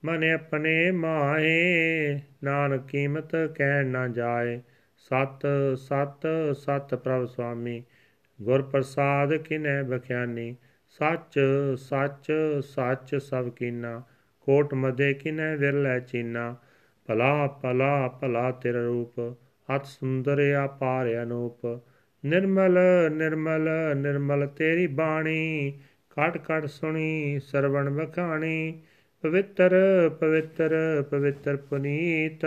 [0.05, 4.61] ਮਨ ਆਪਣੇ ਮਾਏ, ਨਾਨਕ ਕੀਮਤ ਕਹਿ ਨਾ ਜਾਏ।
[4.99, 6.27] ਸਤ ਸਤ
[6.57, 7.83] ਸਤ ਪ੍ਰਭ ਸੁਆਮੀ,
[8.43, 10.57] ਗੁਰ ਪ੍ਰਸਾਦ ਕਿਨੈ ਬਖਿਆਨੀ।
[10.89, 11.41] ਸੱਚ
[11.77, 14.03] ਸੱਚ ਸੱਚ ਸਭ ਕੀਨਾ
[14.45, 16.57] ਕੋਟ ਮਦੇ ਕਿਨੈ ਵਿਰਲੇ ਚੀਨਾ।
[17.07, 19.21] ਭਲਾ ਭਲਾ ਭਲਾ ਤੇਰਾ ਰੂਪ
[19.77, 21.81] ਅਤ ਸੁੰਦਰ ਆਪਾਰ ਅਨੂਪ।
[22.25, 22.79] ਨਿਰਮਲ
[23.13, 25.73] ਨਿਰਮਲ ਨਿਰਮਲ ਤੇਰੀ ਬਾਣੀ
[26.11, 28.83] ਕਟ ਕਟ ਸੁਣੀ, ਸਰਵਣ ਬਖਾਣੀ
[29.23, 29.75] ਪਵਿੱਤਰ
[30.21, 30.75] ਪਵਿੱਤਰ
[31.11, 32.45] ਪਵਿੱਤਰ ਪੁਨੀਤ,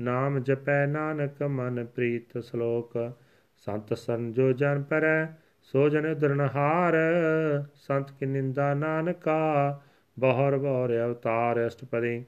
[0.00, 2.92] ਨਾਮ ਜਪੈ ਨਾਨਕ ਮਨ ਪ੍ਰੀਤ ਸ਼ਲੋਕ।
[3.56, 5.26] ਸੰਤ ਸੰਜੋ ਜਨ ਪਰੈ,
[5.62, 6.96] ਸੋ ਜਨ ਦਰਨਹਾਰ
[7.74, 9.80] ਸੰਤ ਕੀ ਨਿੰਦਾ ਨਾਨਕਾ।
[10.20, 12.24] ਬਹਰ ਬਹਰ ਅਵਤਾਰ ਅਸ਼ਟਪਦੀ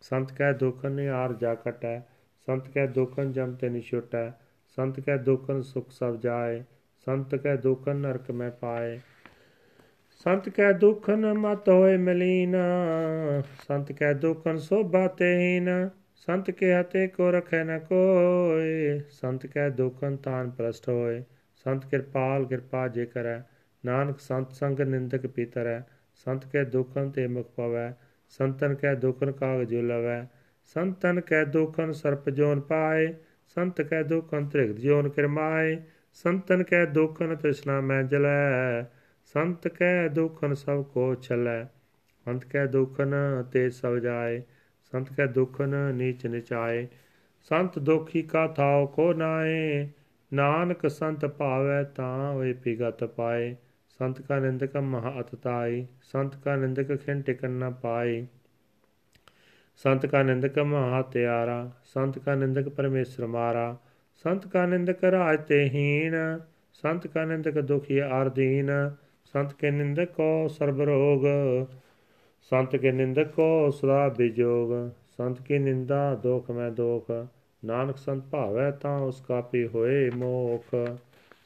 [0.00, 2.00] ਸੰਤ ਕੈ ਦੁਖ ਨਿਆਰ ਜਾ ਕਟੈ,
[2.48, 4.30] ਸੰਤ ਕੈ ਦੁਖਨ ਜਮ ਤੇ ਨਿਛੁਟੈ
[4.78, 6.62] ਸੰਤ ਕੈ ਦੁਖਨ ਸੁਖ ਸਭ ਜਾਏ,
[7.06, 8.98] ਸੰਤ ਕੈ ਦੁਖਨ ਨਰਕ ਮੈਂ ਪਾਏ।
[10.26, 12.56] ਸੰਤ ਕੈ ਦੁਖਨ ਮਤ ਹੋਏ ਮਲੀਨ,
[13.68, 20.16] ਸੰਤ ਕੈ ਦੁਖਨ ਸੋਭਾ ਤੇਹੀਨ, ਸੰਤ ਕੇ ਹਤੇ ਕੋ ਰਖੈ ਨ ਕੋਏ, ਸੰਤ ਕੈ ਦੁਖਨ
[20.16, 21.22] ਤਾਨ ਪ੍ਰਸਟ ਹੋਏ,
[21.64, 23.40] ਸੰਤ ਕਿਰਪਾਲ ਕਿਰਪਾ ਜੇ ਕਰੈ,
[23.84, 25.80] ਨਾਨਕ ਸੰਤ ਸੰਗ ਨਿੰਦਕ ਪੀਤਰੈ
[26.14, 27.92] ਸੰਤ ਕੈ ਦੁਖਨ ਤੇ ਮੁਖ ਪਵੈ,
[28.28, 30.26] ਸੰਤਨ ਕੈ ਦੁਖਨ ਕਾਗ ਜੋ ਲਵੈ।
[30.64, 33.14] ਸੰਤਨ ਕੈ ਦੁਖਨ ਸਰਪ ਜੋਨ ਪਾਏ,
[33.48, 35.82] ਸੰਤ ਕੈ ਦੁਖਨ ਤ੍ਰਿਗਤ ਜੋਨ ਕਰਮਾਏ।
[36.14, 38.82] ਸੰਤਨ ਕੈ ਦੁਖਨ ਤ੍ਰਿਸ਼ਨਾ ਮੈਂ ਜਲੈ,
[39.24, 41.64] ਸੰਤ ਕੈ ਦੁਖਨ ਸਭ ਕੋ ਛਲੈ।
[42.28, 43.14] ਅੰਤ ਕੈ ਦੁਖਨ
[43.52, 44.42] ਤੇ ਸਭ ਜਾਏ,
[44.92, 46.88] ਸੰਤ ਕੈ ਦੁਖਨ ਨੀਚ ਨਿਚਾਏ।
[47.42, 49.88] ਸੰਤ ਦੁਖੀ ਕਾ ਥਾਉ ਕੋ ਨਾਏ,
[50.32, 53.56] ਨਾਨਕ ਸੰਤ ਭਾਵੈ ਤਾਂ ਹੋਏ ਪਿਗਤ ਪਾਏ।
[54.00, 58.26] ਸੰਤ ਕਾ ਨਿੰਦਕ ਮਹਾ ਅਤਤਾਈ ਸੰਤ ਕਾ ਨਿੰਦਕ ਖਿੰ ਟਿਕਨ ਨ ਪਾਈ
[59.76, 63.76] ਸੰਤ ਕਾ ਨਿੰਦਕ ਮਹਾ ਤਿਆਰਾ, ਸੰਤ ਕਾ ਨਿੰਦਕ ਪਰਮੇਸ਼ਰ ਮਾਰਾ।
[64.24, 66.38] ਸੰਤ ਕਾ ਨਿੰਦਕ ਰਾਜ ਤੇ ਹੀਣ,
[66.72, 68.70] ਸੰਤ ਕਾ ਨਿੰਦਕ ਦੁਖੀ ਅਰਦੀਨ
[69.34, 71.26] ਸੰਤ ਕੇ ਨਿੰਦਕ ਕੋ ਸਰਬ ਰੋਗ,
[72.50, 77.10] ਸੰਤ ਕੇ ਨਿੰਦਕ ਕੋ ਸਦਾ ਬਿਜੋਗ। ਸੰਤ ਕੀ ਨਿੰਦਾ ਦੋਖ ਮੈਂ ਦੋਖ,
[77.64, 80.74] ਨਾਨਕ ਸੰਤ ਭਾਵੈ ਤਾਂ ਉਸ ਕਾ ਪੀ ਹੋਏ ਮੋਖ।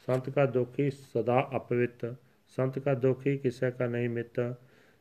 [0.07, 2.15] ਸੰਤ ਕਾ ਦੁਖੀ ਸਦਾ ਅਪਵਿੱਤ।
[2.49, 4.55] ਸੰਤ ਕਾ ਦੁਖੀ, ਕਿਸੇ ਕਾ ਨਹੀਂ ਮਿੱਤ।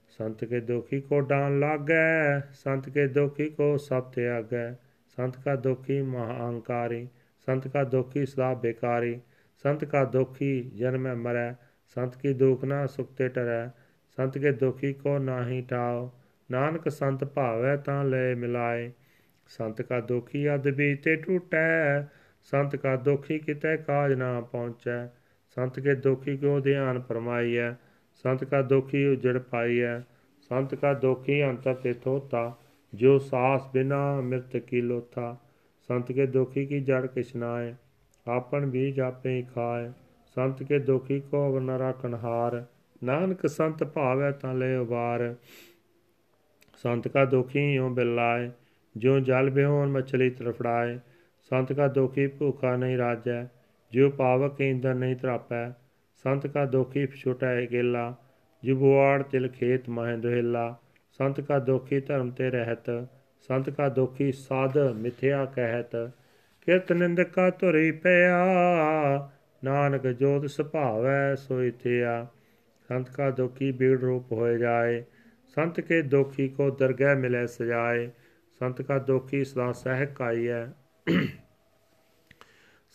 [0.09, 4.71] ਸੰਤ ਕੇ ਦੁਖੀ ਕੋ ਡਾਨ ਲਾਗੈ, ਸੰਤ ਕੇ ਦੁਖੀ ਕੋ ਸਭ ਤਿਆਗੈ
[5.17, 7.07] ਸੰਤ ਕਾ ਦੁਖੀ ਮਹਾਅੰਕਾਰੀ
[7.47, 9.19] ਸੰਤ ਕਾ ਦੁਖੀ ਸਦਾ ਬੇਕਾਰੀ।
[9.63, 11.53] ਸੰਤ ਕਾ ਦੁਖੀ ਜਨਮੈ ਮਰੈ,
[11.95, 13.67] ਸੰਤ ਕੀ ਦੁਖ ਨਾ ਸੁਖਤੇ ਟਰੈ।
[14.17, 16.11] ਸੰਤ ਕੇ ਦੁਖੀ ਕੋ ਨਾਹੀ ਟਾਓ,
[16.51, 18.91] ਨਾਨਕ ਸੰਤ ਭਾਵੈ ਤਾਂ ਲੈ ਮਿਲਾਏ।
[19.47, 20.71] ਸੰਤ ਕਾ ਦੁਖੀ ਅਦ
[21.03, 22.01] ਤੇ ਟੂਟੈ,
[22.43, 25.07] ਸੰਤ ਕਾ ਦੁਖੀ ਕਿਤੇ ਕਾਜ ਨਾ ਪਹੁੰਚੈ।
[25.57, 27.71] ਸੰਤ ਕੇ ਦੁਖੀ ਕੋ ਧਿਆਨ ਫਰਮਾਈਐ?
[28.15, 29.99] ਸੰਤ ਕਾ ਦੁਖੀ ਉਜੜ ਪਾਈਐ।
[30.41, 32.57] ਸੰਤ ਕਾ ਦੁਖੀ ਅੰਤਰ ਤੇ ਥੋਤਾ,
[32.93, 35.37] ਜੋ ਸਾਸ ਬਿਨਾ ਮਿਰਤ ਕੀ ਲੋਥਾ।
[35.89, 37.73] ਸੰਤ ਕੇ ਦੁਖੀ ਕੀ ਜੜ ਕਿਛਨਾਏ
[38.25, 39.91] ਆਪਨ ਬੀਜ ਆਪੇ ਖਾਏ
[40.37, 42.65] ਸੰਤ ਕੇ ਦੁਖੀ ਕੋ ਅਵਰ ਨ ਰਾਖਣ ਹਾਰ,
[43.03, 45.35] ਨਾਨਕ ਸੰਤ ਭਾਵੈ ਤਾਂ ਲੈ ਉਬਾਰ।
[46.73, 48.51] ਸੰਤ ਕਾ ਦੁਖੀ ਓ ਬਿਲਾਏ
[48.97, 50.99] ਜੋ ਜਲ ਬਿਹੋਨ ਮਛਲੀ ਤਰਫੜਾਏ।
[51.51, 53.45] ਸੰਤ ਕਾ ਦੁਖੀ ਭੂਖਾ ਨਹੀਂ ਰਾਜੈ
[53.91, 55.69] ਜਿਉ ਪਾਵਕ ਇੰਦਰ ਨਹੀਂ ਤਰਾਪੈ
[56.23, 58.15] ਸੰਤ ਕਾ ਦੁਖੀ ਛੋਟਾ ਹੈ ਗੇਲਾ
[58.63, 60.75] ਜਿਬੁਆੜ ਤਿਲ ਖੇਤ ਮਹਿ ਦੁਹਿਲਾ,
[61.11, 62.89] ਸੰਤ ਕਾ ਦੁਖੀ ਧਰਮ ਤੇ ਰਹਿਤ,
[63.47, 65.95] ਸੰਤ ਕਾ ਦੁਖੀ ਸਾਧ ਮਿਥਿਆ ਕਹਿਤ।
[66.67, 69.29] ਕਿਰਤ ਨਿੰਦਕਾ ਧੁਰੀ ਪਿਆ,
[69.63, 72.27] ਨਾਨਕ ਜੋਤ ਸੁਭਾਵੈ ਸੋਈ ਥਿਆ।
[72.89, 75.03] ਸੰਤ ਕਾ ਦੁਖੀ ਬੀੜ ਰੂਪ ਹੋਏ ਜਾਏ,
[75.55, 78.09] ਸੰਤ ਕੇ ਦੁਖੀ ਕੋ ਦਰਗਹਿ ਮਿਲੇ ਸਜਾਏ,
[78.59, 80.65] ਸੰਤ ਕਾ ਦੁਖੀ ਸਦਾ ਸਹਿਕ ਆਈਐ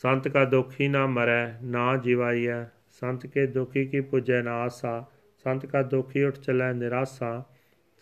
[0.03, 5.07] ਸੰਤ ਕਾ ਦੁਖੀ ਨਾ ਮਰੈ, ਨਾ ਜਿਵਾਈਐ। ਸੰਤ ਕੇ ਦੁਖੀ ਕੀ ਪੁਜੈ ਨਾ ਆਸਾ।
[5.45, 7.45] ਸੰਤ ਕਾ ਦੁਖੀ ਉਠ ਚਲੈ ਨਿਰਾਸਾ।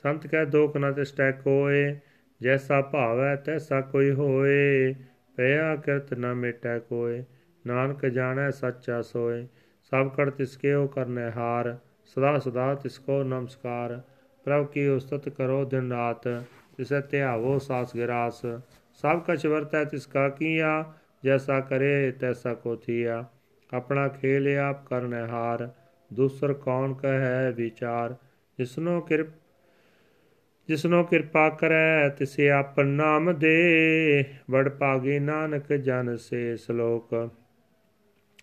[0.03, 1.99] ਸੰਤ ਕੈ ਦੁਖ ਨ ਤਿਸਟੈ ਕੋਏ,
[2.43, 4.95] ਜੈਸਾ ਭਾਵੈ ਤੈਸਾ ਕੋਈ ਹੋਏ।
[5.37, 7.25] ਪਿਆ ਕਰਤ ਨ ਮਿਟੈ ਕੋਏ,
[7.67, 9.47] ਨਾਨਕ ਜਾਣੈ ਸੱਚਾ ਸੋਏ।
[9.83, 14.03] ਸਭ ਕੜ ਤਿਸਕੇ ਉਹ ਕਰਨੈ ਹਾਰ, ਸਦਾ ਸਦਾ ਤਿਸਕੋ ਨਮਸਕਾਰ।
[14.45, 16.29] ਪ੍ਰਭ ਕੀ ਉਸਤਤ ਕਰੋ ਦਿਨ ਰਾਤ,
[16.77, 18.41] ਤਿਸੈ ਧਿਆਵੋ ਸਾਸ ਗਿਰਾਸ।
[18.95, 23.25] ਸਭ ਕਛ ਵਰਤੈ ਤਿਸ ਕਾ ਕੀਆ ਜੈਸਾ ਕਰੇ ਤੈਸਾ ਕੋ ਥੀਆ
[23.73, 25.69] ਆਪਣਾ ਖੇਲ ਆਪ ਕਰਨੈ ਹਾਰ
[26.11, 28.15] ਦੂਸਰ ਕੌਣ ਕਹੈ ਵਿਚਾਰ
[28.59, 29.29] ਜਿਸਨੋ ਕਿਰਪ
[30.69, 37.15] ਜਿਸਨੋ ਕਿਰਪਾ ਕਰੈ ਤਿਸੇ ਆਪਨ ਨਾਮ ਦੇ ਵਡ ਪਾਗੇ ਨਾਨਕ ਜਨ ਸੇ ਸ਼ਲੋਕ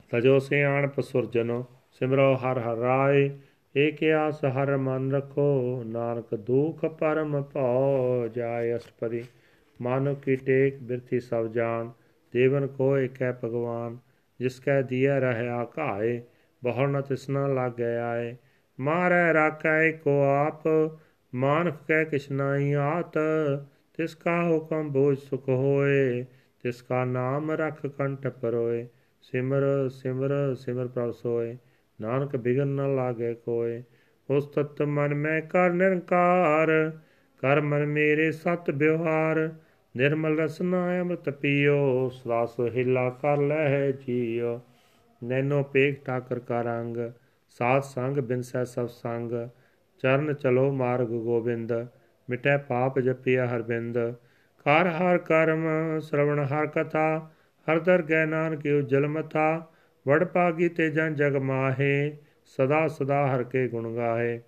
[0.10, 3.30] ਤਜੋ ਸਿਆਣ ਪਸੁਰਜਨੋ ਸਿਮਰੋ ਹਰ ਹਰ ਰਾਏ
[3.76, 9.24] ਏਕ ਆਸ ਹਰ ਮਨ ਰਖੋ ਨਾਨਕ ਦੁਖ ਪਰਮ ਭਉ ਜਾਏ ਅਸ਼ਟਪਦੀ
[9.80, 11.90] ਮਾਨੋ ਕੀ ਟੇਕ ਬਿਰਥੀ ਸਭ ਜਾਣ
[12.34, 13.98] ਦੇਵਨ ਕੋ ਏਕੈ ਭਗਵਾਨ,
[14.40, 16.22] ਜਿਸ ਕੈ ਦੀਆ ਰਹਿਆ ਘਾਏ
[16.64, 18.36] ਬਹੁ ਨ ਤਿਸਨਾ ਲਾਗੈ ਆਏ।
[18.80, 20.64] ਮਾਰੈ ਰਾਖੈ ਕੋ ਆਪ,
[21.36, 23.18] ਮਾਨਖ ਕੈ ਕਿਛ ਨਾਹੀ ਆਤ।
[23.98, 26.26] ਤਿਸ ਕਾ ਹੁਕਮ ਬੋਝ ਸੁਖ ਹੋਏ,
[26.64, 28.88] ਤਿਸ ਕਾ ਨਾਮ ਰਖ ਕੰਠ ਪਰੋਏ।
[29.22, 31.58] ਸਿਮਰ ਸਿਮਰ ਸਿਮਰ ਪ੍ਰਭ ਸੋਏ,
[32.02, 33.84] ਨਾਨਕ ਬਿਗਨ ਨ ਲਾਗੇ ਕੋਏ।
[34.30, 36.92] ਉਸ ਤਤ ਮਨ ਮੈਂ ਕਰ ਨਿਰੰਕਾਰ,
[37.38, 39.50] ਕਰ ਮਨ ਮੇਰੇ ਸਤ ਬਿਵਹਾਰ
[39.98, 44.62] ਨਿਰਮਲ ਰਸਨਾ ਅੰਮ੍ਰਿਤ ਪੀਓ, ਸਵਾਸ ਹਿਲਾ ਕਰ ਲੈ ਜੀਓ।
[45.24, 46.98] ਨੈਨੋ ਪੇਖ ਠਾਕਰ ਕਾ ਰੰਗ,
[47.50, 49.32] ਸਾਧ ਸੰਗ ਬਿਨਸੈ ਸਭ ਸੰਗ।
[50.00, 51.74] ਚਰਨ ਚਲੋ ਮਾਰਗ ਗੋਬਿੰਦ,
[52.30, 53.98] ਮਿਟੈ ਪਾਪ ਜਪਿਆ ਹਰਬਿੰਦ।
[54.58, 55.66] ਕਰ ਹਰ ਕਰਮ,
[56.00, 57.32] ਸ਼ਰਵਣ ਹਰ ਕਥਾ,
[57.68, 59.68] ਹਰ ਦਰ ਗੈ ਨਾਨਕ ਉਜਲ ਮਥਾ
[60.08, 64.42] ਵੜ ਪਾਗੀ ਤੇ ਜਨ ਜਗ ਮਾਹੇ, ਸਦਾ ਸਦਾ ਹਰ ਕੇ ਗੁਣ ਗਾਏ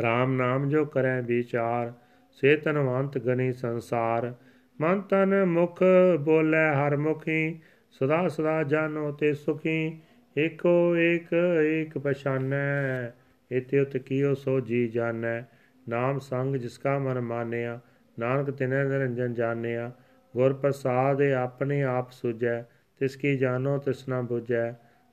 [0.00, 1.92] RAM ਨਾਮ ਜੋ ਕਰੈ ਵਿਚਾਰ
[2.40, 4.34] ਸੇ ਤਨਵੰਤ ਗਨੀ ਸੰਸਾਰ,
[4.80, 5.82] ਮਨ ਤਨ ਮੁਖ
[6.20, 7.60] ਬੋਲੇ ਹਰ ਮੁਖੀ,
[7.90, 10.00] ਸਦਾ ਸਦਾ ਜਾਨੋ ਤੇ ਸੁਖੀ,
[10.36, 11.32] ਏਕੋ ਏਕ
[11.62, 13.10] ਏਕ ਪਛਾਨੈ
[13.50, 15.42] ਇਤੇ ਉਤ ਕੀਓ ਸੋ ਜੀ ਜਾਣੈ
[15.88, 17.78] ਨਾਮ ਸੰਗ ਜਿਸ ਕਾ ਮਨ ਮਾਨਿਆ,
[18.18, 19.90] ਨਾਨਕ ਤਿਨੈ ਨਿਰੰਜਨ ਜਾਣਿਆ।
[20.36, 22.60] ਗੁਰ ਪ੍ਰਸਾਦ ਆਪਣੇ ਆਪ ਸੁਜੈ
[22.98, 24.72] ਤਿਸ ਕੀ ਜਾਣੋ ਤਿਸ ਨਾ 부ਜੈ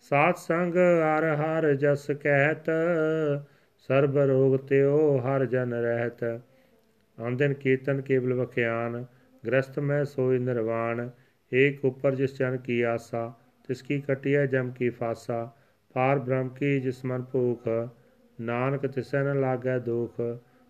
[0.10, 2.66] ਸਾਥ ਸੰਗ ਹਰ ਹਰ ਜਸ ਕਹਿਤ,
[3.88, 6.24] ਸਰਬ ਰੋਗ ਤਿਓ ਹਰ ਜਨ ਰਹਿਤ।
[7.20, 9.06] ਆਂਦਨ ਕੀਰਤਨ ਕੇਵਲ ਵਖਿਆਨ
[9.46, 11.10] ਗ੍ਰਸਤ ਮੈਂ ਸੋਈ ਨਿਰਵਾਣ,
[11.54, 13.34] ਏਕ ਉਪਰ ਜਿਸ ਜਨ ਕੀ ਆਸਾ,
[13.68, 15.52] ਤਿਸ ਕੀ ਕਟਿਆ ਜਮ ਕੀ ਫਾਸਾ,
[15.94, 17.90] ਪਾਰ ਬ੍ਰਹਮ ਕੀ ਜਿਸ ਮਨ ਭੂਖ,
[18.42, 20.22] ਨਾਨਕ ਤਿਸੈ ਨ ਲਾਗੈ ਦੁਖ,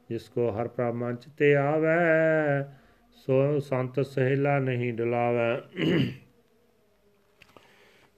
[0.10, 2.72] ਜਿਸ ਕੋ ਹਰ ਪ੍ਰਭ ਮਨ ਤੇ ਆਵੈ,
[3.12, 5.62] ਸੋ ਸੰਤ ਸਹਿਲਾ ਨਹੀਂ ਡਲਾਵੈ।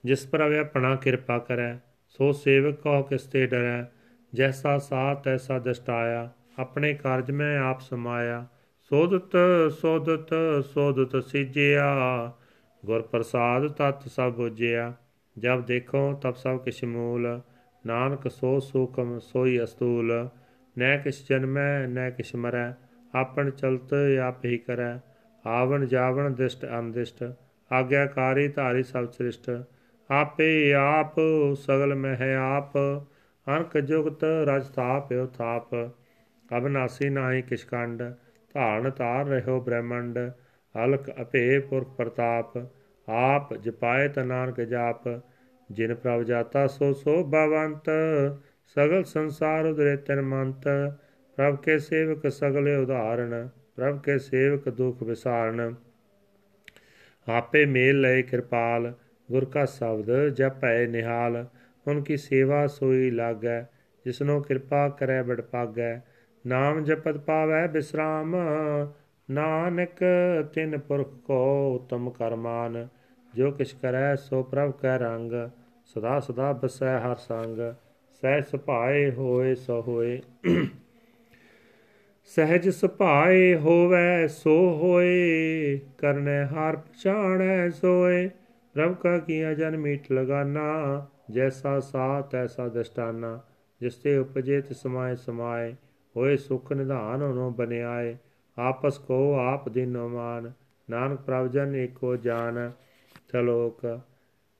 [0.04, 1.76] ਜਿਸ ਪਰ ਅਵੇ ਆਪਣਾ ਕਿਰਪਾ ਕਰੈ,
[2.08, 3.84] ਸੋ ਸੇਵਕ ਕੋ ਕਿਸ ਤੇ ਡਰੈ,
[4.34, 8.46] ਜੈਸਾ ਸਾਥ ਐਸਾ ਦਸਟਾਇਆ ਆਪਣੇ ਕਾਰਜ ਮੈਂ ਆਪ ਸਮਾਇਆ।
[8.82, 9.36] ਸੋਦਤ
[9.72, 10.34] ਸੋਦਤ
[10.64, 12.32] ਸੋਦਤ ਸਿਜਿਆ।
[12.86, 14.92] ਗੁਰ ਪ੍ਰਸਾਦ ਤਤ ਸਭ ਬੁਝਿਆ।
[15.38, 17.40] ਜਬ ਦੇਖੋ ਤਬ ਸਭ ਕਿਛ ਮੂਲ।
[17.86, 20.28] ਨਾਨਕ ਸੋ ਸੂਖਮ ਸੋਈ ਅਸਤੂਲ।
[20.78, 22.72] ਨੈ ਕਿਛ ਜਨਮੈ ਨੈ ਕਿਛ ਮਰੈ।
[23.14, 24.98] ਆਪਨ ਚਲਤ ਆਪ ਹੀ ਕਰੈ।
[25.46, 27.32] ਆਵਣ ਜਾਵਣ ਦਿਸ਼ਟ ਅੰਦਿਸ਼ਟ।
[27.72, 29.64] ਆਗਿਆਕਾਰੀ ਧਾਰੀ ਸਭ ਸ੍ਰਿਸ਼ਟ।
[30.10, 31.14] ਆਪੇ ਆਪ
[31.54, 32.78] ਸਗਲ ਮਹਿ ਆਪ।
[33.46, 35.74] ਅਨਕ ਜੁਗਤ ਰਜ ਥਾਪਿਓ ਥਾਪ।
[36.50, 38.02] ਅਬਨਾਸੀ ਨਾਹੀ ਕਿਛ ਕੰਡ,
[38.54, 40.18] ਧਾਰਨ ਧਾਰ ਰਹਿਓ ਬ੍ਰਹਮੰਡ
[40.74, 42.58] ਅਲਕ ਅਪੇ ਪੁਰਖ ਪ੍ਰਤਾਪ,
[43.08, 45.08] ਆਪ ਜਪਾਏ ਤ ਨਾਨਕ ਜਾਪ,
[45.70, 47.90] ਜਿਨ ਪ੍ਰਭ ਜਾਤਾ ਸੋ ਸੋ ਭਵੰਤ
[48.76, 50.68] ਸਗਲ ਸੰਸਾਰ ਉਦਰੇ ਤਨ ਮੰਤ,
[51.38, 55.74] ਪ੍ਰਭ ਕੇ ਸੇਵਕ ਸਗਲੇ ਉਦਾਹਰਣ ਪ੍ਰਭ ਕੇ ਸੇਵਕ ਦੁਖ ਵਿਸਾਰਨ।
[57.26, 58.92] ਆਪੇ ਮੇਲ ਲਏ ਕਿਰਪਾਲ,
[59.28, 61.44] ਗੁਰ ਕਾ ਸ਼ਬਦ ਜਪੈ ਨਿਹਾਲ
[61.86, 63.64] ਉਨ ਕੀ ਸੇਵਾ ਸੋਈ ਲਾਗੈ,
[64.06, 66.00] ਜਿਸਨੋ ਕਿਰਪਾ ਕਰੈ ਬੜ ਪਾਗੈ
[66.46, 68.36] ਨਾਮ ਜਪਤ ਪਾਵੈ ਬਿਸਰਾਮ,
[69.30, 70.04] ਨਾਨਕ
[70.54, 72.88] ਤਿਨ ਪੁਰਖ ਕੋ ਉਤਮ ਕਰਮਾਨ,
[73.34, 75.32] ਜੋ ਕਿਛ ਕਰੈ ਸੋ ਪ੍ਰਭ ਕੈ ਰੰਗ,
[75.84, 77.74] ਸਦਾ ਸਦਾ ਬਸੈ ਹਰ ਸੰਗ,
[78.20, 80.20] ਸਹਿ ਸੁਭਾਏ ਹੋਏ ਸੋ ਹੋਏ।
[82.24, 88.30] ਸਹਿਜ ਸੁਭਾਏ ਹੋਵੇ ਸੋ ਹੋਏ, ਕਰਨੇ ਹਰ ਪਛਾਣੈ ਸੋਏ,
[88.74, 93.40] ਪ੍ਰਭ ਕਾ ਕੀਆ ਜਨ ਮੀਠ ਲਗਾਨਾ, ਜੈਸਾ ਸਾ ਤੈਸਾ ਦਸਤਾਨਾ
[93.80, 95.74] ਜਿਸ ਤੇ ਉਪਜੇ ਤਿ ਸਮਾਏ ਸਮਾਏ।
[96.18, 98.16] ਹੋਏ ਸੁਖ ਨਿਧਾਨ ਹੋਨੋ ਬਨਿਆਏ,
[98.58, 100.52] ਆਪਸ ਕੋ ਆਪ ਦਿਨੋ ਮਾਨ
[100.90, 102.72] ਨਾਨਕ ਪ੍ਰਭ ਜਨ ਏਕੋ ਜਾਨ
[103.32, 104.00] ਚਲੋਕ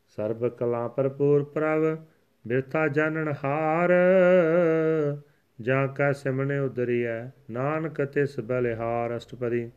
[0.07, 1.99] ਸਰਬ ਕਲਾ ਭਰਪੂਰ ਪ੍ਰਭ,
[2.47, 3.93] ਬਿਰਥਾ ਜਾਣਨ ਹਾਰ,
[5.61, 9.71] ਜਾਂ ਕਾ ਸਿਮਣੇ ਉਦਰੀਐ, ਨਾਨਕ ਤਿਸ ਬਲਿਹਾਰ, ਅਸ਼ਟਪਦੀ।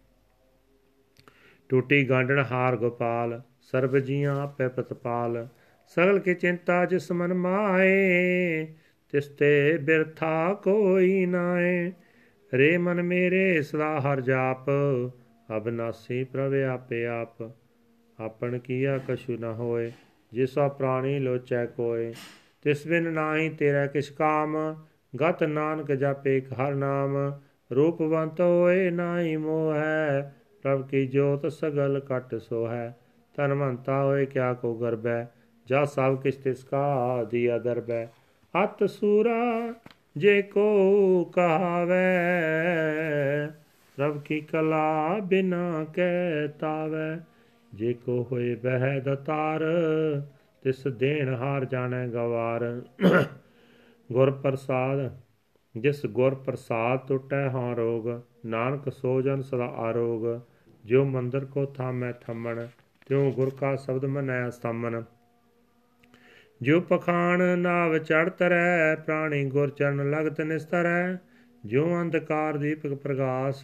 [1.69, 5.47] ਟੂਟੀ ਗਾਂਡਣ ਹਾਰ ਗੋਪਾਲ, ਸਰਬ ਜੀਆਂ ਆਪੇ ਪ੍ਰਤਪਾਲ,
[5.85, 8.67] ਸਗਲ ਕੀ ਚਿੰਤਾ ਜਿਸ ਮਨ ਮਾਏ
[9.11, 11.91] ਤਿਸ ਤੇ ਬਿਰਥਾ ਕੋਈ ਨਾਏ
[12.53, 14.69] ਰੇ ਮਨ ਮੇਰੇ ਸਦਾ ਹਰ ਜਾਪ
[15.57, 17.51] ਅਬਨਾਸੀ ਪ੍ਰਭ ਆਪੇ ਆਪ।
[18.19, 19.91] ਆਪਣ ਕੀਆ ਕਛੂ ਨ ਹੋਏ,
[20.33, 22.13] ਜਿਸਾ ਪ੍ਰਾਣੀ ਲੋਚੈ ਕੋਏ।
[22.61, 24.75] ਤਿਸ ਬਿਨ ਨਾਹੀ ਤੇਰਾ ਕਿਛ ਕਾਮ,
[25.21, 27.39] ਗਤ ਨਾਨਕ ਜਾਪੇ ਹਰ ਨਾਮ।
[27.75, 32.97] ਰੂਪਵੰਤ ਹੋਏ ਨਾਹੀ ਮੋਹ ਹੈ ਪ੍ਰਭ ਕੀ ਜੋਤ ਸਗਲ ਕਟ ਸੋ ਹੈ
[33.35, 35.25] ਧਨਵੰਤਾ ਹੋਏ ਕਿਆ ਕੋ ਗਰਬੈ,
[35.67, 38.07] ਜਾ ਸਭ ਕਿਛ ਤਿਸ ਕਾ ਦੀਆ ਦਰਬੈ
[38.63, 39.73] ਅਤ ਸੂਰਾ
[40.17, 42.03] ਜੇ ਕੋ ਕਹਾਵੇ
[43.97, 47.21] ਪ੍ਰਭ ਕੀ ਕਲਾ ਬਿਨਾ ਕਹਿ ਤਾਵੇ
[47.73, 49.61] ਜੇ ਕੋ ਹੋਏ ਬਹਿ ਦਤਾਰ
[50.63, 52.81] ਤਿਸ ਦੇਣ ਹਾਰ ਜਾਣੈ ਗਵਾਰ।
[54.11, 55.19] ਗੁਰ ਪ੍ਰਸਾਦ,
[55.77, 60.41] ਜਿਸ ਗੁਰ ਪ੍ਰਸਾਦ ਟੁਟੈ ਹਾਂ ਰੋਗ, ਨਾਨਕ ਸੋ ਜਨ ਸਦਾ ਆਰੋਗ।
[60.85, 62.67] ਜੋ ਮੰਦਰ ਕੋ ਥਾਮੈ ਥੰਮਣ,
[63.05, 65.03] ਤਿਉ ਗੁਰ ਕਾ ਸ਼ਬਦ ਮਨੈ ਸਤਮਨ
[66.61, 71.15] ਜੋ ਪਖਾਨ ਨਾਵ ਚੜ ਤਰੈ, ਪ੍ਰਾਣੀ ਗੁਰ ਚਰਨ ਲਗਤ ਨਿਸਤਰੈ।
[71.65, 73.63] ਜੋ ਅੰਧਕਾਰ ਦੀਪਕ ਪ੍ਰਗਾਸ,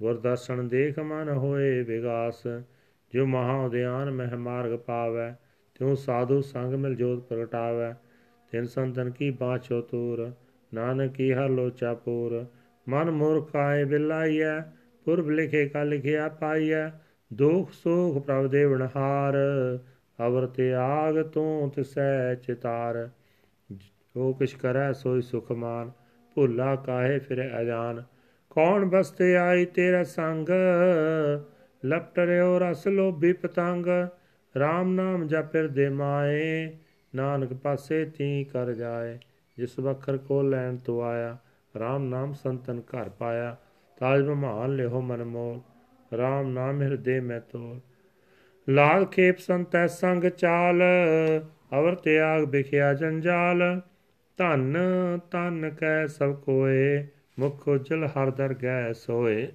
[0.00, 2.42] ਗੁਰ ਦਰਸ਼ਨ ਦੇਖ ਮਨ ਹੋਏ ਵਿਗਾਸ।
[3.14, 5.34] ਜੋ ਮਹਾ ਉਦਿਆਨ ਮਹਿ ਮਾਰਗ ਪਾਵੈ,
[5.78, 7.94] ਤਿਉ ਸਾਧੂ ਸੰਗ ਮਿਲ ਜੋਤ ਪ੍ਰਗਟਾਵੈ।
[8.50, 10.32] ਤਿਨ ਸੰਤਨ ਕੀ ਬਾਛੋ ਤੂਰ,
[10.74, 12.46] ਨਾਨਕ ਕੀ ਹਰ ਲੋਚਾ ਪੂਰ।
[12.88, 14.60] ਮਨ ਮੂਰਖ ਆਏ ਬਿਲਾਈਐ,
[15.04, 16.88] ਪੁਰਬ ਲਿਖੇ ਕਾ ਲਿਖਿਆ ਪਾਈਐ।
[17.32, 19.34] ਦੁਖ ਸੁਖ ਪ੍ਰਭ ਦੇਵਨ ਹਾਰ।
[20.26, 23.08] ਅਵਰ ਤਿਆਗ ਤੂੰ ਤਿਸੈ ਚਿਤਾਰ।
[23.72, 25.90] ਜੋ ਕਿਛ ਕਰੈ ਸੋਈ ਸੁਖ ਮਾਨ
[26.34, 28.02] ਭੁੱਲਾ ਕਾਹੇ ਫਿਰੇ ਅਜਾਨ।
[28.50, 30.48] ਕੌਣ ਬਸਤੇ ਆਈ ਤੇਰਾ ਸੰਗ?
[31.86, 33.86] ਲਪਟ ਰਿਓ ਰਸ ਲੋਭੀ ਪਤੰਗ।
[34.56, 36.76] RAM ਨਾਮ ਜਪਿਰ ਦੇ ਮਾਏ,
[37.14, 39.18] ਨਾਨਕ ਪਾਸੇ ਤੀ ਕਰ ਜਾਏ।
[39.56, 41.36] ਜਿਸ ਵਖਰ ਕੋ ਲੈਣ ਤੋ ਆਇਆ
[41.76, 43.56] RAM ਨਾਮ ਸੰਤਨ ਘਰ ਪਾਇਆ।
[43.96, 45.60] ਤਾਜ ਬਮਾਨ ਲਿਓ ਮਨ ਮੋਲ
[46.14, 47.80] RAM ਨਾਮ ਹਿਰਦੇ ਮੈਂ ਤੋਲ।
[48.70, 50.82] ਲਾਲ ਖੇਪ ਸੰਤੈ ਸੰਗ ਚਾਲ,
[51.78, 53.80] ਅਵਰ ਤਿਆਗ ਬਿਖਿਆ ਜੰਜਾਲ।
[54.38, 54.76] ਧਨ
[55.30, 57.06] ਤਨ ਕੈ ਸਭ ਕੋਏ,
[57.38, 59.48] ਮੁਖ ਉਜਲ ਹਰ ਦਰ ਗੈ ਸੋਏ।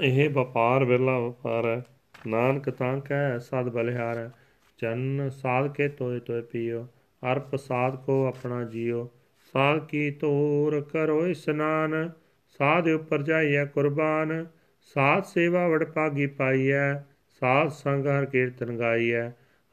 [0.00, 1.84] ਇਹ ਵਪਾਰ ਵੇਲਾ ਵਪਾਰ ਹੈ
[2.26, 4.30] ਨਾਨਕ ਤਾਂ ਕੈ ਸਦ ਬਲਿਹਾਰ
[4.78, 6.86] ਚੰਨ ਸਾਧ ਕੇ ਤੋਏ ਤੋਏ ਪੀਓ
[7.22, 9.10] ਅਰ ਪ੍ਰਸਾਦ ਕੋ ਆਪਣਾ ਜੀਓ।
[9.52, 12.10] ਸਾਧ ਕੀ ਤੋਰ ਕਰੋ ਇਸਨਾਨ,
[12.58, 14.46] ਸਾਧ ਉਪਰ ਜਾਈਐ ਕੁਰਬਾਨ।
[14.84, 16.94] ਸਾਧ ਸੇਵਾ ਵਡ ਪਾਗੀ ਪਾਈਐ,
[17.42, 19.28] ਸਾਧ ਸੰਗ ਹਰ ਕੀਰਤਨ ਗਾਈਐ,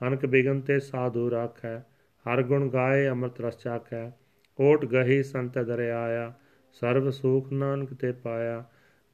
[0.07, 1.79] ਅਨਕ ਬਿਗਨ ਤੇ ਸਾਧੂ ਰਾਖੈ,
[2.25, 4.11] ਹਰ ਗੁਣ ਗਾਏ ਅੰਮ੍ਰਿਤ ਰਸ ਚਾਖੈ,
[4.59, 6.33] ਓਟ ਗਹੀ ਸੰਤ ਦਰਿਆਇਆ,
[6.73, 8.63] ਸਰਬ ਸੁਖ ਨਾਨਕ ਤੇ ਪਾਇਆ।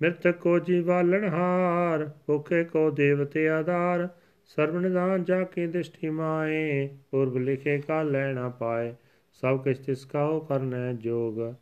[0.01, 4.07] ਮਿਰਤ ਕੋ ਜੀਵਾਲਣ ਹਾਰ, ਭੁਖੇ ਕੋ ਦੇਵਤੇ ਆਧਾਰ,
[4.45, 8.93] ਸਰਬ ਨਿਦਾਨ ਜਾ ਕੇ ਦ੍ਰਿਸ਼ਟੀ ਮਾਏ, ਪੁਰਬ ਲਿਖੇ ਕਾ ਲੈਣਾ ਪਾਏ,
[9.31, 11.53] ਸਭ ਕਿਛ ਤਿਸ ਕਾਉ ਕਰਨੈ ਜੋਗ।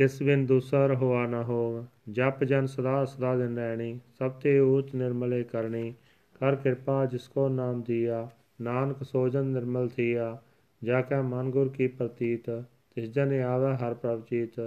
[0.00, 4.94] ਕਿਸ ਬਿਨ ਦੂਸਰ ਹੋਆ ਨਾ ਹੋਵ, ਜਪ ਜਨ ਸਦਾ ਸਦਾ ਦਿਨ ਰਹਿਣੀ ਸਭ ਤੇ ਊਚ
[4.94, 5.92] ਨਿਰਮਲੇ ਕਰਨੀ,
[6.34, 8.28] ਕਰ ਕਿਰਪਾ ਜਿਸ ਕੋ ਨਾਮ ਦਿਆ,
[8.60, 10.36] ਨਾਨਕ ਸੋਜਨ ਨਿਰਮਲ ਥੀਆ,
[10.82, 12.50] ਜਾ ਕੈ ਮਨ ਗੁਰ ਕੀ ਪ੍ਰਤੀਤ,
[12.96, 14.60] ਤਿਸ ਜਨ ਆਵੈ ਹਰ ਪ੍ਰਭ ਚੀਤ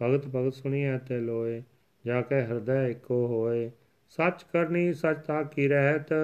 [0.00, 1.62] ਭਗਤ ਭਗਤ ਸੁਣੀਐ ਤੇ ਲੋਏ,
[2.04, 3.70] ਜਾ ਕੇ ਹਿਰਦੈ ਇੱਕੋ ਹੋਏ,
[4.08, 6.14] ਸੱਚ ਕਰਨੀ ਸੱਚ ਤਾ ਕੀ ਰਹਿਤ,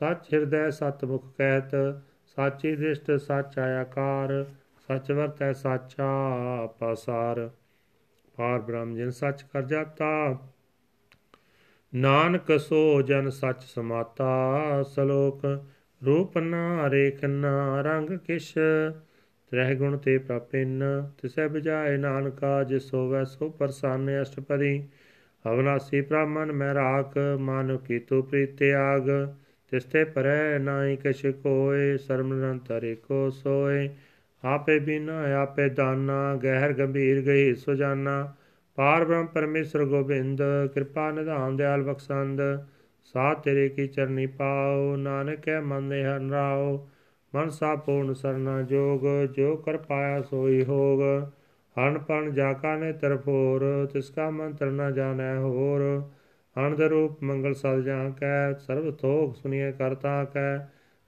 [0.00, 1.76] ਸੱਚ ਹਿਰਦੈ ਸਤ ਮੁਖ ਕਹਿਤ,
[2.36, 4.44] ਸਾਚੀ ਦ੍ਰਿਸ਼ਟ ਸੱਚ ਆਕਾਰ
[4.88, 7.50] ਸੱਚ ਵਰਤੈ ਸਾਚਾ ਪਾਸਾਰ।
[8.38, 10.38] ਪਾਰ ਬ੍ਰਹਮ ਜਿਨ ਸੱਚ ਕਰ ਜਾਤਾ।
[11.94, 15.44] ਨਾਨਕ ਸੋ ਜਨ ਸੱਚ ਸਮਾਤਾ, ਸਲੋਕ
[16.02, 18.54] ਰੂਪ ਨਾ ਰੇਖ ਨਾ ਰੰਗ ਕਿਛ।
[19.52, 20.82] ਤ੍ਰਹਿ ਗੁਣ ਤੇ ਪ੍ਰਾਪਿਨ
[21.22, 24.88] ਤਿਸੈ ਬਜਾਏ ਨਾਨਕਾ, ਜਿਸ ਹੋਵੈ ਸੋ ਪ੍ਰਸੰਨ ਅਸ਼ਟਪਦੀ।
[25.44, 29.08] ਅਵਨਾਸੀ ਬ੍ਰਾਹਮਣ ਮੈਂ ਰਾਖ, ਮਾਨੁ ਕੀਤੋ ਪ੍ਰੀਤਿਆਗ
[29.72, 33.88] ਤਿਸਤੇ ਪਰੈ ਨਾਹੀ ਕਛ ਕੋਏ ਸਰਮ ਨਿਰੰਤਰ ਏਕੋ ਸੋਏ।
[34.44, 38.34] ਆਪੇ ਬਿਨਾ, ਆਪੇ ਦਾਨਾ, ਗਹਿਰ ਗੰਭੀਰ ਗਈ ਸੁਜਾਨਾ।
[38.76, 40.42] ਪਾਰ ਬ੍ਰਹਮ ਪਰਮੇਸ਼ਰ ਗੋਬਿੰਦ,
[40.74, 42.40] ਕਿਰਪਾ ਨਿਧਾਨ ਦਿਆਲ ਬਖਸ਼ੰਦ।
[43.04, 46.86] ਸਾ ਤੇਰੇ ਕੀ ਚਰਨੀ ਪਾਉ ਨਾਨਕ ਹੈ ਮਨ ਹਨ ਰਾਉ
[47.34, 51.28] ਮਨ ਸਾ ਪੂਰਨ ਸਰਨਾ ਜੋਗ, ਜੋ ਕਰ ਪਾਇਆ ਸੋਈ ਹੋਗ।
[51.78, 56.02] ਹਣ ਪਣ ਜਾ ਕਾ ਨੇ ਤਰਫੋਰ ਤਿਸ ਕਾ ਮੰਤਰ ਨ ਜਾਣੈ ਹੋਰ।
[56.58, 60.58] ਅਨੰਦ ਰੂਪ ਮੰਗਲ ਸਦ ਜਾਂ ਕੈ ਸਰਬ ਥੋਕ ਸੁਨੀਏ ਕਰਤਾ ਕੈ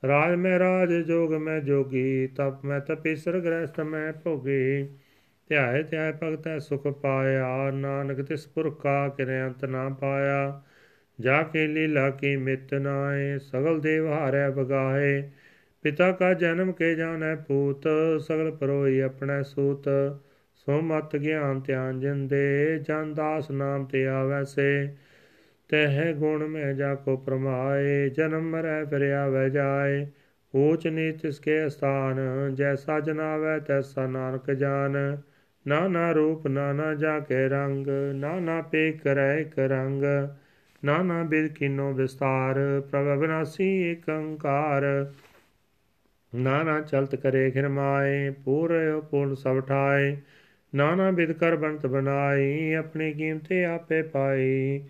[0.09, 4.89] ਰਾਜ ਮੈਂ ਰਾਜ, ਜੋਗ ਮੈਂ ਜੋਗੀ, ਤਪ ਮੈਂ ਤਪੀਸਰ ਗ੍ਰਸਤ ਮੈਂ ਭੋਗੀ।
[5.49, 10.63] ਧਿਆਏ ਧਿਆਏ ਭਗਤੈ, ਸੁਖ ਪਾਇਆ। ਨਾਨਕ ਤਿਸ ਪੁਰਖਾ ਕਿਰੇ ਅੰਤ ਨਾ ਪਾਇਆ।
[11.21, 15.31] ਜਾ ਕੇ ਲੀਲਾ ਕੀ ਮਿਤ ਨਾਏ ਸਗਲ ਦੇਵ ਹਾਰੈ ਬਗਾਏ
[15.83, 17.89] ਪਿਤਾ ਕਾ ਜਨਮ ਕੇ ਜਾਣੈ ਪੂਤ,
[18.21, 19.89] ਸਗਲ ਪਰੋਈ ਆਪਣੇ ਸੂਤ।
[20.55, 24.89] ਸੋ ਮਤ ਗਿਆਨ ਧਿਆਨ ਜਿੰਦੇ, ਜਨ ਦਾਸ ਨਾਮ ਤੇ ਆਵੈ ਸੇ।
[25.73, 30.07] ਤਹਿ ਗੁਣ ਮੈਂ ਜਾ ਕੋ ਪ੍ਰਮਾਏ, ਜਨਮ ਮਰੈ ਫਿਰ ਆਵੈ ਜਾਏ।
[30.57, 32.21] ਊਚ ਨੀਚ ਇਸਕੇ ਸਥਾਨ
[32.55, 35.17] ਜੈਸਾ ਜਨਾਵੈ ਤੈਸਾ ਨਾਨਕ ਜਾਨ।
[35.69, 40.03] ਨਾਨਾ ਰੂਪ ਨਾਨਾ ਜਾ ਕੇ ਰੰਗ, ਨਾਨਾ ਪੇ ਕਰੈ ਇਕ ਰੰਗ।
[40.85, 45.13] ਨਾਨਾ ਬਿਰ ਕਿਨੋ ਵਿਸਤਾਰ ਪ੍ਰਭ ਅਬਨਾਸੀ ਏਕੰਕਾਰ
[46.35, 50.17] ਨਾਨਾ ਚਲਤ ਕਰੇ ਖਿਰਮਾਏ ਪੂਰਿਓ ਪੂਰਨ ਸਭ ਠਾਏ।
[50.75, 54.81] ਨਾਨਾ ਬਿਦ ਕਰ ਬੰਤ ਬਨਾਈ ਆਪਣੀ ਕੀਮਤੇ ਆਪੇ ਪਾਈ।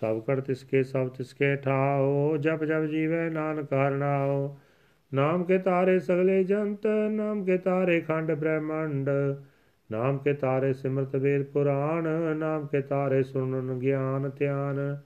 [0.00, 4.58] ਸਭ ਕਰ ਤਿਸਕੇ, ਸਭ ਤਿਸਕੇ ਠਾਓ, ਜਪ ਜਪ ਜੀਵੇ ਨਾਨਕ ਹਰਨਾਓ
[5.14, 9.10] ਨਾਮ ਕੇ ਤਾਰੇ ਸਗਲੇ ਜੰਤ, ਨਾਮ ਕੇ ਤਾਰੇ ਖੰਡ ਬ੍ਰਹਮੰਡ।
[9.92, 14.98] ਨਾਮ ਕੇ ਤਾਰੇ ਸਿਮਰਤ ਵੇਦ ਪੁਰਾਣ, ਨਾਮ ਕੇ ਤਾਰੇ ਸੁਣਨ ਗਿਆਨ ਧਿਆਨ।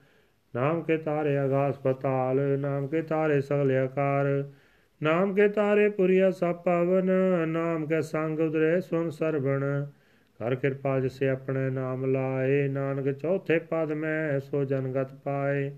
[0.55, 4.49] ਨਾਮ ਕੇ ਤਾਰੇ ਆਗਾਸ ਪਤਾਲ, ਨਾਮ ਕੇ ਤਾਰੇ ਸਗਲ ਆਕਾਰ।
[5.03, 7.11] ਨਾਮ ਕੇ ਤਾਰੇ ਪੁਰੀਆ ਸਭ ਪਵਨ
[7.49, 9.87] ਨਾਮ ਕੇ ਸੰਗ ਉਦਰੇ ਸੁਨ ਸਰਵਣ।
[10.41, 15.73] ਕਰ ਕਿਰਪਾ ਜਿਸੇ ਆਪਣੇ ਨਾਮ ਲਾਏ, ਨਾਨਕ ਚੌਥੇ ਪਦ ਮੈਂ ਸੋ ਜਨਗਤ ਪਾਏ।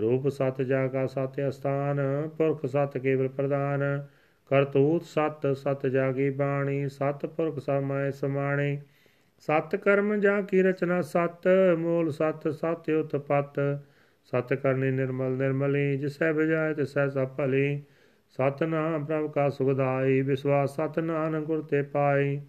[0.00, 4.06] ਰੂਪ ਸਤ ਜਾਗਾ ਸਤ ਅਸਥਾਨ, ਪੁਰਖ ਸਤ ਕੇਵਲ ਪ੍ਰਦਾਨ
[4.46, 8.82] ਕਰਤੂਤ ਸਤ ਸਤ ਜਾਗੀ ਬਾਣੀ, ਸਤ ਪੁਰਖ ਸਮਾਏ ਸਮਾਣੇ।
[9.38, 11.48] ਸਤ ਕਰਮ ਜਾ ਕੀ ਰਚਨਾ ਸਤ,
[11.78, 13.82] ਮੂਲ ਸਤ ਸਤ ਉਤਪਤ
[14.24, 17.82] ਸਤ ਕਰਨੀ ਨਿਰਮਲ ਨਿਰਮਲੀ, ਜਿਸੈ ਬਜਾਏ ਤਿਸੈ ਸਭ ਭਲੀ।
[18.28, 22.40] ਸਤ ਨਾਮ ਪ੍ਰਭ ਕਾ ਸੁਖਦਾਈ ਵਿਸਵਾਸ ਸਤ ਨਾਨਕ ਗੁਰ ਤੇ ਪਾਈ।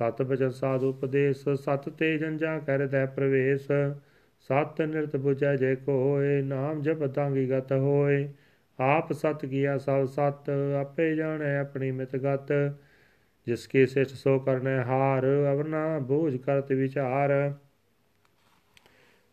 [0.00, 3.66] ਸਤ ਬਚਨ ਸਾਧ ਉਪਦੇਸ਼, ਸਤ ਤੇ ਜੰਜਾ ਕਰਦੈ ਪ੍ਰਵੇਸ਼।
[4.40, 8.28] ਸਤ ਨਿਰਤ 부ਜੈ ਜੇ ਕੋਏ, ਨਾਮ ਜਪਤਾਂਗੀ ਗਤ ਹੋਏ।
[8.80, 12.52] ਆਪ ਸਤ ਕੀਆ ਸਭ ਸਤ, ਆਪੇ ਜਾਣੈ ਆਪਣੀ ਮਿਤ ਗਤ।
[13.46, 17.54] ਜਿਸ ਕੇ ਸਿਸ਼ਟ ਸੋ ਕਰਨੈ ਹਾਰ ਅਵਰਨਾ ਬੋਝ ਕਰਤ ਵਿਚਾਰ।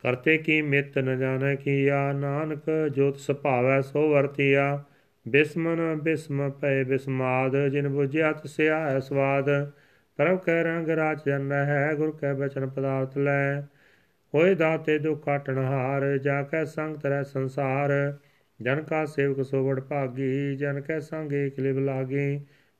[0.03, 2.63] ਕਰਤੇ ਕੀ ਮਿਤ ਨ ਜਾਣੈ ਕੀਆ, ਨਾਨਕ
[2.95, 4.83] ਜੋਤ ਸੁਭਾਵੈ ਸੋ ਵਰਤਿਆ।
[5.27, 9.71] ਬਿਸਮਨ ਬਿਸਮ ਪੈ ਬਿਸਮਾਦ, ਜਿਨ 부ਜਿਆ ਤਸਿਆ ਸਵਾਦ।
[10.17, 13.61] ਪਰਮ ਕੈ ਰੰਗ ਰਾਜ ਜਨ ਹੈ ਗੁਰ ਕੈ ਬਚਨ ਪਦਾਰਥ ਲੈ।
[14.33, 18.17] ਹੋਏ ਦਾਤੇ ਦੁਖ ਕਾਟਣ ਹਾਰ, ਜਾ ਕੈ ਸੰਗ ਤਰੈ ਸੰਸਾਰ।
[18.61, 22.37] ਜਨ ਕਾ ਸੇਵਕ ਸੋਵੜ ਭਾਗੀ, ਜਨ ਕੈ ਸੰਗ ਏਕ ਲਿਵ ਲਾਗੀ।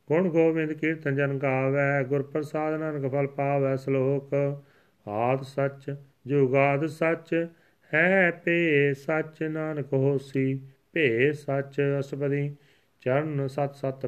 [0.08, 4.64] ਗੁਣ ਗੋਬਿੰਦ ਕੀਰਤਨ ਜਨ ਗਾਵੈ, ਗੁਰ ਪ੍ਰਸਾਦ ਨਾਨਕ ਫਲ ਪਾਵੈ ਸ਼ਲੋਕ।
[5.08, 5.96] ਆਦ ਸੱਚ
[6.28, 7.48] ਜੁਗਾਦ ਸੱਚ,
[7.94, 10.62] ਹੈ ਪੇ ਸੱਚ ਨਾਨਕ ਹੋਸੀ,
[10.94, 12.56] ਭੇ ਸੱਚ ਅਸਪਦੀ।
[13.02, 14.06] ਚਰਨ ਸਤ ਸਤ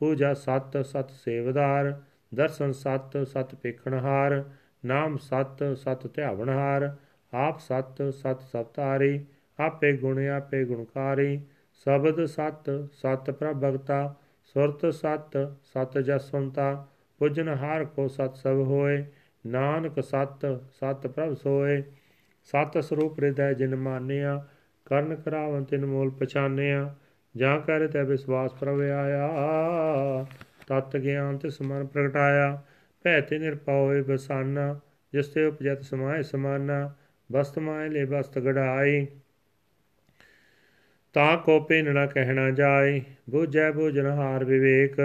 [0.00, 2.00] ਪਰਸਨਹਾਰ ਪੂਜਾ ਸਤ ਸਤ ਸੇਵਦਾਰ
[2.34, 4.44] ਦਰਸ਼ਨ ਸਤ ਸਤ ਪੇਖਣਹਾਰ
[4.84, 6.96] ਨਾਮ ਸਤ ਸਤ ਧਿਆਵਣਹਾਰ
[7.34, 9.26] ਆਪ ਸਤ ਸਤ ਸਤਾਰੀ
[9.60, 11.40] ਆਪੇ ਗੁਣ, ਆਪੇ ਗੁਣਕਾਰੀ,
[11.72, 16.86] ਸ਼ਬਦ ਸਤ ਸਤ ਪ੍ਰਭਗਤਾ ਸੁਰਤ ਸਤ ਸਤ ਜਸਵੰਤਾ
[17.18, 19.04] ਪੁਜਨ ਹਾਰ ਕੋ ਸਤ ਸਭ ਹੋਏ,
[19.46, 21.82] ਨਾਨਕ ਸਤ ਸਤ ਪ੍ਰਭ ਸੋਏ,
[22.44, 24.46] ਸਤ ਸਰੂਪ ਹਿਰਦੈ ਜਿਨ ਮਾਨਿਆ,
[24.84, 26.94] ਕਰਨ ਕਰਾਵਨ ਤਿਨ ਮੂਲ ਪਛਾਨਿਆ
[27.36, 30.26] ਜਾਂ ਕਰ ਤੈ ਵਿਸਵਾਸ ਪ੍ਰਭ ਆਇਆ,
[30.68, 32.62] ਤਤ ਗਿਆਨ ਤੇ ਸਮਨ ਪ੍ਰਗਟਾਇਆ,
[33.04, 34.80] ਭੈ ਤੇ ਨਿਰਪਾਉ ਬਸਾਨਾ,
[35.12, 36.94] ਜਿਸ ਤੇ ਉਪਜਤ ਸਮਾਏ ਸਮਾਨਾ,
[37.32, 39.06] ਬਸਤ ਮਾਇ ਲੈ ਬਸਤ ਗੜਾਈ
[41.14, 44.96] ਤਾ ਕੋ ਪਿੰਨ ਕਹਿਣਾ ਜਾਏ, ਬੁਝੈ ਬੁਝਨ ਹਾਰ ਵਿਵੇਕ,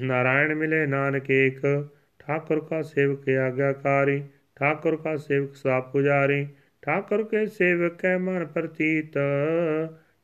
[0.00, 1.88] ਨਾਰਾਇਣ ਮਿਲੇ ਨਾਨਕ ਏਕ।
[2.18, 4.22] ਠਾਕੁਰ ਕਾ ਸੇਵਕ ਆਗਿਆਕਾਰੀ,
[4.56, 6.48] ਠਾਕੁਰ ਕਾ ਸੇਵਕ ਸਾ ਪੁਜਾਰੀ,
[6.82, 9.18] ਠਾਕੁਰ ਕੇ ਸੇਵਕ ਕੈ ਮਨ ਪ੍ਰਤੀਤ।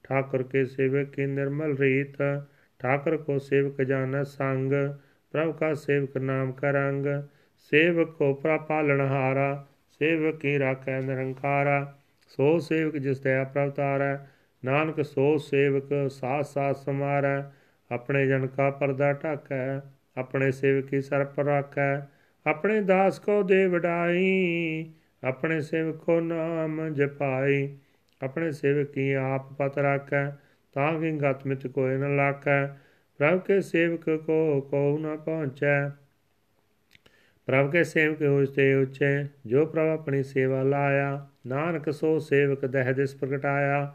[0.05, 2.42] ਠਾਕੁਰ ਕੇ ਸੇਵਕ ਕੀ ਨਿਰਮਲ ਰੀਤ?
[2.78, 4.72] ਠਾਕੁਰ ਕੋ ਸੇਵਕ ਜਾਣਾ ਸੰਗ,
[5.32, 7.07] ਪ੍ਰਭ ਕਾ ਸੇਵਕ ਨਾਮ ਕਰੰਗ
[7.59, 9.66] ਸੇਵਕ ਕੋ ਪ੍ਰਪਾਲਣ ਹਾਰਾ,
[9.98, 11.98] ਸੇਵਕ ਕੀ ਰਾਖੈ ਨਿਰੰਕਾਰਾ।
[12.28, 14.16] ਸੋ ਸੇਵਕ ਜਿਸ ਤੇ ਪ੍ਰਵਤਾਰੈ
[14.64, 17.42] ਨਾਨਕ ਸੋ ਸੇਵਕ ਸਾਥ ਸਾਥ ਸਮਾਰੈ।
[17.90, 19.80] ਆਪਣੇ ਜਨ ਕਾ ਪਰਦਾ ਢਾਕੈ,
[20.16, 21.96] ਆਪਣੇ ਸੇਵਕੀ ਸਰ ਪਰ ਰਾਖੈ।
[22.46, 24.90] ਆਪਣੇ ਦਾਸ ਕੋ ਦੇ ਵਡਾਈ,
[25.24, 27.76] ਆਪਣੇ ਸੇਵਕ ਕੋ ਨਾਮ ਜਪਾਈ।
[28.25, 30.31] ਆਪਣੇ ਸੇਵਕ ਸੇਵਕੀ ਆਪ ਪਤ ਰਾਖੈ,
[30.72, 32.66] ਤਾਂ ਕਿ ਗਤ ਮਿਤ ਕੋਇ ਨ ਲਾਖੈ।
[33.18, 35.89] ਪ੍ਰਭ ਕੇ ਸੇਵਕ ਕੋ ਕੋ ਨ ਪਹੁੰਚੈ।
[37.47, 43.14] ਪ੍ਰਭ ਕੇ ਸੇਵਕ ਉਚਤੇ ਉਚੇ, ਜੋ ਪ੍ਰਭ ਆਪਣੀ ਸੇਵਾ ਲਾਇਆ, ਨਾਨਕ ਸੋ ਸੇਵਕ ਦਹਿ ਦਿਸ
[43.14, 43.95] ਪ੍ਰਗਟਾਇਆ।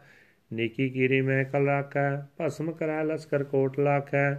[0.53, 4.33] ਨੀਕੀ ਕੀਰੀ ਮੈਂ ਕਲ ਰਾਖੈ, ਭਸਮ ਕਰੈ ਲਸਕਰ ਕੋਟ ਲਾਖੈ।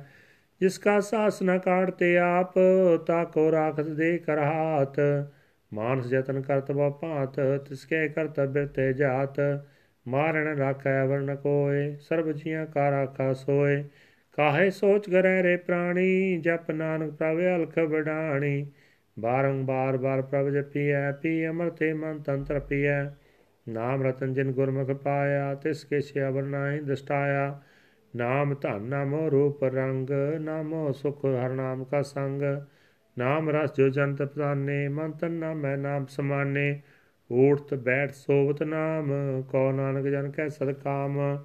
[0.60, 2.54] ਜਿਸ ਕਾ ਸਾਸ ਨ ਕਾਟਤੇ ਆਪ,
[3.06, 4.98] ਤਾ ਕੋ ਰਾਖਤ ਦੇ ਕਰ ਹਾਥ।
[5.74, 9.40] ਮਾਨਸ ਜਤਨ ਕਰਤ ਬਾ ਭਾਤ ਤਿਸਕੇ ਕਰਤਬਿ ਤੇ ਜਾਤ।
[10.08, 13.84] ਮਾਰਣ ਰਾਖੈ ਵਰਨ ਕੋਏ, ਸਰਬ ਜੀਆਂ ਕਾ ਰਾਖਾ ਸੋਏ।
[14.32, 18.66] ਕਾਹੇ ਸੋਚ ਗਰੈ ਰੇ ਪ੍ਰਾਣੀ, ਜਪ ਨਾਨਕ ਪ੍ਰਭ ਅਲਖ ਬਡਾਣੀ
[19.18, 23.04] ਬਾਰੰਬਾਰ ਬਾਰ ਪ੍ਰਭ ਜਪੀਐ, ਪੀ ਅਮਰ ਤੇ ਮਨ ਤੰਤਰ ਪੀਐ।
[23.68, 27.60] ਨਾਮ ਰਤਨ ਜਿਨ ਗੁਰਮੁਖ ਪਾਇਆ, ਤਿਸ ਕੇ ਸਿਆਵਰ ਨਾਹੀ ਦਸਟਾਇਆ
[28.16, 32.42] ਨਾਮ ਧਨ ਨਾਮੋ ਰੂਪ ਰੰਗ, ਨਾਮੋ ਸੁਖ ਹਰ ਨਾਮ ਕਾ ਸੰਗ।
[33.18, 36.80] ਨਾਮ ਰਸ ਜੋ ਜੰਤ ਪ੍ਰਦਾਨੇ ਮਨ ਤਨ ਨਾਮੈ ਨਾਮ ਸਮਾਨੇ।
[37.32, 39.12] ਊਠਤ ਬੈਠ ਸੋਵਤ ਨਾਮ
[39.42, 41.44] ਕੋ ਨਾਨਕ ਜਨ ਕੈ ਸਦਕਾਮ।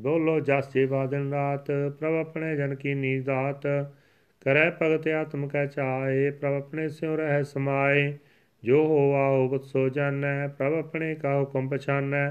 [0.00, 1.66] ਬੋਲੋ ਜਸ ਜੀਵਾ ਦਿਨ ਰਾਤ,
[1.98, 3.66] ਪ੍ਰਭ ਆਪਣੇ ਜਨ ਕੀ ਨੀਂਦ ਦਾਤ।
[4.40, 8.18] ਕਰੈ ਭਗਤ ਆਤਮ ਕੈ ਚਾਏ, ਪ੍ਰਭ ਆਪਣੇ ਸਿਉ ਰਹਿ ਸਮਾਏ।
[8.64, 12.30] ਜੋ ਹੋਵਾ ਹੋਵਤ ਸੋ ਜਾਣੈ, ਪ੍ਰਭ ਆਪਣੇ ਕਾ ਹੁਕਮ ਪਛਾਨੈ।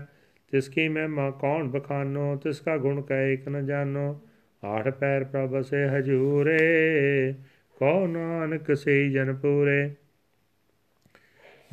[0.52, 4.22] ਤਿਸ ਕੀ ਮਹਿਮਾ ਕੌਣ ਬਖਾਨੋ, ਤਿਸ ਕਾ ਗੁਣ ਕਹਿ ਇਕ ਨ ਜਾਣੋ
[4.64, 7.34] ਆਠ ਪੈਰ ਪ੍ਰਭ ਸੇ ਹਜੂਰੇ
[7.76, 9.90] ਕੋ ਨਾਨਕ ਸੇ ਜਨ ਪੂਰੇ।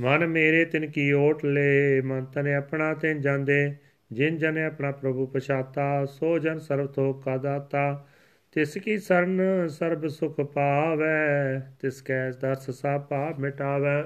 [0.01, 3.77] ਮਨ ਮੇਰੇ ਤਿਨ ਕੀ ਓਟ ਲੈ, ਮਨ ਤਨ ਆਪਣਾ ਤੇ ਜਾਂਦੇ,
[4.13, 8.07] ਜਿਨ ਜਨ ਆਪਣਾ ਪ੍ਰਭੂ ਪਛਾਤਾ, ਸੋ ਜਨ ਸਰਬ ਤੋ ਕਾ ਦਾਤਾ।
[8.53, 14.05] ਤਿਸ ਕੀ ਸਰਨ ਸਰਬ ਸੁਖ ਪਾਵੈ, ਤਿਸ ਕੈ ਦਰਸ ਸਾ ਪਾਪ ਮਿਟਾਵੈ।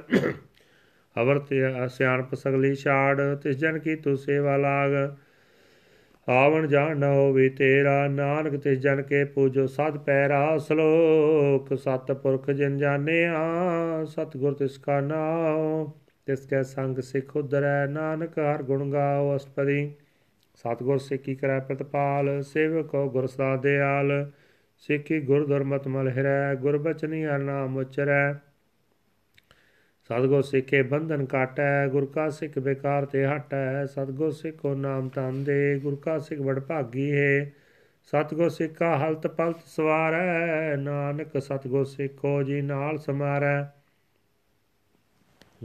[1.16, 4.90] ਅਵਰ ਤੇ ਸਿਆਣਪ ਸਗਲੀ ਛਾੜ, ਤਿਸ ਜਨ ਕੀ ਤੂ ਸੇਵਾ ਲਾਗ
[6.28, 12.50] ਆਵਣ ਜਾਣ ਨ ਹੋਵੇ ਤੇਰਾ, ਨਾਨਕ ਤਿਸ ਜਨ ਕੇ ਪੂਜੋ ਸਤ ਪੈਰਾ ਸ਼ਲੋਕ। ਸਤ ਪੁਰਖ
[12.50, 13.38] ਜਿਨ ਜਾਣਿਆ,
[14.04, 15.90] ਸਤਗੁਰ ਤਿਸ ਕਾ ਨਾਮ
[16.26, 19.90] ਤਿਸ ਕੈ ਸੰਗ ਸਿਖ ਉਦਰੈ ਨਾਨਕ ਹਰ ਗੁਣ ਗਾਓ ਅਸਪਦੀ
[20.54, 24.30] ਸਤਗੁਰ ਸਿੱਖੀ ਕਰੈ ਪ੍ਰਤਪਾਲ, ਸੇਵਕੋ ਗੁਰ ਸਦਾ ਦਿਆਲ।
[24.78, 28.32] ਸਿੱਖੀ ਗੁਰ ਦੁਰਮਤ ਮਲ ਹਿਰੈ, ਗੁਰ ਬਚਨੀ ਹਰ ਨਾਮ ਉਚਰੈ।
[30.10, 35.78] ਸਤਗੁਰ ਸਿੱਖੇ ਬੰਧਨ ਕਾਟੈ, ਗੁਰ ਕਾ ਸਿੱਖ ਬੇਕਾਰ ਤੇ ਹਟੈ, ਸਤਗੁਰ ਸਿੱਖੋ ਨਾਮ ਤਨ ਦੇ,
[35.78, 37.52] ਗੁਰ ਕਾ ਸਿੱਖ ਵਡ ਭਾਗੀ ਹੈ
[38.12, 43.64] ਸਤਗੁਰ ਸਿੱਖਾ ਹਲਤ ਪਲਤ ਸਵਾਰੈ, ਨਾਨਕ ਸਤਗੁਰ ਸਿੱਖੋ ਜੀ ਨਾਲ ਸਮਾਰੈ।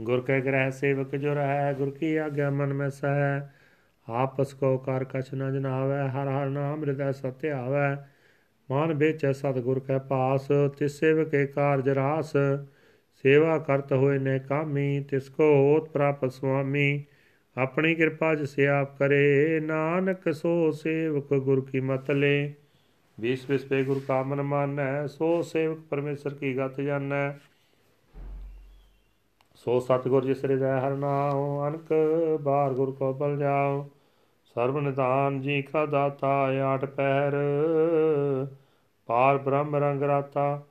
[0.00, 3.40] ਗੁਰ ਕੈ ਗ੍ਰਹਿ ਸੇਵਕ ਜੋ ਰਹੈ, ਗੁਰ ਕੀ ਆਗਿਆ ਮਨ ਮੈਂ ਸਹਿ
[4.08, 7.96] ਆਪਸ ਕੋ ਕਰ ਕਛ ਨ ਜਨਾਵੈ, ਹਰ ਹਰ ਨਾਮ ਹਿਰਦੈ ਸਤਿ ਆਵੈ
[8.68, 12.32] ਮਾਨ ਵੇਚੈ ਸਤਿਗੁਰ ਕੈ ਪਾਸ, ਤਿਸ ਸੇਵਕੇ ਕਾਰਜ ਰਾਸ
[13.24, 17.04] ਸੇਵਾ ਕਰਤ ਹੋਏ ਨੇ ਕਾਮੀ, ਤਿਸ ਕੋ ਹੋਤ ਪ੍ਰਾਪਤ ਸੁਆਮੀ।
[17.56, 22.36] ਆਪਣੀ ਕਿਰਪਾ ਜਿ ਸਿਆਪ ਕਰੇ, ਨਾਨਕ ਸੋ ਸੇਵਕ ਗੁਰ ਕੀ ਮਤ ਲੈ।
[23.18, 27.30] ਵਿਸ ਵਿਸ ਪੇ ਗੁਰ ਕਾ ਮਨ ਮਾਨੈ ਸੋ ਸੇਵਕ ਪਰਮੇਸ਼ਰ ਕੀ ਗਤ ਜਾਣੈ।
[29.56, 31.92] ਸੋ ਸਤਗੁਰ ਜਿਸ ਹਿਰਦੈ ਹਰ ਨਾਮ ਅਨਕ
[32.42, 33.88] ਬਾਰ ਗੁਰ ਕੋ ਬਲ ਜਾਓ
[34.56, 36.32] ਸਰਬ ਨਿਦਾਨ ਜੀ ਕਾ ਦਾਤਾ
[36.64, 37.34] ਆਠ ਪਹਿਰ
[39.08, 40.62] ਪਾਰ ਬ੍ਰਹਮ ਰੰਗ ਰਾਤਾ।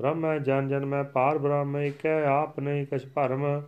[0.00, 3.62] ਬ੍ਰਹਮ ਜਨ ਜਨ ਮੈਂ ਪਾਰ ਬ੍ਰਹਮ, ਇਕੈ ਆਪ ਨਹੀਂ ਕਛ ਭਰਮ।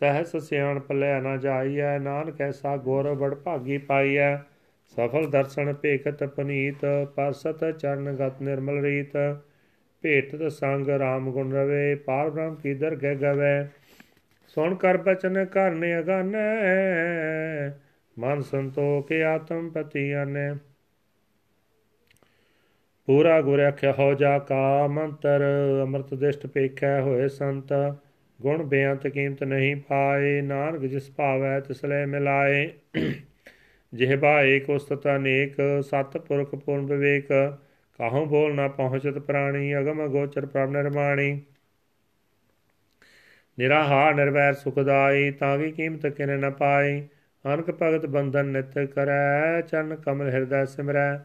[0.00, 4.36] ਸਹਿਸ ਸਿਆਣ ਪਲੇ ਨਾ ਜਾਈਐ, ਨਾਨਕ ਐਸਾ ਗੌਰ ਬੜ ਭਾਗੀ ਪਾਈਐ।
[4.96, 6.84] ਸਫਲ ਦਰਸ਼ਨ ਭੇਖਤ ਪਨੀਤ,
[7.16, 9.16] ਪਰਸਤ ਚਰਨ ਗਤ ਨਿਰਮਲ ਰੀਤ।
[10.02, 13.66] ਭੇਟਤ ਸੰਗ ਰਾਮ ਗੁਣ ਰਵੇ, ਪਾਰ ਬ੍ਰਹਮ ਕੀ ਦਰਗਹਿ ਗਵੇ।
[14.48, 16.46] ਸੁਣ ਕਰ ਬਚਨ ਕਰਨੇ ਅਗਾਨੈ
[18.18, 20.50] ਮਨ ਸੰਤੋਖ ਆਤਮ ਪਤੀ ਆਨੇ।
[23.06, 25.42] ਪੂਰਾ ਗੁਰ ਆਖਿਆ, ਹੋ ਜਾ ਕਾ ਮੰਤਰ
[25.82, 27.96] ਅੰਮ੍ਰਿਤ ਦਿਸ਼ਟ ਪੇਖੈ ਹੋਏ ਸੰਤ,
[28.42, 32.72] ਗੁਣ ਬੇਅੰਤ ਕੀਮਤ ਨਹੀਂ ਪਾਏ, ਨਾਨਕ ਜਿਸ ਭਾਵੈ ਤਿਸ ਲੈ ਮਿਲਾਏ
[33.94, 37.56] ਜਿਹਬਾ ਏਕ ਉਸਤਤ ਅਨੇਕ, ਸਤ ਪੁਰਖ ਪੂਰਨ ਵਿਵੇਕ,
[37.98, 41.40] ਕਾਹੂ ਬੋਲ ਨਾ ਪਹੁੰਚਤ ਪ੍ਰਾਣੀ, ਅਗਮ ਗੋਚਰ ਪ੍ਰਭ ਨਿਰਮਾਣੀ।
[43.58, 47.08] ਨਿਰਾਹਾਰ ਨਿਰਵੈਰ ਸੁਖਦਾਈ ਤਾਂ ਕੀ ਕੀਮਤ ਕਿਨੇ ਨ ਪਾਈ?
[47.54, 51.18] ਅਨਕ ਭਗਤ ਬੰਧਨ ਨਿਤ ਕਰੈ ਚਰਨ ਕਮਲ ਹਿਰਦੈ ਸਿਮਰੈ।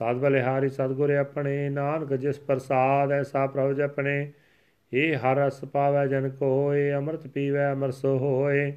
[0.00, 4.32] ਸਾਧ ਬਲਿਹਾਰੀ ਸਤਗੁਰ ਆਪਣੇ, ਨਾਨਕ ਜਿਸ ਪ੍ਰਸਾਦ ਐਸਾ ਪ੍ਰਭ ਜਪਣੇ
[4.92, 8.72] ਇਹ ਹਰ ਰਸ ਪਾਵੈ ਜਨ ਕੋ ਹੋਏ, ਅੰਮ੍ਰਿਤ ਪੀਵੈ ਅਮਰ ਸੋ ਹੋਏ,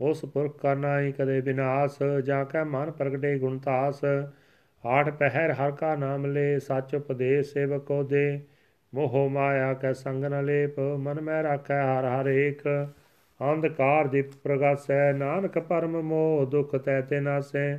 [0.00, 4.04] ਉਸ ਪੁਰਖ ਕਾ ਨਾਹੀ ਕਦੇ ਵਿਨਾਸ਼ ਜਾ ਕੈ ਮਨ ਪ੍ਰਗਟੇ ਗੁਣਤਾਸ
[4.86, 8.40] ਆਠ ਪਹਿਰ ਹਰ ਕਾ ਨਾਮ ਲੈ, ਸੱਚ ਉਪਦੇਸ਼ ਸੇਵਕ ਕੋ ਦੇ
[8.94, 12.62] ਮੋਹ ਮਾਇਆ ਕੈ ਸੰਗ ਨ ਲੇਪ, ਮਨ ਮੈਂ ਰਾਖੈ ਹਰ ਹਰ ਏਕ,
[13.40, 17.78] ਅੰਧਕਾਰ ਦੀਪ ਪ੍ਰਗਾਸੈ, ਨਾਨਕ ਪਰਮ ਮੋਹ ਦੁਖ ਤੈ ਤੇ ਨਾਸੈ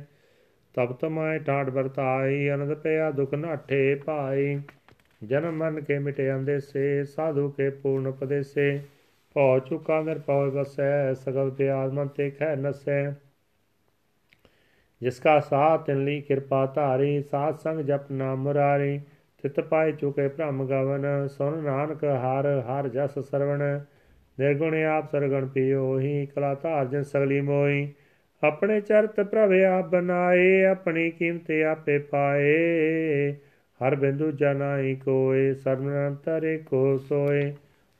[0.74, 4.60] ਤਬ ਤਮਾਇ ਟਾਟ ਵਰਤਾਈ ਅਨੰਦ ਪਿਆ, ਦੁਖ ਨਾਠੇ ਭਾਈ
[5.24, 8.80] ਜਨਮ ਮਨ ਕੇ ਮਿਟੇ ਅੰਦੇਸੇ, ਸਾਧੂ ਕੇ ਪੂਰਨ ਉਪਦੇਸੇ।
[9.34, 13.14] ਭਉ ਚੁਕਾ ਨਿਰ ਪਉ ਵਸੈ, ਸਗਲ ਬਿਆਦ ਮਨ ਤੇ ਖੈ ਨਸੈ।
[15.02, 19.00] ਜਿਸ ਕਾ ਸਾਥ ਤਿਨ ਲਈ ਕਿਰਪਾ ਧਾਰੀ, ਸਾਧ ਸੰਗ ਜਪ ਨਾਮ ਮੁਰਾਰੀ।
[19.42, 23.80] ਤਿਤ ਪਾਈ ਚੁਕੇ ਭ੍ਰਮ ਗਵਨ, ਸੁਨ ਨਾਨਕ ਹਰ ਹਰ ਜਸ ਸਰਵਣ।
[24.40, 27.92] ਨਿਰਗੁਣ ਆਪ ਸਰਗਣ ਪਿਓਹੀ, ਕਲਾ ਧਾਰ ਜਨ ਸਗਲੀ ਮੋਈ।
[28.42, 33.32] ਆਪਣੇ ਚਰਤ ਪ੍ਰਭ ਆਪ ਬਨਾਏ ਆਪਣੀ ਕੀਮਤ ਆਪੇ ਪਾਏ।
[33.80, 37.54] ਹਰ ਬਿੰਦੂ ਜਨਾਈ ਕੋਏ ਸਰਨੰਤਰੇ ਕੋ ਸੋਏ।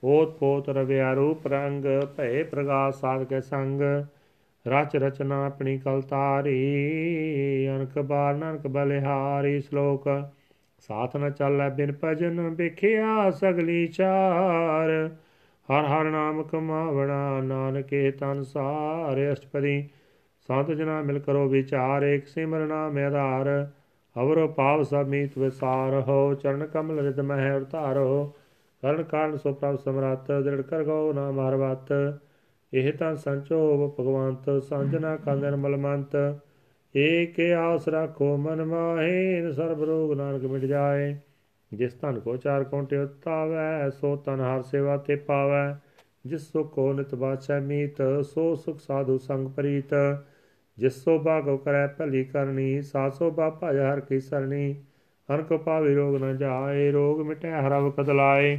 [0.04, 1.84] ਓਤ ਪੋਤ ਰਵਿਆ ਰੂਪ ਰੰਗ,
[2.16, 3.80] ਭਏ ਪ੍ਰਗਾਸ ਸਾਧ ਕੇ ਸੰਗ।
[4.68, 6.58] ਰਚ ਰਚਨਾ ਆਪਣੀ ਕਲਤਾਰੀ
[7.68, 10.08] ਅਨਕ ਬਾਰ ਨਨਕ ਬਲਿਹਾਰੀ ਸ਼ਲੋਕ।
[10.78, 15.10] ਸਾਥ ਨ ਚੱਲੈ ਬਿਨ ਭਜਨ ਵੇਖਿਆ ਸਗਲੀ ਚਾਰ।
[15.68, 19.88] ਹਰ ਹਰ ਨਾਮ ਕਮਾਵਣਾ, ਨਾਨਕੇ ਤਨ ਸਾਰੇ। ਅਸ਼ਟਪਦੀ
[20.50, 23.48] ਸੰਤ ਜਨਾ ਮਿਲ ਕਰੋ ਵਿਚਾਰ, ਏਕ ਸਿਮਰ ਨਾਮ ਆਧਾਰ।
[24.16, 28.34] ਅਵਰੋ ਪਾਵ ਸਭ ਮੀਤ ਵਿਸਾਰ, ਹੋ ਚਰਨ ਕਮਲ ਰਿਦ ਮਹਿ ਅਵਤਾਰੋ
[28.82, 31.92] ਕਰਨ ਕਾਰਨ ਸੋ ਪ੍ਰਭ ਸਮਰੱਥ ਦ੍ਰਿੜ ਕਰ ਗੋ ਨਾਮ ਹਰਵਤ
[32.72, 36.16] ਇਹ ਤਾਂ ਸੰਚੋ ਭਗਵੰਤ ਸੰਜਨਾ ਕੰਦਨ ਮਲਮੰਤ
[36.96, 41.16] ਏਕ ਆਸ ਰੱਖੋ ਮਨ ਮਾਹੇ ਸਰਬ ਰੋਗ ਨਾਨਕ ਮਿਟ ਜਾਏ।
[41.74, 45.80] ਜਿਸ ਧਨ ਕੋ ਚਾਰ ਕੋਟੇ ਉਤਾਵੈ, ਸੋ ਤਨ ਹਰ ਸੇਵਾ ਤੇ ਪਾਵੈ।
[46.26, 49.94] ਜਿਸ ਸੁਖ ਕੋ ਨਿਤ ਬਾਛੈ ਮੀਤ, ਸੋ ਸੁਖ ਸਾਧੂ ਸੰਗ ਪ੍ਰੀਤ।
[50.78, 54.74] ਜਿਸ ਸੋ ਬਾਗੋ ਕਰੈ ਭਲੀ ਕਰਨੀ, ਸਾਸੋ ਬਾ ਭਜ ਹਰ ਕੀ ਸਰਣੀ
[55.28, 58.58] ਹਰ ਕੋ ਪਾਵੀ ਰੋਗ ਨ ਜਾਏ, ਰੋਗ ਮਿਟੈ ਹਰ ਵਕਤ ਲਾਏ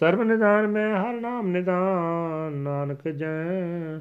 [0.00, 3.98] ਸਰਬ ਨਿਦਾਨ ਮੈਂ ਹਰ ਨਾਮ ਨਿਦਾਨ ਨਾਨਕ ਜੈ।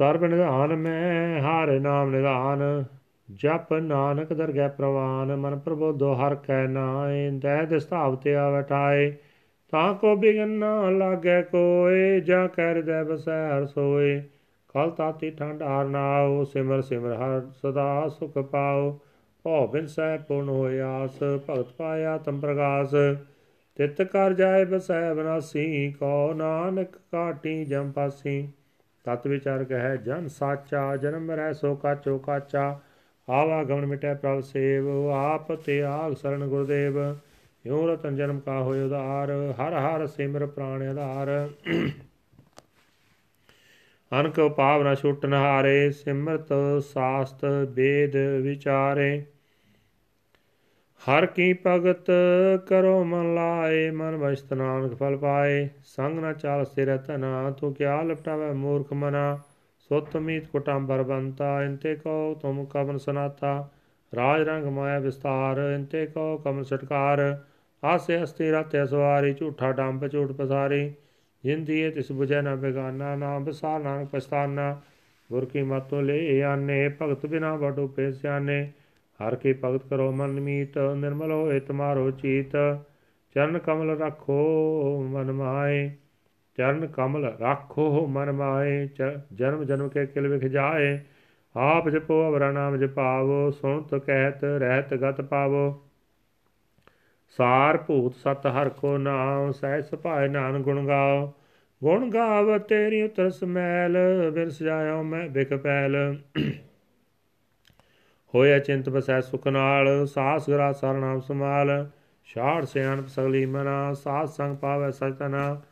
[0.00, 2.84] ਸਰਬ ਨਿਧਾਨ ਮੈਂ ਹਰ ਨਾਮ ਨਿਧਾਨ,
[3.30, 9.14] ਜਪ ਨਾਨਕ ਦਰਗਹਿ ਪ੍ਰਵਾਨ। ਮਨ ਪ੍ਰਬੋਧੋ ਹਰ ਕੈ ਨਾਏ, ਦਹਿ ਦਿਸਤਾਵ ਤੇ ਆਵਟਾਏ
[9.68, 14.22] ਤਾਂ ਕੋ ਬਿਗਨ ਨਾ ਲਾਗੇ ਕੋਏ, ਜਾ ਕਰ ਦੇ ਬਸੈ ਹਰ ਸੋਏ।
[14.68, 18.98] ਕਲ ਤਾਤੀ ਠੰਡ ਹਾਰ ਨਾਓ ਸਿਮਰ ਸਿਮਰ ਹਰ ਸਦਾ ਸੁਖ ਪਾਓ।
[19.44, 22.94] ਭਉ ਬਿਨ ਸਹਿ ਪੂਰਨ ਹੋਇ ਆਸ, ਭਗਤ ਪਾਇਆ ਤਮ ਪ੍ਰਗਾਸ।
[23.76, 28.48] ਤਿਤ ਕਰ ਜਾਏ ਬਸੈ ਬਨਾਸੀ ਕੋ ਨਾਨਕ ਕਾਟੀ ਜਮ ਪਾਸੀ।
[29.04, 32.80] ਤਤ ਵਿਚਾਰ ਕਹੈ ਜਨ ਸਾਚਾ, ਜਨਮ ਰਹਿ ਸੋ ਕਾਚੋ ਕਾਚਾ।
[33.28, 36.98] ਆਵਾ ਗਮਨ ਮਿਟੈ ਪ੍ਰਭ ਸੇਵ, ਆਪ ਤੇ ਆਗ ਸਰਣ ਗੁਰਦੇਵ।
[37.66, 41.48] ਯੋ ਰਤਨ ਜਨਮ ਕਾ ਹੋਇ ਉਦਾਰ ਹਰ ਹਰ ਸਿਮਰ ਪ੍ਰਾਣ ਆਧਾਰ।
[44.12, 46.48] ਅਨਕ ਪਾਵ ਨ ਛੁਟਨ ਹਾਰੇ ਸਿਮਰਤ
[46.80, 49.24] ਸਾਸਤ ਵੇਦ ਵਿਚਾਰੇ।
[51.02, 52.06] ਹਰ ਕੀ ਭਗਤ
[52.66, 58.02] ਕਰੋ ਮਨ ਲਾਏ, ਮਨ ਵਸਤ ਨਾਨਕ ਫਲ ਪਾਏ। ਸੰਗ ਨ ਚਾਲ ਸਿਰ ਤਨਾ ਤੂੰ ਕਿਆ
[58.02, 59.38] ਲਪਟਾਵੇ ਮੂਰਖ ਮਨਾ।
[59.88, 63.68] ਸੁਤ ਮੀਤ ਕੁਟੰਬਰ ਬੰਤਾ, ਇੰਤੇ ਕੋ ਤੁਮ ਕਵਨ ਸਨਾਤਾ
[64.16, 67.42] ਰਾਜ ਰੰਗ ਮਾਇਆ ਵਿਸਤਾਰ, ਇੰਤੇ ਕੋ ਕਮਲ ਛਟਕਾਰ।
[67.84, 70.92] ਆਸੇ ਅਸਤੀ ਰਤੇ ਸਵਾਰੀ, ਝੂਠਾ ਡੰਬ ਝੂਠ ਪਸਾਰੀ।
[71.44, 74.80] ਜਿੰਦੀਏ ਤਿਸ 부ਜੈ ਨ ਬੇਗਾਨਾ ਨਾਮ ਬਸਾਰ ਨਾਨਕ ਪਛਤਾਨਾ।
[75.32, 78.72] ਗੁਰ ਕੀ ਮਤੋਂ ਲੈ ਆਨੇ, ਭਗਤ ਬਿਨਾ ਬਟੂ ਪੇ ਸਿਆਨੇ।
[79.20, 82.78] ਹਰ ਕੀ ਭਗਤ ਕਰੋ ਮਨ ਮੀਤ, ਨਿਰਮਲ ਹੋਏ ਤੁਮਾਰੋ ਚੀਤ।
[83.34, 84.38] ਚਰਨ ਕਮਲ ਰੱਖੋ
[85.08, 85.90] ਮਨ ਮਾਏ,
[86.56, 88.88] ਚਰਨ ਕਮਲ ਰੱਖੋ ਮਨ ਮਾਏ।
[89.34, 90.98] ਜਨਮ ਜਨਮ ਕੇ ਕਿਲ ਵਿਖ ਜਾਏ।
[91.56, 95.82] ਆਪ ਜਪੋ ਅਵਰਾ ਨਾਮ ਜਪਾਵੋ ਸੁਣਤ ਕਹਿਤ ਰਹਿਤ ਗਤ ਪਾਵੋ।
[97.36, 101.32] ਸਾਰ ਭੂਤ ਸਤ ਹਰ ਕੋ ਨਾਮ ਸਹਿ ਸੁਭਾਏ ਨਾਨ ਗੁਣ ਗਾਓ
[101.82, 103.96] ਗੁਣ ਗਾਵ ਤੇਰੀ ਉਤਰ ਸਮੈਲ
[104.34, 105.96] ਬਿਨ ਸਜਾਇਓ ਮੈਂ ਬਿਕ ਪੈਲ।
[108.34, 111.90] ਹੋਇਆ ਚਿੰਤ ਬਸੈ ਸੁਖ ਨਾਲ, ਸਾਸ ਗਰਾ ਸਰਨਾਮ ਸਮਾਲ
[112.26, 115.62] ਛਾੜ ਸਿਆਣ ਸਗਲੀ ਮਨਾ, ਸਾਧ ਸੰਗ ਪਾਵੈ ਸਚਨਾ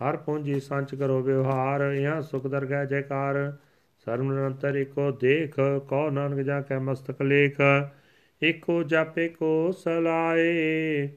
[0.00, 3.52] ਹਰ ਪੂੰਜੀ ਸੰਚ ਕਰੋ ਵਿਵਹਾਰ, ਇਹਾਂ ਸੁਖ ਦਰਗਹਿ ਜੈਕਾਰ।
[4.06, 5.54] ਸਰਮ ਨਿਰੰਤਰ ਇਕੋ ਦੇਖ
[5.88, 7.60] ਕੋ ਨਾਨਕ ਜਾ ਕੈ ਮਸਤਕ ਲੇਖ।
[8.42, 11.08] ਏਕੋ ਜਾਪੇ ਕੋ ਸਲਾਏ,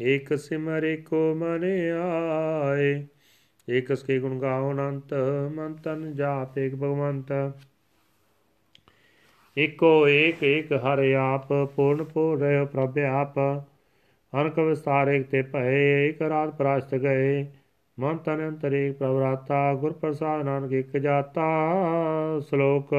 [0.00, 1.64] ਏਕ ਸਿਮਰ ਏਕੋ ਮਨ
[2.02, 3.06] ਆਏ।
[3.68, 5.14] ਏਕਸ ਕੇ ਗੁਣ ਗਾਓ ਅਨੰਤ,
[5.54, 7.32] ਮਨ ਤਨ ਜਾਪ ਏਕ ਭਗਵੰਤ।
[9.58, 13.38] ਏਕੋ ਏਕ ਏਕ ਹਰ ਆਪ ਪੂਰਨ ਪੂਰ ਰਹਿ ਪ੍ਰਭ ਆਪ।
[14.32, 17.46] ਅਨਕ ਵਿਸਤਾਰ ਏਕ ਤੇ ਭਏ, ਏਕ ਰਾਤ ਪ੍ਰਾਸ਼ਤ ਗਏ।
[18.00, 21.42] ਮਨ ਤਨ ਅੰਤਰੇ ਪ੍ਰਵਰਾਤਾ ਗੁਰ ਪ੍ਰਸਾਦ ਨਾਨਕ ਇਕ ਜਾਤਾ।
[22.40, 22.94] ਸ਼ਲੋਕ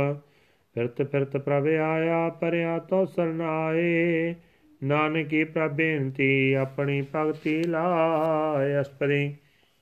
[0.75, 4.35] ਫਿਰਤ ਫਿਰਤ ਪ੍ਰਭ ਆਇਆ, ਪਰਿਆ ਤੋ ਸਰਨਾਏ।
[4.83, 9.35] ਨਾਨਕੀ ਪ੍ਰਭ ਬੇਨਤੀ, ਆਪਣੀ ਭਗਤੀ ਲਾਇ ਅਸਪਰੀ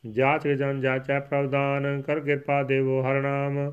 [0.10, 3.72] ਜਾਚ ਜਨ ਜਾਚੈ ਪ੍ਰਵਦਾਨ ਕਰ ਕਿਰਪਾ ਦੇਵੋ ਹਰ ਨਾਮ।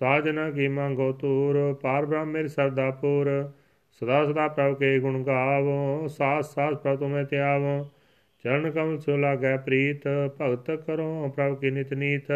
[0.00, 3.52] ਸਾਜਨਾ ਕੀ ਮੰਗੋ ਤੂਰ, ਪਾਰ ਬ੍ਰਹਮ ਮੇਰ ਸਰਦਾ ਪੂਰ।
[3.92, 7.90] ਸਦਾ ਸਦਾ ਪ੍ਰਭ ਕੇ ਗੁਣ ਗਾਵੋ ਸਾਸ ਸਾਸ ਪ੍ਰਭ ਤੁਮੇ ਧਿਆਵੋ
[8.44, 10.02] ਚਰਨ ਕਮਲ ਸੋ ਲਾਗੈ ਪ੍ਰੀਤ,
[10.40, 12.32] ਭਗਤ ਕਰੋ ਪ੍ਰਭ ਕੀ ਨਿਤ ਨੀਤ।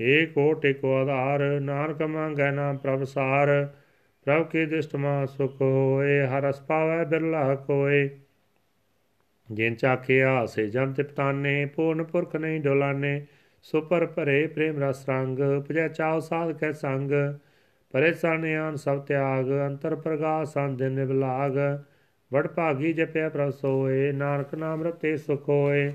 [0.00, 3.68] ਏਕ ਕੋਟਿ ਕੋ ਆਧਾਰ, ਨਾਨਕ ਮੰਗੈ ਨਾਮ ਪ੍ਰਭ ਸਾਰ,
[4.24, 8.10] ਪ੍ਰਭ ਕੀ ਦਿਸ਼ਟ ਮਾ ਸੁਖ ਹੋਏ, ਹਰ ਅਸ ਪਾਵੈ ਬਿਰਲਾ ਕੋਏ
[9.52, 13.26] ਜਿਨ ਚਾਖਿਆ ਸੇ ਜਨ ਤਿਪਤਾਨੇ ਪੂਰਨ ਪੁਰਖ ਨਹੀਂ ਡੋਲਾਨੇ
[13.62, 15.38] ਸੁਪਰ ਭਰੇ ਪ੍ਰੇਮ ਰਸ ਰੰਗ
[15.68, 17.10] ਪਜੈ ਚਾਉ ਸਾਧ ਕੈ ਸੰਗ।
[17.92, 21.52] ਪਰੇ ਸਾਨਿਆਨ ਸਭ ਤਿਆਗ, ਅੰਤਰ ਪ੍ਰਗਾਸ ਸੰਦਿ ਨਿਵਲਾਗ।
[22.32, 25.92] ਵਡ ਭਾਗੀ ਜਪਿਆ ਪ੍ਰਭ ਸੋਏ, ਨਾਨਕ ਨਾਮ ਰਤੇ ਸੁਖ ਹੋਏ।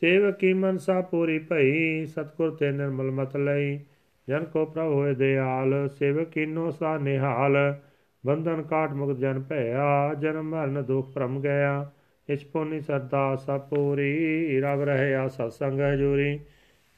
[0.00, 3.80] ਸੇਵਕੀ ਮਨਸਾ ਪੂਰੀ ਭਈ, ਸਤਗੁਰ ਤੇ ਨਿਰਮਲ ਮਤ ਲਈ।
[4.28, 7.80] ਜਨ ਕੋ ਪ੍ਰਭ ਹੋਏ ਦਿਆਲ ਸੇਵਕੀਨੋ ਸਾ ਨਿਹਾਲ।
[8.26, 11.90] ਬੰਧਨ ਕਾਟ ਮੁਕਤ ਜਨ ਭਇਆ ਜਨਮ ਮਰਨ ਦੁਖ ਭਰਮ ਗਿਆ।
[12.28, 16.40] ਇਸ ਪੋਨੀ ਸਰਦਾ ਸਪੂਰੀ ਰਵ ਰਹਿਆ ਸਤਸੰਗ ਜੂਰੀ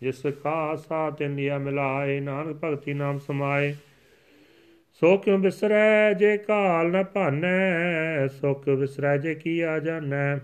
[0.01, 3.74] ਜਿਸ ਕਾ ਸਾਥ ਇੰਦਿਆ ਮਿਲਾਏ, ਨਾਨਕ ਭਗਤੀ ਨਾਮ ਸਮਾਏ।
[4.93, 10.37] ਸੋ ਕਿਉ ਬਿਸਰੈ ਜੇ ਕਾਲ ਨ ਭਾਨੈ, ਸੋ ਕਿਉ ਬਿਸਰੈ ਜੇ ਕੀਆ ਜਾਣੈ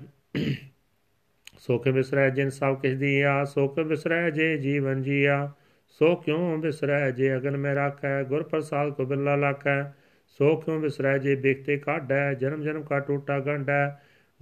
[1.58, 5.52] ਸੋ ਕਿਉ ਬਿਸਰੈ ਜਿਨ ਸਭ ਕਿਛ ਦੀਆ ਸੋ ਕਿਉ ਬਿਸਰੈ ਜੇ ਜੀਵਨ ਜੀਆ।
[5.88, 9.82] ਸੋ ਕਿਉ ਬਿਸਰੈ ਜੇ ਅਗਨ ਮੈ ਰਾਖੈ, ਗੁਰ ਪ੍ਰਸਾਦ ਕੋ ਬਿਰਲਾ ਲਾਖੈ।
[10.26, 13.90] ਸੋ ਕਿਉ ਬਿਸਰੈ ਜੇ ਬਿਖਤੇ ਕਾਢੈ, ਜਨਮ ਜਨਮ ਕਾ ਟੂਟਾ ਗੰਢੈ।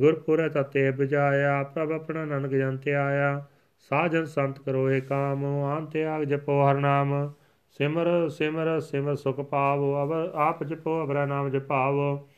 [0.01, 3.47] ਗੁਰਪੁਰੈ ਤਤੇ ਬਜਾਇਆ ਪ੍ਰਭ ਆਪਣਾ ਨਨਕ ਜੰਤੇ ਆਇਆ
[3.79, 7.33] ਸਾਜਨ ਸੰਤ ਕਰੋ ਏ ਕਾਮ ਆਂਤੇ ਆਗ ਜਪੋ ਹਰ ਨਾਮ।
[7.71, 12.29] ਸਿਮਰ ਸਿਮਰ ਸਿਮਰ ਸੁਖ ਪਾਵੋ, ਅਵਰ ਆਪ ਜਪੋ, ਅਵਰਾ ਨਾਮ ਜਪਾਵੋ।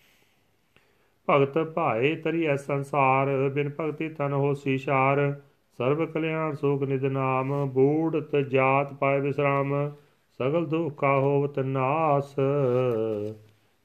[1.30, 5.40] ਭਗਤ ਭਾਏ ਤਰੀਐ ਸੰਸਾਰ, ਬਿਨ ਭਗਤੀ ਤਨ ਹੋ ਸੀਸ਼ਾਰ
[5.78, 9.92] ਸਰਬ ਕਲਿਆਣ ਸੁਖ ਨਿਦ ਨਾਮ ਬੂੜਤ ਜਾਤ ਪਾਏ ਵਿਸਰਾਮ
[10.40, 12.34] ਸਗਲ ਦੁਖਾ ਹੋਵਤ ਨਾਸ,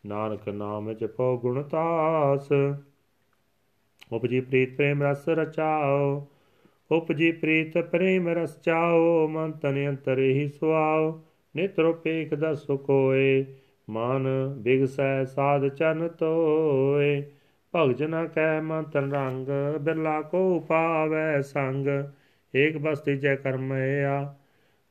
[0.05, 2.49] ਨਾਨਕ ਨਾਮ ਜਪੋ ਗੁਣਤਾਸ
[4.11, 6.27] ਉਪਜੀ ਪ੍ਰੀਤ ਪ੍ਰੇਮ ਰਸ ਰਚਾਓ,
[6.91, 11.21] ਉਪਜੀ ਪ੍ਰੀਤ ਪ੍ਰੇਮ ਰਸ ਚਾਓ। ਮਨ ਤਨ ਅੰਤਰ ਹੀ ਸੁਆਓ
[11.55, 13.45] ਨਿਤਰੋ ਪੇਖ ਦਸ ਕੋਏ।
[13.89, 14.27] ਮਨ
[14.57, 17.23] ਬਿਗਸੈ ਸਾਧ ਚਨ ਤੋਏ
[17.75, 19.47] ਭਗਜਨਾ ਕੈ ਮਨ ਤਨ ਰੰਗ,
[19.81, 21.87] ਬਿਰਲਾ ਕੋ ਪਾਵੈ ਸੰਗ।
[22.55, 24.35] ਏਕ ਬਸਤੀ ਜੈ ਕਰਮਿਆ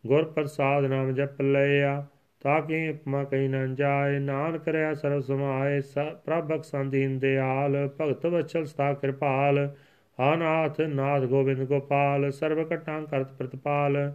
[0.06, 2.06] ਗੁਰ ਪ੍ਰਸਾਦ ਨਾਮ ਜਪ ਲਿਆ
[2.40, 5.80] ਤਾਕਿ ਉਪਮਾ ਕਈ ਨ ਜਾਏ, ਨਾਨਕ ਰਿਆ ਸਰਬ ਸਮਾਏ
[6.24, 9.74] ਪ੍ਰਭ ਬਖਸ਼ੰਦੀਨ ਦਿਆਲ, ਭਗਤ ਵਚਲ ਸਤਾ ਕਿਰਪਾਲ।
[10.20, 14.12] ਆਨਾਥ ਨਾਥ ਗੋਬਿੰਦ ਗੋਪਾਲ, ਸਰਬ ਕਟਾਂ ਕਰਤ ਪ੍ਰਤਪਾਲ।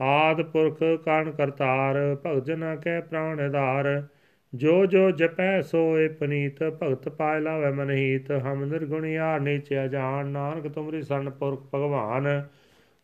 [0.00, 4.06] ਆਦ ਪੁਰਖ ਕਾਣ ਕਰਤਾਰ, ਭਗਤ ਜਨਾ ਕੈ ਪ੍ਰਾਣ ਆਧਾਰ।
[4.54, 11.02] ਜੋ ਜੋ ਜਪੈ ਸੋਏ ਪਨੀਤ, ਭਗਤ ਪਾਇ ਲਾਵੇ ਮਨਹੀਤ, ਹਮ ਨਿਰਗੁਣਿਆ ਨੀਚੇ ਜਾਣ, ਨਾਨਕ ਤੁਮਰੀ
[11.02, 12.42] ਸਰਨ ਪੁਰਖ ਭਗਵਾਨ।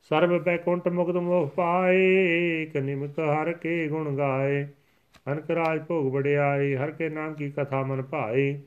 [0.02, 4.68] ਸਰਬ ਬੈਕੁੰਠ ਮੁਕਤ ਮੋਹ ਪਾਏ ਕਨਿਮਕ ਹਰ ਕੇ ਗੁਣ ਗਾਏ।
[5.32, 8.60] ਅਨਕ ਰਾਜ ਭੋਗ ਬੜਿਆਈ ਹਰ ਕੇ ਨਾਮ ਕੀ ਕਥਾ ਮਨ ਭਾਈ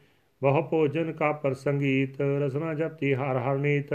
[0.44, 3.94] ਬਹੁ ਭੋਜਨ ਕਾ ਪਰ ਸੰਗੀਤ ਰਸਨਾ ਜਪਤੀ ਹਰ ਹਰ ਨੀਤ।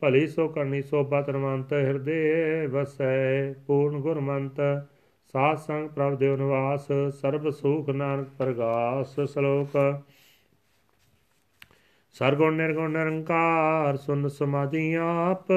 [0.00, 4.60] ਭਲੀ ਸੋ ਕਰਨੀ ਸੋਭਾ ਤਰਮੰਤ ਹਿਰਦੇ ਵਸੈ ਪੂਰਨ ਗੁਰਮੰਤ।
[5.36, 6.86] ਸਾਧ ਸੰਗ ਪ੍ਰਭ ਦੇਵ ਨਿਵਾਸ
[7.20, 10.02] ਸਰਬ ਸੁਖ ਨਾਨਕ ਪ੍ਰਗਾਸ ਸ਼ਲੋਕ।
[12.12, 15.52] ਸਰਗੁਣ ਨਿਰਗੁਣ ਨਿਰੰਕਾਰ, ਸੁਨ ਸਮਾਧੀ ਆਪ,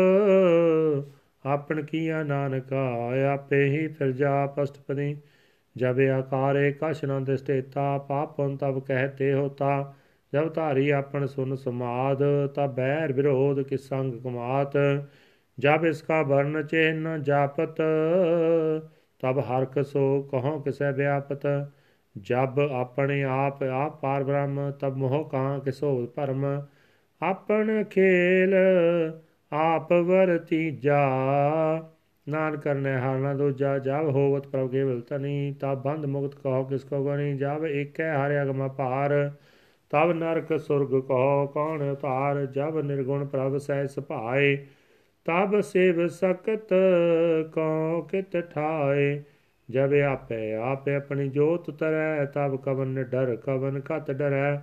[1.46, 5.18] ਆਪਣ ਕੀਆ ਨਾਨਕਾ ਆਪੇ ਹੀ ਫਿਰ ਜਾ ਪਸਤਪਦੀ
[5.78, 9.94] ਜਬ ਆਕਾਰੇ ਕਛ ਨ ਦਿਸਤੇਤਾ, ਪਾਪਨ ਤਬ ਕਹਤੇ ਹੋਤਾ।
[10.34, 12.24] ਜਬ ਧਾਰੀ ਆਪਣ ਸੁਨ ਸਮਾਦ,
[12.56, 14.78] ਤਬ ਬੈਰ ਵਿਰੋਧ ਕਿ ਸੰਗ ਕੁਮਾਤ।
[15.60, 17.82] ਜਬ ਇਸਕਾ ਵਰਨ ਚਿਹਨ ਜਾਪਤ
[19.20, 21.48] ਤਬ ਹਰਕ ਸੋ ਕਹੋ ਕਿਸੈ ਵਿਆਪਤ,
[22.18, 26.62] ਜਬ ਆਪਣੇ ਆਪ ਆਪ ਪਾਰ ਬ੍ਰਹਮ, ਤਬ ਮੋਹ ਕਾਂ ਕਿਸੋ ਭਰਮ।
[27.22, 28.54] ਆਪਣ ਖੇਲ,
[29.54, 31.00] ਆਪ ਵਰਤੀ ਜਾ
[32.30, 37.04] ਨਾਨ ਕਰਨੇ ਹਾਰਨਾ ਦੂਜਾ, ਜਬ ਹੋਵਤ ਪ੍ਰਭ ਕੇਵਲ ਤਨੀ, ਤਬ ਬੰਧ ਮੁਕਤ ਕਹੋ ਕਿਸ ਕੋ
[37.06, 39.32] ਗਣੀ ਜਬ ਏਕੈ ਹਰਿ ਅਗਮ ਪਾਰ
[39.90, 44.66] ਤਬ ਨਰਕ ਸੁਰਗ ਕਹੋ ਕੌਣ ਉਤਾਰ, ਜਬ ਨਿਰਗੁਣ ਪ੍ਰਭ ਸਹਿ ਸੁਭਾਏ।
[45.26, 46.74] ਤਬ ਸੇਵ ਸਕਤ
[47.54, 49.22] ਕੋ ਕਿਤ ਠਾਏ।
[49.70, 54.58] ਜਬ ਆਪੇ ਆਪੇ ਆਪਣੀ ਜੋਤ ਤਰੈ, ਤਬ ਕਵਨ ਡਰ, ਕਵਨ ਕਤ ਡਰੈ।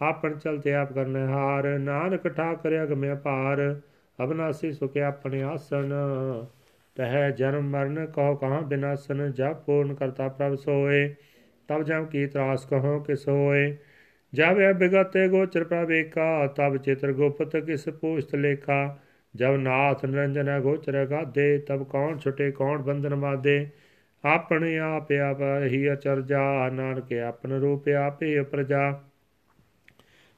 [0.00, 3.80] ਆਪਨ ਚਲਤੇ ਆਪ ਕਰਨੇ ਹਾਰ, ਨਾਨਕ ਠਾਕਰ ਅਗਮੇ ਪਾਰ
[4.18, 5.92] ਅਬਨਾਸੀ ਸੁਖ ਆਪਣੇ ਆਸਣ,
[6.96, 11.14] ਤਹ ਜਨਮ ਮਰਨ ਕਹੋ ਕਹਾਂ ਬਿਨਾਸਨ। ਜਬ ਪੂਰਨ ਕਰਤਾ ਪ੍ਰਭ ਸੋਏ,
[11.68, 13.76] ਤਬ ਜਮ ਕੀ ਤਰਾਸ ਕਹੋ ਕਿਸ ਹੋਏ।
[14.32, 18.98] ਜਬ ਬਿਗਤੇ ਗੋਚਰ ਪ੍ਰਵੇਕਾ ਤਬ ਚਿਤਰ ਗੁਪਤ ਕਿਸ ਪੂਛਤ ਲੇਖਾ।
[19.34, 23.66] ਜਬ ਨਾਥ ਨਿਰੰਜਨ ਗੋਚਰ ਗਾਦੇ ਤਬ ਕੌਣ ਛੁਟੇ, ਕੌਣ ਬੰਧਨ ਮਾਦੇ
[24.24, 29.02] ਆਪਣੇ ਆਪ ਆਪ ਹੀ ਅਚਰਜਾ ਨਾਨਕ ਆਪਨ ਰੂਪ ਆਪੇ ਪ੍ਰਜਾ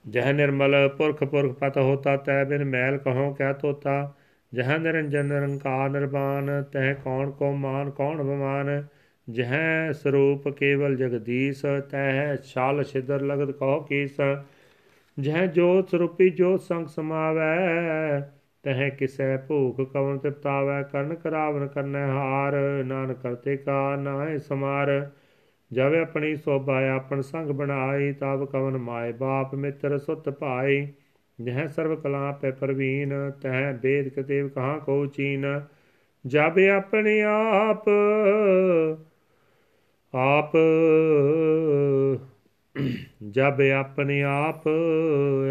[0.05, 4.15] ਜਹ ਨਿਰਮਲ ਪੁਰਖ ਪੁਰਖ ਪਤ ਹੋਤਾ, ਤੈ ਬਿਨ ਮੈਲ ਕਹੋ ਕਹਿ ਤੋਤਾ।
[4.53, 8.87] ਜਹ ਨਿਰੰਜਨ ਨਿਰੰਕਾਰ ਨਿਰਵਾਨ ਤਹ ਕੌਣ ਕੋ ਮਾਨ, ਕੌਣ ਬਮਾਨ
[9.31, 14.21] ਜਹ ਸਰੂਪ ਕੇਵਲ ਜਗਦੀਸ਼ ਤਹ ਛਾਲ ਛਿਦਰ ਲਗਤ ਕਹੋ ਕੀਸ?
[15.21, 18.31] ਜਹ ਜੋਤ ਸਰੂਪੀ ਜੋਤ ਸੰਗ ਸਮਾਵੈ
[18.65, 22.55] ਤਹ ਕਿਸੈ ਭੂਖ ਕਵਨ ਤ੍ਰਿਪਤਾਵੈ ਕਰਨ ਕਰਾਵਨ ਕਰਨੈ ਹਾਰ,
[22.85, 25.11] ਨਾਨਕ ਕਰਤੇ ਕਾ ਨਾਹਿ ਸਮਾਰ।
[25.73, 30.89] ਜਬ ਆਪਣੀ ਸੋਭਾ ਆਪਨ ਸੰਗ ਬਣਾਈ, ਤਬ ਕਵਨ ਮਾਏ ਬਾਪ ਮਿੱਤਰ ਸੁਤ ਭਾਈ।
[31.41, 35.61] ਜਹ ਸਰਬ ਕਲਾ ਪੈ ਪਰਵੀਨ, ਤਹ ਬੇਦ ਕਤੇਵ ਕਹਾ ਕੋ ਚੀਨ।
[36.27, 37.85] ਜਬ ਆਪਣੇ ਆਪ
[40.15, 40.57] ਆਪ
[43.31, 44.69] ਜਬ ਆਪਣੇ ਆਪ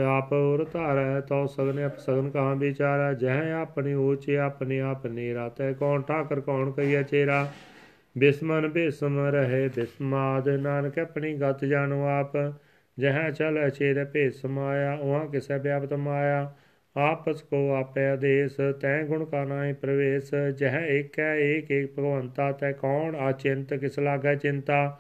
[0.07, 3.13] ਆਪ ਉਰ ਧਾਰੈ ਤੋ ਸਗਨ ਅਪ ਸਗਨ ਕਹਾਂ ਵਿਚਾਰਾ?
[3.13, 7.51] ਜਹ ਆਪਣੀ ਊਚੇ ਆਪਣੇ ਆਪ ਨੀਰਾ। ਤੈ ਕੌਣ ਠਾਕਰ, ਕੌਣ ਕਈਐ ਚੇਰਾ?
[8.17, 12.37] ਬਿਸਮਨ ਬਿਸਮ ਰਹੇ ਬਿਸਮਾਦ ਨਾਨਕ, ਆਪਣੀ ਗਤ ਜਾਣੋ ਆਪ।
[12.99, 16.53] ਜਹ ਚਲ ਅਚੇਰ ਭੇਸ ਸਮਾਇਆ ਉਹਾਂ ਕਿਸੈ ਵਿਆਪਤ ਮਾਇਆ?
[16.97, 22.71] ਆਪਸ ਕੋ ਆਪੇ ਆਦੇਸ ਤੈ ਗੁਣ ਕਾ ਨਾਹੀ ਪ੍ਰਵੇਸ਼। ਜਹ ਏਕੈ ਏਕ ਏਕ ਭਗਵੰਤਾ, ਤੈ
[22.71, 23.15] ਕੌਣ?
[23.15, 24.99] ਆਚਿੰਤ ਕਿਸ ਲਾਗੈ ਚਿੰਤਾ?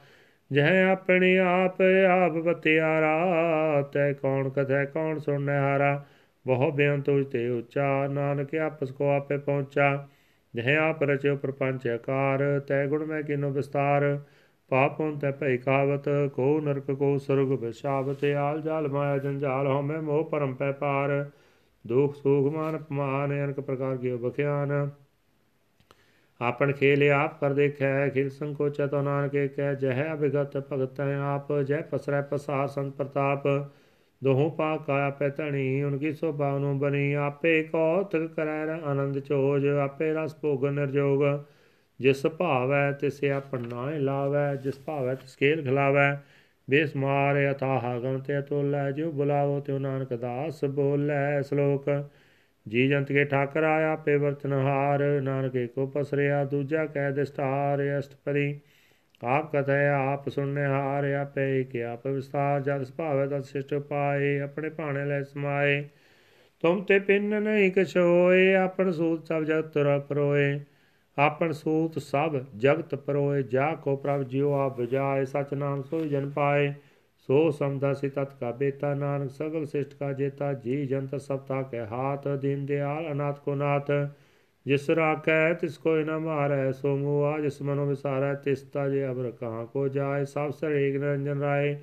[0.51, 6.05] ਜਹ ਆਪਣੇ ਆਪ ਆਪ ਬਤਿਆਰਾ, ਤੈ ਕੌਣ ਕਥੈ ਕੌਣ ਸੁਣੈ ਹਾਰਾ।
[6.47, 10.07] ਬਹੁ ਬੇਅੰਤ ਤੇ ਉੱਚਾ, ਨਾਨਕ ਆਪਸ ਕੋ ਆਪੇ ਪਹੁੰਚਾ।
[10.55, 14.19] ਜਹ ਆਪ ਰਚਿਓ ਪ੍ਰਪੰਚ ਆਕਾਰ, ਤੈ ਗੁਣ ਮੈਂ ਕਿਨੋ ਵਿਸਤਾਰ।
[14.69, 20.25] ਪਾਪੋਂ ਤੈ ਭੈ ਕਾਵਤ, ਕੋ ਨਰਕ ਕੋ ਸਰਗ ਬਿਸ਼ਾਵਤ ਆਲ ਜਾਲ ਮਾਇਆ ਜੰਜਾਲ ਹਉਮੈ ਮੋਹ
[20.25, 21.29] ਪਰਮ ਪੈ ਪਾਰ।
[21.87, 24.89] ਦੁਖ ਸੁਖ ਮਾਨ ਅਪਮਾਨ, ਅਨਕ ਪ੍ਰਕਾਰ ਕੀ ਬਖਿਆਨ।
[26.43, 31.81] ਆਪਨ ਖੇਲ ਆਪ ਕਰ ਦੇਖੈ, ਖਿਲ ਸੰਕੋਚੈ ਤੋ ਨਾਨਕੇ ਕਹਿ ਜਹ ਅਭਿਗਤ ਭਗਤ ਆਪ ਜੈ
[31.81, 33.47] ਪਸਰੈ ਪਸਾਰ ਸੰਤ ਪ੍ਰਤਾਪ।
[34.23, 40.13] ਦੋਹੋਂ ਪਾ ਕਾਇਆ ਪੈ ਧਣੀ ਉਨਕੀ ਸੋਭਾ ਨੂੰ ਬਣੀ, ਆਪੇ ਕੌਤਕ ਕਰੈ ਆਨੰਦ ਚੋਜ, ਆਪੇ
[40.13, 41.23] ਰਸ ਭੋਗ ਨਿਰਜੋਗ।
[41.99, 46.21] ਜਿਸ ਭਾਵੈ ਤਿਸ ਆਪਨ ਨਾਇ ਲਾਵੈ, ਜਿਸ ਭਾਵੈ ਤਿਸ ਖੇਲ ਖਿਲਾਵੈ।
[46.69, 51.89] ਬੇਸਮਾਰ ਅਥਾਹ ਗਣ ਤੇ ਤੋਲੈ ਜੋ ਬੁਲਾਵੋ ਤਿਉ ਨਾਨਕ ਦਾਸ ਬੋਲੇ ਸ਼ਲੋਕ।
[52.67, 58.59] ਜੀ ਜੰਤ ਕੇ ਠਾਕਰ ਆਇਆ ਪੇ ਵਰਤਨਹਾਰ ਨਾਨਕੇ ਕੋ ਪਸਰਿਆ, ਦੂਜਾ ਕਹਿ ਦਿਸਤਾਰ, ਅਸ਼ਟਪਦੀ।
[59.23, 64.69] ਆਪ ਕਥੈ, ਆਪ ਸੁਣਨੇ ਹਾਰ, ਆਪੇ ਕਿ ਆਪ ਵਿਸਤਾਰ, ਜਦ ਸੁਭਾਵੈ ਤਦ ਸਿਸ਼ਟ ਪਾਏ, ਆਪਣੇ
[64.69, 65.89] ਭਾਣੇ ਲੈ ਸਮਾਏ।
[66.61, 70.59] ਤੁਮ ਤੇ ਪਿੰਨ ਨਹੀਂ ਕਛ ਹੋਏ ਆਪਨ ਸੂਤ ਸਭ ਜਗਤ ਤੁਰ ਪਰੋਏ।
[71.17, 76.29] ਆਪਨ ਸੂਤ ਸਭ ਜਗਤ ਪਰੋਏ, ਜਾ ਕੋ ਪ੍ਰਭ ਜਿਉ ਆਪ ਬਜਾਏ, ਸਚ ਨਾਮ ਸੋਈ ਜਨ
[76.29, 76.73] ਪਾਏ।
[77.27, 81.61] ਸੋ ਸਮਦਾ ਸੀ, ਤਤ ਕਾ ਬੇਤਾ ਨਾਨਕ, ਸਗਲ ਸਿਸ਼ਟ ਕਾ ਜੇਤਾ, ਜੀ ਜੰਤ ਸਭ ਤਾ
[81.61, 83.91] ਕੇ ਹਾਥ ਦੀਨ ਦਿਆਲ, ਅਨਾਥ ਕੋ ਨਾਥ।
[84.65, 89.31] ਜਿਸ ਰਾਖੈ, ਤਿਸ ਕੋਈ ਨ ਮਾਰੈ, ਸੋ ਮੂਆ ਜਿਸ ਮਨੋ ਵਿਸਾਰੈ, ਤਿਸ ਤਾ ਜੇ ਅਬਰ
[89.31, 91.77] ਕਹਾਂ ਕੋ ਜਾਏ। ਸਭ ਸਰੇਕ ਨਿਰੰਜਨ ਰਾਏ,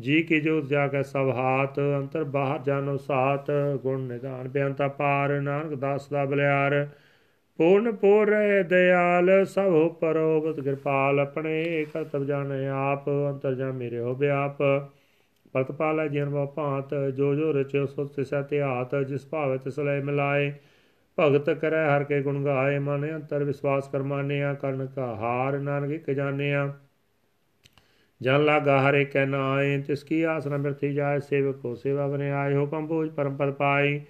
[0.00, 3.50] ਜੀ ਕੀ ਜੋਤ ਜਾ ਕੇ ਸਭ ਹਾਥ, ਅੰਤਰ ਬਾਹਰ ਜਾਨੋ ਸਾਤ
[3.82, 6.88] ਗੁਣ ਨਿਦਾਨ ਬਿਆੰਤਾ ਪਾਰ, ਨਾਨਕ ਦਾਸ ਦਾ ਬਲਿਆਰ।
[7.58, 14.56] ਪੂਰਨ ਪੂਰੇ ਦਿਆਲ, ਸਭ ਪਰੋਬਤ ਕਿਰਪਾਲ ਆਪਣੇ, ਕਰਤਵ ਜਾਣੇ ਆਪ, ਅੰਤਰ ਜਾ ਮੇਰੇ ਹੋ ਬਿਆਪ
[15.52, 20.52] ਪਤਪਾਲਾ ਜਨ ਵਾ ਭਾਂਤ, ਜੋ ਜੋ ਰਚਿਓ ਸੋ ਤਿਸੈ ਧਿਆਤ ਜਿਸ ਭਾਵੇ ਤਿਸ ਲੈ ਮਿਲਾਏ।
[21.20, 26.10] ਭਗਤ ਕਰੈ ਹਰ ਕੇ ਗੁਣ ਗਾਏ, ਮਨ ਅੰਤਰ ਵਿਸਵਾਸ ਕਰਮਾਨਿਆ ਕਰਨ ਕਾ ਹਾਰ ਨਾਨਕ ਇੱਕ
[26.10, 26.74] ਜਾਣਿਆ।
[28.22, 32.56] ਜਨ ਲਾਗਾ ਹਰੇ ਕੈ ਨਾਏ, ਤਿਸ ਕੀ ਆਸਨ ਬਿਰਥੀ ਜਾਏ, ਸੇਵਕ ਕੋ ਸੇਵਾ ਬਨੇ ਆਏ
[32.56, 34.00] ਹੁਕਮ ਬੂਝ ਪਰਮ ਪਦ ਪਾਈ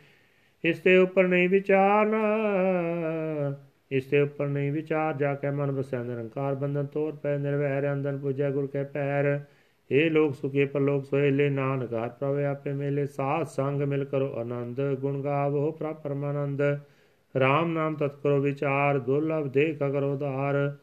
[0.64, 2.18] ਇਸ ਤੇ ਉੱਪਰ ਨਹੀਂ ਵਿਚਾਰਨਾ
[3.90, 8.18] ਇਸ ਤੇ ਉੱਪਰ ਨਹੀਂ ਵਿਚਾਰ। ਜਾ ਕੇ ਮਨ ਬਸੈ ਨਿਰੰਕਾਰ ਬੰਧਨ ਤੋਰ ਪੈ, ਨਿਰਵੈਰ ਅੰਦਨ
[8.18, 9.40] ਪੂਜੈ ਗੁਰ ਕੇ ਪੈਰ।
[9.92, 14.32] ਏ ਲੋਕ ਸੁਖੇ ਪਰ ਲੋਕ ਸੋਹਿਲੇ ਨਾਨਕ, ਹਰ ਪ੍ਰਭ ਆਪੇ ਮੇਲੇ। ਸਾਧ ਸੰਗ ਮਿਲ ਕਰੋ
[14.34, 16.62] ਆਨੰਦ, ਗੁਣ ਗਾਵੋ ਪ੍ਰਭ ਪਰਮਾਨੰਦ।
[17.34, 20.76] RAM ਨਾਮ ਤਤ ਕਰੋ ਵਿਚਾਰ, ਦੁਰਲਭ ਦੇਖ ਕਰੋ ਉਧਾਰ।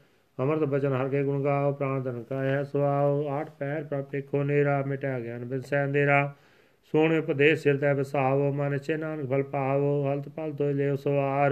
[0.43, 4.83] ਅਮਰਤ ਬਚਨ ਹਰ ਕੇ ਗੁਣ ਗਾਓ ਪ੍ਰਾਨ ਧਨ ਕਾਇ ਸੁਆਓ। ਆਠ ਪੈਰ ਪ੍ਰਭ ਦੇਖੋ ਨੇਰਾ
[4.87, 6.35] ਮਿਟਾ ਗਿਆਨ ਬਿਸੈ ਅੰਧੇਰਾ।
[6.91, 11.51] ਸੋਹਣੇ ਉਪਦੇਸ਼ ਸਿਰ ਤੇ ਬਸਾਵੋ ਮਨ ਚੇ ਨਾਨਕ ਫਲ ਪਾਵੋ, ਹਲਤ ਪਲ ਤੋਇ ਲਿਓ ਸਵਾਰ।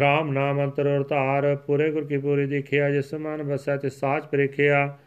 [0.00, 4.98] ਰਾਮ ਨਾਮ ਅੰਤਰ ਅਰਤਾਰ ਪੂਰੇ ਗੁਰ ਕੀ ਪੂਰੀ ਦੇਖਿਆ, ਜਿਸ ਮਨ ਬਸੈ ਤੇ ਸਾਚ ਪਰਖਿਆ।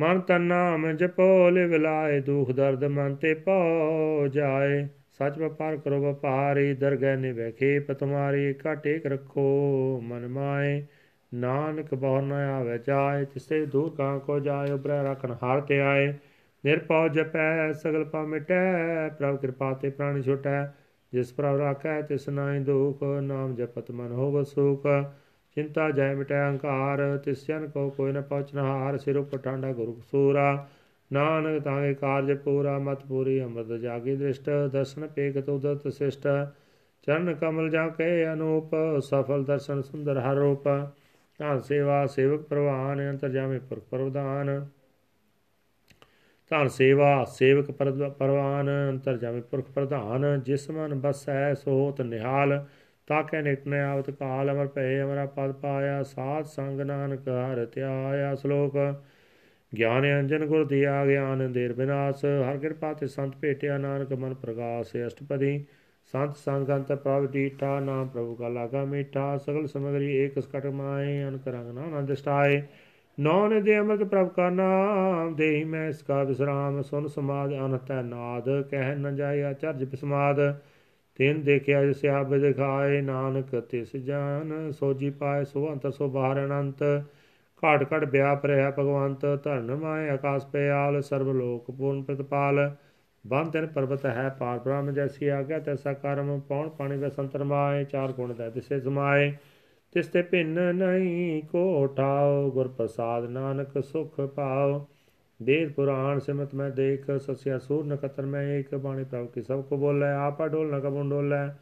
[0.00, 6.00] ਮਨ ਤਨ ਨਾਮ ਜਪੋ, ਲਿਵ ਲਾਏ ਦੁਖ ਦਰਦ ਮਨ ਤੇ ਪਉ ਜਾਏ। ਸਚ ਵਪਾਰ ਕਰੋ
[6.00, 10.82] ਵਪਾਰੀ, ਦਰਗਹਿ ਨਿਵੇ ਖੇਪ, ਤੁਮਾਰੀ ਕਾਟੇਕ ਰੱਖੋ ਮਨ ਮਾਏ।
[11.34, 16.14] ਨਾਨਕ ਬਹੁ ਨ ਆਵੇ, ਜਾਏ ਤਿਸੇ ਦੂਰ ਕਾਂ ਕੋ ਜਾਏ ਉਬਰੈ ਰਖਨ ਹਾਰ ਤੇ ਆਏ।
[16.64, 20.66] ਨਿਰਪਉ ਜਪੈ, ਸਗਲ ਪਾ ਮਿਟੈ, ਪ੍ਰਭ ਕਿਰਪਾ ਤੇ ਪ੍ਰਾਣੀ ਛੁਟੈ।
[21.12, 24.86] ਜਿਸ ਪ੍ਰਭ ਰਾਖੈ, ਤਿਸ ਨਾਹੀ ਦੁਖ, ਨਾਮ ਜਪਤ ਮਨ ਹੋਵ ਸੁਖ।
[25.54, 30.00] ਚਿੰਤਾ ਜੈ ਮਿਟੈ ਅਹੰਕਾਰ ਤਿਸ ਜਨ ਕੋ ਕੋਈ ਨ ਪਹੁੰਚਨ ਹਾਰ, ਸਿਰ ਉਪਰ ਟਾਂਡਾ ਗੁਰੂ
[30.10, 30.66] ਸੂਰਾ
[31.12, 36.28] ਨਾਨਕ ਤਾਂਗੇ ਕਾਰਜ ਪੂਰਾ, ਮਤ ਪੂਰੀ ਅੰਮ੍ਰਿਤ ਜਾਗੀ ਦ੍ਰਿਸ਼ਟ, ਦਰਸ਼ਨ ਪੇਖ ਤੁਦਤ ਸਿਸ਼ਟ
[37.02, 38.70] ਚਰਨ ਕਮਲ ਜਾ ਕੇ ਅਨੂਪ,
[39.00, 40.68] ਸਫਲ ਦਰਸ਼ਨ ਸੁੰਦਰ ਹਰ ਰੂਪ।
[41.40, 44.66] ਤਾਂ ਸੇਵਾ, ਸੇਵਕ ਪ੍ਰਵਾਨ, ਅੰਤਰ ਜਾਮੇ ਪੁਰਖ ਪ੍ਰਵਦਾਨ
[46.50, 52.66] ਧਨ ਸੇਵਾ, ਸੇਵਕ ਪਰਵਾਨ, ਅੰਤਰ ਜਾਮੇ ਪੁਰਖ ਪ੍ਰਧਾਨ। ਜਿਸ ਮਨ ਬਸੈ ਸੋਤ ਨਿਹਾਲ,
[53.06, 58.72] ਤਾਕੇ ਨਿਕਨੇ ਆਵਤ ਕਾਲ। ਅਮਰ ਭਏ ਅਮਰਾ ਪਦ ਪਾਇਆ, ਸਾਧ ਸੰਗ ਨਾਨਕ ਹਰ ਧਿਆਇਆ ਸ਼ਲੋਕ।
[59.78, 64.96] ਗਿਆਨ ਅੰਜਨ ਗੁਰ ਦਿਆ, ਗਿਆਨ ਦੇਰ ਬਿਨਾਸ। ਹਰ ਕਿਰਪਾ ਤੇ ਸੰਤ ਭੇਟਿਆ ਨਾਨਕ ਮਨ ਪ੍ਰਗਾਸ
[65.06, 65.64] ਅਸ਼ਟਪਦੀ।
[66.12, 71.48] ਸੰਤ ਸੰਗੰਤ ਪ੍ਰਭ ਦੀਠਾ ਨਾਮ ਪ੍ਰਭੂ ਕਾ ਲਾਗਾ ਮੀਠਾ, ਸਗਲ ਸਮਗਰੀ ਏਕ ਸਕਟ ਮਾਏ, ਅਨਕ
[71.48, 72.62] ਰੰਗ ਆਨੰਦ ਸਟਾਏ।
[73.20, 78.62] ਨੌਨ ਦੇ ਅਮਰਤ ਪ੍ਰਭ ਕਾ ਨਾਮ, ਦੇਹੀ ਮੈਂ ਇਸ ਕਾ ਵਿਸਰਾਮ, ਸੁਨ ਸਮਾਦ ਅਨਹਤ ਨਾਦ,
[78.62, 80.60] ਕਹਿ ਨ ਜਾਏ ਅਚਰਜ ਬਿਸਮਾਦ।
[81.14, 86.82] ਤਿਨ ਦੇਖਿਆ ਜਿਸ ਆਪ ਦਿਖਾਏ, ਨਾਨਕ ਤਿਸ ਜਾਨ, ਸੋਜੀ ਪਾਏ ਸੋ ਅੰਤਰ ਸੋ ਬਾਹਰ ਅਨੰਤ।
[87.64, 92.76] ਘਾਟ ਘਟ ਵਿਆਪ ਰਿਹਾ ਭਗਵੰਤ, ਧਰਨ ਮਾਏ ਆਕਾਸ ਪਿਆਲ ਸਰਬ ਲੋਕ ਪੂਰਨ ਪ੍ਰਤਪਾਲ।
[93.26, 98.12] ਬੰਤਨ ਪਰਬਤ ਹੈ ਪਾਰ ਬ੍ਰਹਮ ਜੈਸੀ ਆਗਿਆ, ਤੈਸਾ ਕਰਮ ਪੌਣ ਪਾਣੀ ਵੇ ਸੰਤਰ ਮਾਏ, ਚਾਰ
[98.12, 99.32] ਗੁਣ ਦਾ ਦਿਸੇ ਸਮਾਏ।
[99.92, 104.86] ਤਿਸ ਤੇ ਭਿੰਨ ਨਹੀਂ ਕੋ ਠਾਓ ਗੁਰ ਪ੍ਰਸਾਦ ਨਾਨਕ ਸੁਖ ਪਾਓ।
[105.42, 109.76] ਦੇਦ ਪੁਰਾਣ ਸਿਮਤ ਮੈਂ ਦੇਖ, ਸਸਿਆ ਸੂਰ ਨਕਤਰ ਮੈਂ ਏਕ, ਬਾਣੀ ਪ੍ਰਭ ਕੀ ਸਭ ਕੋ
[109.76, 111.52] ਬੋਲੇ, ਆਪਾ ਢੋਲ ਨ ਕਬੁੰ ਡੋਲੇ।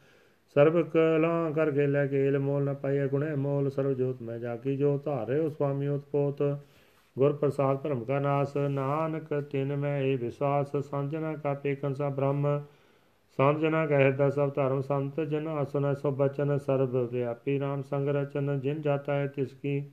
[0.55, 4.76] ਸਰਬ ਕਲਾ ਕਰ ਕੇ ਲੈ ਕੇਲ ਮੋਲ, ਨ ਪਾਈਏ ਗੁਣੇ ਮੋਲ, ਸਰਬ ਜੋਤ ਮੈਂ ਜਾਗੀ
[4.76, 6.43] ਜੋ ਧਾਰੇ ਉਸ ਸੁਆਮੀ ਉਤਪੋਤ।
[7.18, 12.62] ਗੁਰ ਪ੍ਰਸਾਦ ਧਰਮ ਕਾ ਨਾਸ, ਨਾਨਕ ਤਿਨ ਮੈਂ ਇਹ ਵਿਸ਼ਵਾਸ ਸੰਜਨਾ ਕਾ ਪੇਕਨ ਸਾ ਬ੍ਰਹਮ
[13.38, 18.80] ਸੰਜਨਾ ਕਹਿਦਾ ਸਭ ਧਰਮ ਸੰਤ, ਜਨ ਅਸਨ ਸੋ ਬਚਨ ਸਰਬ ਵਿਆਪੀ RAM ਸੰਗ ਰਚਨ, ਜਿਨ
[18.80, 19.84] ਜਾਤਾ ਹੈ ਤਿਸ ਕੀ,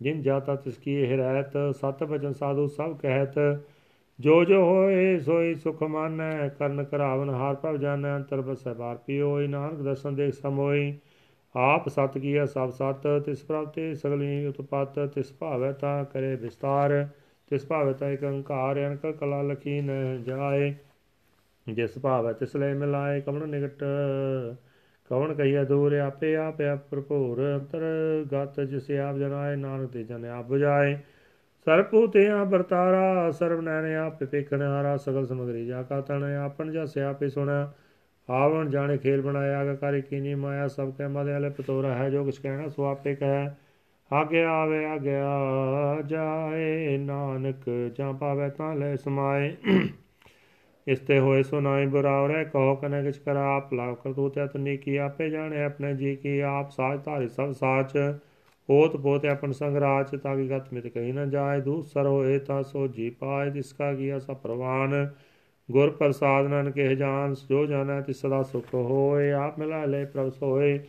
[0.00, 3.62] ਜਿਨ ਜਾਤਾ ਤਿਸ ਕੀ ਇਹ ਰਹਿਤ, ਸਤ ਬਚਨ ਸਾਧੂ ਸਭ ਕਹਿਤ,
[4.20, 9.46] ਜੋ ਜੋ ਹੋਏ ਸੋਈ ਸੁਖ ਮਾਨੈ, ਕਰਨ ਕਰਾਵਨ ਹਾਰ ਭਵ ਜਾਣੈ, ਅੰਤਰ ਬਸੈ ਬਾਰ ਪਿਓਈ,
[9.46, 10.98] ਨਾਨਕ ਦਰਸ਼ਨ ਦੇਖ ਸਮੋਈ
[11.56, 17.08] ਆਪ ਸਤ ਕੀਆ ਸਭ ਸਤ, ਤਿਸ ਪ੍ਰਭਤੇ ਸਗਲੀ ਉਤਪਤ, ਤਿਸ ਭਾਵੈ ਤਾ ਕਰੇ ਵਿਸਤਾਰ,
[17.50, 20.74] ਤਿਸ ਭਾਵੈ ਤਾ ਇਕ ਅੰਕਾਰ ਅਨਕ ਕਲਾ ਲਖੀ ਨ ਜਾਏ।
[21.68, 23.84] ਜਿਸ ਭਾਵੈ ਤਿਸ ਲੈ ਮਿਲਾਏ ਕਮਣ ਨਿਕਟ
[25.10, 27.82] ਕਵਣ ਕਹੀਆ ਦੂਰ ਆਪੇ ਆਪੇ ਭਰਪੂਰ, ਅੰਤਰ
[28.32, 30.98] ਗਤ ਜਿਸ ਆਪ ਜਨਾਏ ਨਾਨਕ ਤੇ ਜਨ ਆਪ ਬੁਝਾਏ।
[31.66, 36.72] ਸਰਪੂ ਤੇ ਆ ਵਰਤਾਰਾ, ਸਰਬ ਨੈਣ ਆਪੇ ਪੇਖਣ ਹਾਰਾ, ਸਗਲ ਸਮਗਰੀ ਜਾ ਕਾ ਤਣ ਆਪਨ
[36.72, 37.72] ਜਸ ਆਪੇ ਸੁਣਿਆ
[38.32, 42.24] ਆਵਣ ਜਾਣੇ ਖੇਲ ਬਣਾਇਆ, ਆਗਾ ਕਰੀ ਕੀਨੀ ਮਾਇਆ, ਸਭ ਕੈ ਮਦੇ ਵਾਲੇ ਪਤੋਰਾ ਹੈ, ਜੋ
[42.24, 43.56] ਕਿਛ ਕਹਿਣਾ ਸੋ ਆਪੇ ਕਹੈ।
[44.12, 49.56] ਆਗੇ ਆਵੇ ਆਗਿਆ ਜਾਏ, ਨਾਨਕ ਜਾਂ ਪਾਵੇ ਤਾਂ ਲੈ ਸਮਾਏ।
[50.86, 54.46] ਇਸ ਤੇ ਹੋਏ ਸੋ ਨਾਈ ਬੁਰਾਵਰੇ, ਕਹੋ ਕਨੇ ਕਿਛ ਕਰ ਆਪ ਲਾਭ ਕਰ ਤੂੰ ਤੇ
[54.46, 58.14] ਤਨੀ ਕੀ ਆਪੇ ਜਾਣੇ ਆਪਣੇ ਜੀ ਕੀ ਆਪ, ਸਾਜ ਧਾਰੇ ਸਭ ਸਾਚ।
[58.70, 62.86] ਹੋਤ ਪੋਤੇ ਆਪਨ ਸੰਗ ਰਾਜ ਤਾਕੀ ਗਤ ਮਿਤ ਕਹੀ ਨਾ ਜਾਏ ਦੂਸਰ ਹੋਏ ਤਾਂ ਸੋ
[62.86, 65.10] ਜੀ ਪਾਏ ਜਿਸ ਕਾ ਕੀਆ ਸਭ ਪ੍ਰਵਾਨ।
[65.70, 70.28] ਗੁਰ ਪ੍ਰਸਾਦ ਨਾਨਕ ਇਹ ਜਾਨ, ਜੋ ਜਾਣੈ ਤਿਸ ਸਦਾ ਸੁਖ ਹੋਏ, ਆਪ ਮਿਲਾ ਲੈ ਪ੍ਰਭ
[70.28, 70.80] ਸੋਏ।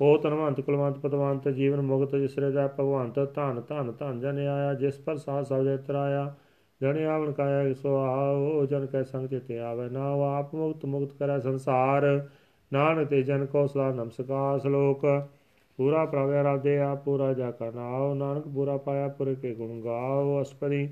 [0.00, 4.98] ਉਹ ਤਨਵੰਤ ਕੁਲਵੰਤ ਪਤਵੰਤ ਜੀਵਨ ਮੁਕਤ ਜਿਸਰੇ ਦਾ ਭਗਵੰਤ, ਧਨ ਧਨ ਧਨ ਜਨ ਆਇਆ, ਜਿਸ
[4.98, 6.34] ਪ੍ਰਸਾਦ ਸਭ ਦੇ ਤਰਾਇਆ
[6.80, 11.38] ਜਨ ਆਵਨ ਕਾਇਆ ਸੋ ਆਓ, ਜਨ ਕੈ ਸੰਗ ਚਿਤੇ ਆਵੇ ਨਾ ਆਪ ਮੁਕਤ ਮੁਕਤ ਕਰੈ
[11.38, 12.28] ਸੰਸਾਰ।
[12.72, 15.28] ਨਾਨਕ ਤੇ ਜਨ ਕੋ ਸਦਾ ਨਮਸਕਾਰ ਸ਼ਲੋਕ।
[15.76, 20.42] ਪੂਰਾ ਪ੍ਰਗਿਆ ਰਾਦੇ ਆ ਪੂਰਾ ਜਾ ਕਾ ਨਾਉ ਨਾਨਕ ਪੂਰਾ ਪਾਇਆ, ਪੁਰ ਕੇ ਗੁਣ ਗਾਓ
[20.42, 20.88] ਅਸਪਰੀ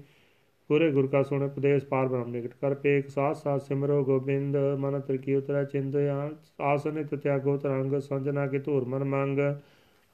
[0.73, 5.01] ਪੂਰੇ ਗੁਰ ਕਾ ਸੁਣ ਉਪਦੇਸ਼ ਪਾਰ ਬ੍ਰਹਮ ਨਿਕਟ ਕਰ ਪੇਕ ਸਾਥ ਸਾਥ ਸਿਮਰੋ, ਗੋਬਿੰਦ, ਮਨ
[5.01, 5.97] ਤਰਕੀ ਉਤਰੈ ਚਿੰਦ
[6.61, 9.39] ਆਸਨਿਤ ਤਿਆਗੋ ਤਰੰਗ ਸੰਜਨਾ ਕੇ ਧੂਰ ਮਨ ਮੰਗ।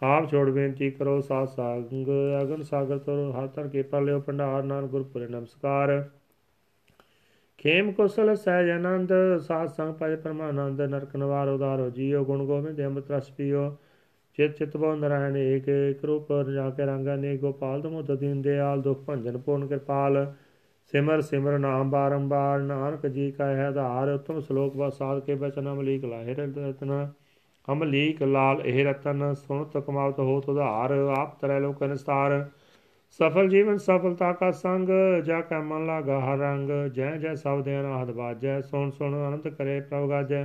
[0.03, 2.09] ਆਪ ਛੋੜ ਬੇਨਤੀ ਕਰੋ ਸਾਥ ਸੰਗ
[2.43, 5.93] ਅਗਨ ਸਾਗਰ ਤਰ ਹਰ ਤਰ ਕੇ ਪਲਿਓ ਭੰਡਾਰ ਨਾਨ ਗੁਰਪੁਰੇ ਨਮਸਕਾਰ।
[7.59, 13.11] ਖੇਮ ਕੁਸਲ ਸਹਿਜ ਆਨੰਦ, ਸਾਧ, ਸੰਗ ਪਜ ਪਰਮਾਨੰਦ, ਨਰਕ ਨਿਵਾਰ ਉਦਾਰੋ ਜੀਓ, ਗੁਣ ਗੋਬਿੰਦ ਅੰਮ੍ਰਿਤ
[13.11, 13.71] ਰਸ ਪੀਓ।
[14.39, 18.83] ਚਿਤ ਚਿਤ ਬੋ ਨਰਾਇਣ ਏਕ ਏਕ ਰੂਪ ਜਾ ਕੇ ਰੰਗਾ ਨੇ ਗੋਪਾਲ ਤਮੁਤ ਦੀਨ ਦਿਆਲ,
[18.83, 20.27] ਦੁਖ ਭੰਜਨ ਪੂਰਨ ਕਿਰਪਾਲ।
[20.93, 25.73] ਸਿਮਰ ਸਿਮਰ ਨਾਮ ਬਾਰੰਬਾਰ ਨਾਨਕ ਜੀ ਕਾ ਹੈ ਆਧਾਰ, ਉਤਮ ਸ਼ਲੋਕ ਵਾ ਸਾਧ ਕੇ ਬਚਨ
[25.73, 27.09] ਅਮਲੀਕ ਲਾਹਿ ਰਤਨ
[27.69, 32.45] ਅਮਲੀਕ ਲਾਲ ਇਹ ਰਤਨ, ਸੁਣਤ ਕਮਾਵਤ ਹੋਤ ਉਧਾਰ, ਆਪ ਤਰੈ ਲੋਕ ਅਨਸਤਾਰ
[33.21, 34.89] ਸਫਲ ਜੀਵਨ ਸਫਲਤਾ ਕਾ ਸੰਗ,
[35.25, 39.49] ਜਾ ਕੈ ਮਨ ਲਾਗਾ ਹਰ ਰੰਗ। ਜੈ ਜੈ ਸਭ ਦੇ ਅਨਾਹਦ ਬਾਜੈ, ਸੁਣ ਸੁਣ ਅਨੰਤ
[39.49, 40.45] ਕਰੇ ਪ੍ਰਭ ਗਾਜੈ।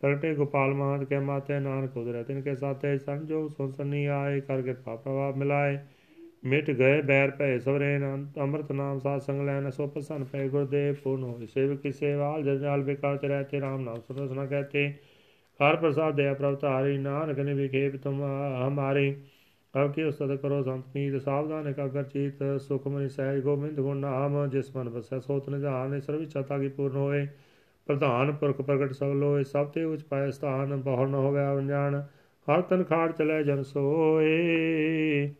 [0.00, 4.62] ਪ੍ਰਗਟੇ ਗੋਪਾਲ ਮਹਾਤ ਕੇ ਮਾਤੇ, ਨਾਨਕ ਉਦਰੈ ਤਿਨ ਕੇ ਸਾਥੇ, ਸੰਜੋਗ ਸੁਨ ਸਨੀ ਆਏ, ਕਰ
[4.62, 5.78] ਕਿਰਪਾ ਪ੍ਰਭਾਵ ਮਿਲਾਏ।
[6.44, 7.96] ਮਿਟ ਗਏ ਬੈਰ ਭੈ ਸਵਰੇ
[8.40, 12.82] ਅੰਮ੍ਰਿਤ ਨਾਮ ਸਾਧ ਸੰਗ ਲੈਨ ਸੋ ਪ੍ਰਸੰਨ ਪੈ ਗੁਰਦੇਵ ਪੂਰਨ ਹੋਇ ਸੇਵਕ ਕੀ ਸੇਵਾਲ ਜਨਜਾਲ
[12.82, 14.88] ਬਿਕਾਰ ਤੇ ਰਹਤੇ ਰਾਮ ਨਾਮ ਸੁਨੋ ਸੁਨਾ ਕਹਤੇ
[15.60, 18.22] ਹਰ ਪ੍ਰਸਾਦ ਦਇਆ ਪ੍ਰਭ ਧਾਰੀ, ਨਾਨਕ ਨੇ ਵਿਖੇਪ ਤੁਮ
[18.66, 19.14] ਹਮਾਰੇ।
[19.74, 24.46] ਅਬ ਕੀ ਉਸਤਤ ਕਰੋ ਸੰਤ ਨੀਤ ਸਾਵਧਾਨ ਇਕਾਗਰ ਚੀਤ, ਸੁਖ ਮਨੀ ਸਹਿਜ ਗੋਬਿੰਦ ਗੁਣ ਨਾਮ,
[24.50, 27.26] ਜਿਸ ਮਨ ਵਸੈ ਸੋਤ ਨਿਧਾਨ ਸਰਵ ਚਤਾ ਕੀ ਪੂਰਨ ਹੋਏ।
[27.86, 32.00] ਪ੍ਰਧਾਨ ਪੁਰਖ ਪ੍ਰਗਟ ਸਭ ਲੋਏ ਸਭ ਤੇ ਉਚ ਪਾਏ ਸਥਾਨ ਬਹੁ ਨ ਹੋਵੇ ਅਣਜਾਣ
[32.48, 35.34] ਹਰ ਤਨ ਖਾੜ ਚਲੇ ਜਨ ਸੋਏ।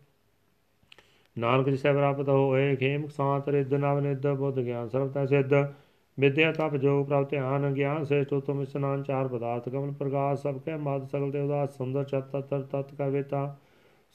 [1.37, 5.55] ਨਾਨਕ ਜਿਸੈ ਪ੍ਰਾਪਤ ਹੋਏ, ਖੇਮ ਸਾਤ ਰਿੱਧ ਨਵ ਨਿੱਧ ਬੁੱਧ ਗਿਆਨ ਸਰਵਤਾ ਸਿੱਧ।
[6.19, 10.77] ਵਿਦਿਆ ਤਪ ਜੋਗ ਪ੍ਰਭ ਧਿਆਨ, ਗਿਆਨ ਸੇ ਤੁਮ ਇਸਨਾਨ ਚਾਰ ਪਦਾਰਥ ਕਮਲ ਪ੍ਰਗਾਸ, ਸਭ ਕੈ
[10.77, 12.37] ਮਾਦ ਸਗਲ ਦੇ ਉਦਾਸ, ਸੁੰਦਰ ਚਤ
[12.71, 13.57] ਤਤ ਕਾ ਵੇਤਾ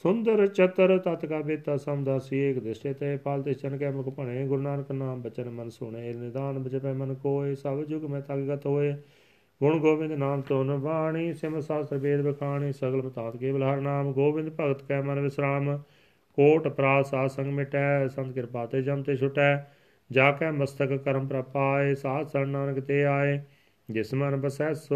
[0.04, 4.46] ਸੁੰਦਰ ਚਤਰ ਤਤ ਕਾ ਬੇਤਾ ਸਮਦਾਸੀ ਏਕ ਦਿਸ਼ਟੇ ਤੇ ਪਾਲ ਤੇ ਚਨ ਕੇ ਮੁਖ ਭਣੇ।
[4.48, 8.94] ਗੁਰੂ ਨਾਨਕ ਨਾਮ ਬਚਨ ਮਨ ਸੁਣੇ, ਨਿਦਾਨ ਬਜਪੈ ਮਨ ਕੋਏ, ਸਭ ਜੁਗ ਮੈਂ ਤਗਤ ਹੋਏ।
[9.62, 14.50] ਗੁਣ ਗੋਬਿੰਦ ਨਾਮ ਤੋਂ ਬਾਣੀ ਸਿਮ ਸਾਸਤਰ ਵੇਦ ਬਖਾਣੀ ਸਗਲ ਬਤਾਤ ਕੇ ਬਲਹਰ ਨਾਮ। ਗੋਬਿੰਦ
[14.50, 15.78] ਭਗਤ ਕੈ ਮਨ ਵਿਸਰਾਮ।
[16.40, 19.58] ਕੋਟ ਪ੍ਰਾਸ ਸਾਧ ਸੰਗ ਮਿਟੈ, ਸੰਤ ਕਿਰਪਾ ਤੇ ਜਮ ਤੇ ਛੁਟੈ।
[20.12, 23.42] ਜਾ ਕੈ ਮਸਤਕ ਕਰਮ ਪ੍ਰਪਾਏ, ਸਾਧ ਸਰਨ ਨਾਨਕ ਤੇ ਆਏ।
[23.92, 24.96] ਜਿਸ ਮਨ ਬਸੈ ਸੋ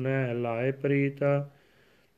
[0.00, 1.24] ਨੈ ਲਾਏ ਪ੍ਰੀਤ।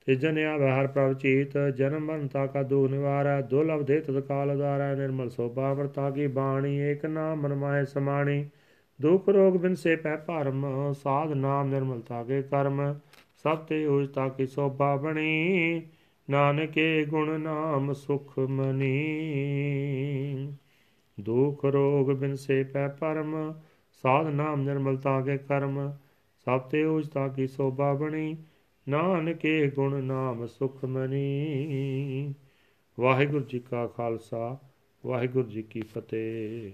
[0.06, 4.50] ਤੇ ਜਨਿਆ ਹਰ ਪ੍ਰਭ ਚੀਤ ਜਨਮ ਮਰਨ ਤਾ ਕਾ ਦੁਖ ਨਿਵਾਰੈ। ਦੁਲਭ ਦੇ ਤਦ ਕਾਲ
[4.50, 8.50] ਉਦਾਰੈ, ਨਿਰਮਲ ਸੋਭਾ ਅਮਰਤਾ ਕੀ ਬਾਣੀ, ਏਕ ਨਾਮ ਮਨ ਮਾਏ ਸਮਾਣੀ।
[9.02, 12.98] ਦੁਖ ਰੋਗ ਬਿਨ ਸੇ ਪੈ ਭਰਮ, ਸਾਧ ਨਾਮ ਨਿਰਮਲਤਾ ਕੇ ਕਰਮ।
[13.42, 15.82] ਸਭ ਤੇ ਉਜਤਾ ਕੀ ਸੋਭਾ ਬਣੀ।
[16.30, 18.96] ਨਾਨਕੇ ਗੁਣ ਨਾਮ ਸੁਖ ਮਨੀ।
[21.20, 23.54] ਦੁਖ ਰੋਗ ਬਿਨ ਸੇ ਪੈ ਭਰਮ
[24.02, 25.92] ਸਾਧ ਨਾਮ ਨਿਰਮਲਤਾ ਕੇ ਕਰਮ।
[26.44, 28.36] ਸਭ ਤੇ ਉਜਤਾ ਕੀ ਸੋਭਾ ਬਣੀ,
[28.88, 32.34] ਨਾਨਕੇ ਗੁਣ ਨਾਮ ਸੁਖ ਮਨੀ।
[33.00, 34.58] ਵਾਹਿਗੁਰੂ ਜੀ ਕਾ ਖਾਲਸਾ,
[35.06, 36.72] ਵਾਹਿਗੁਰੂ ਜੀ ਕੀ ਫਤਿਹ।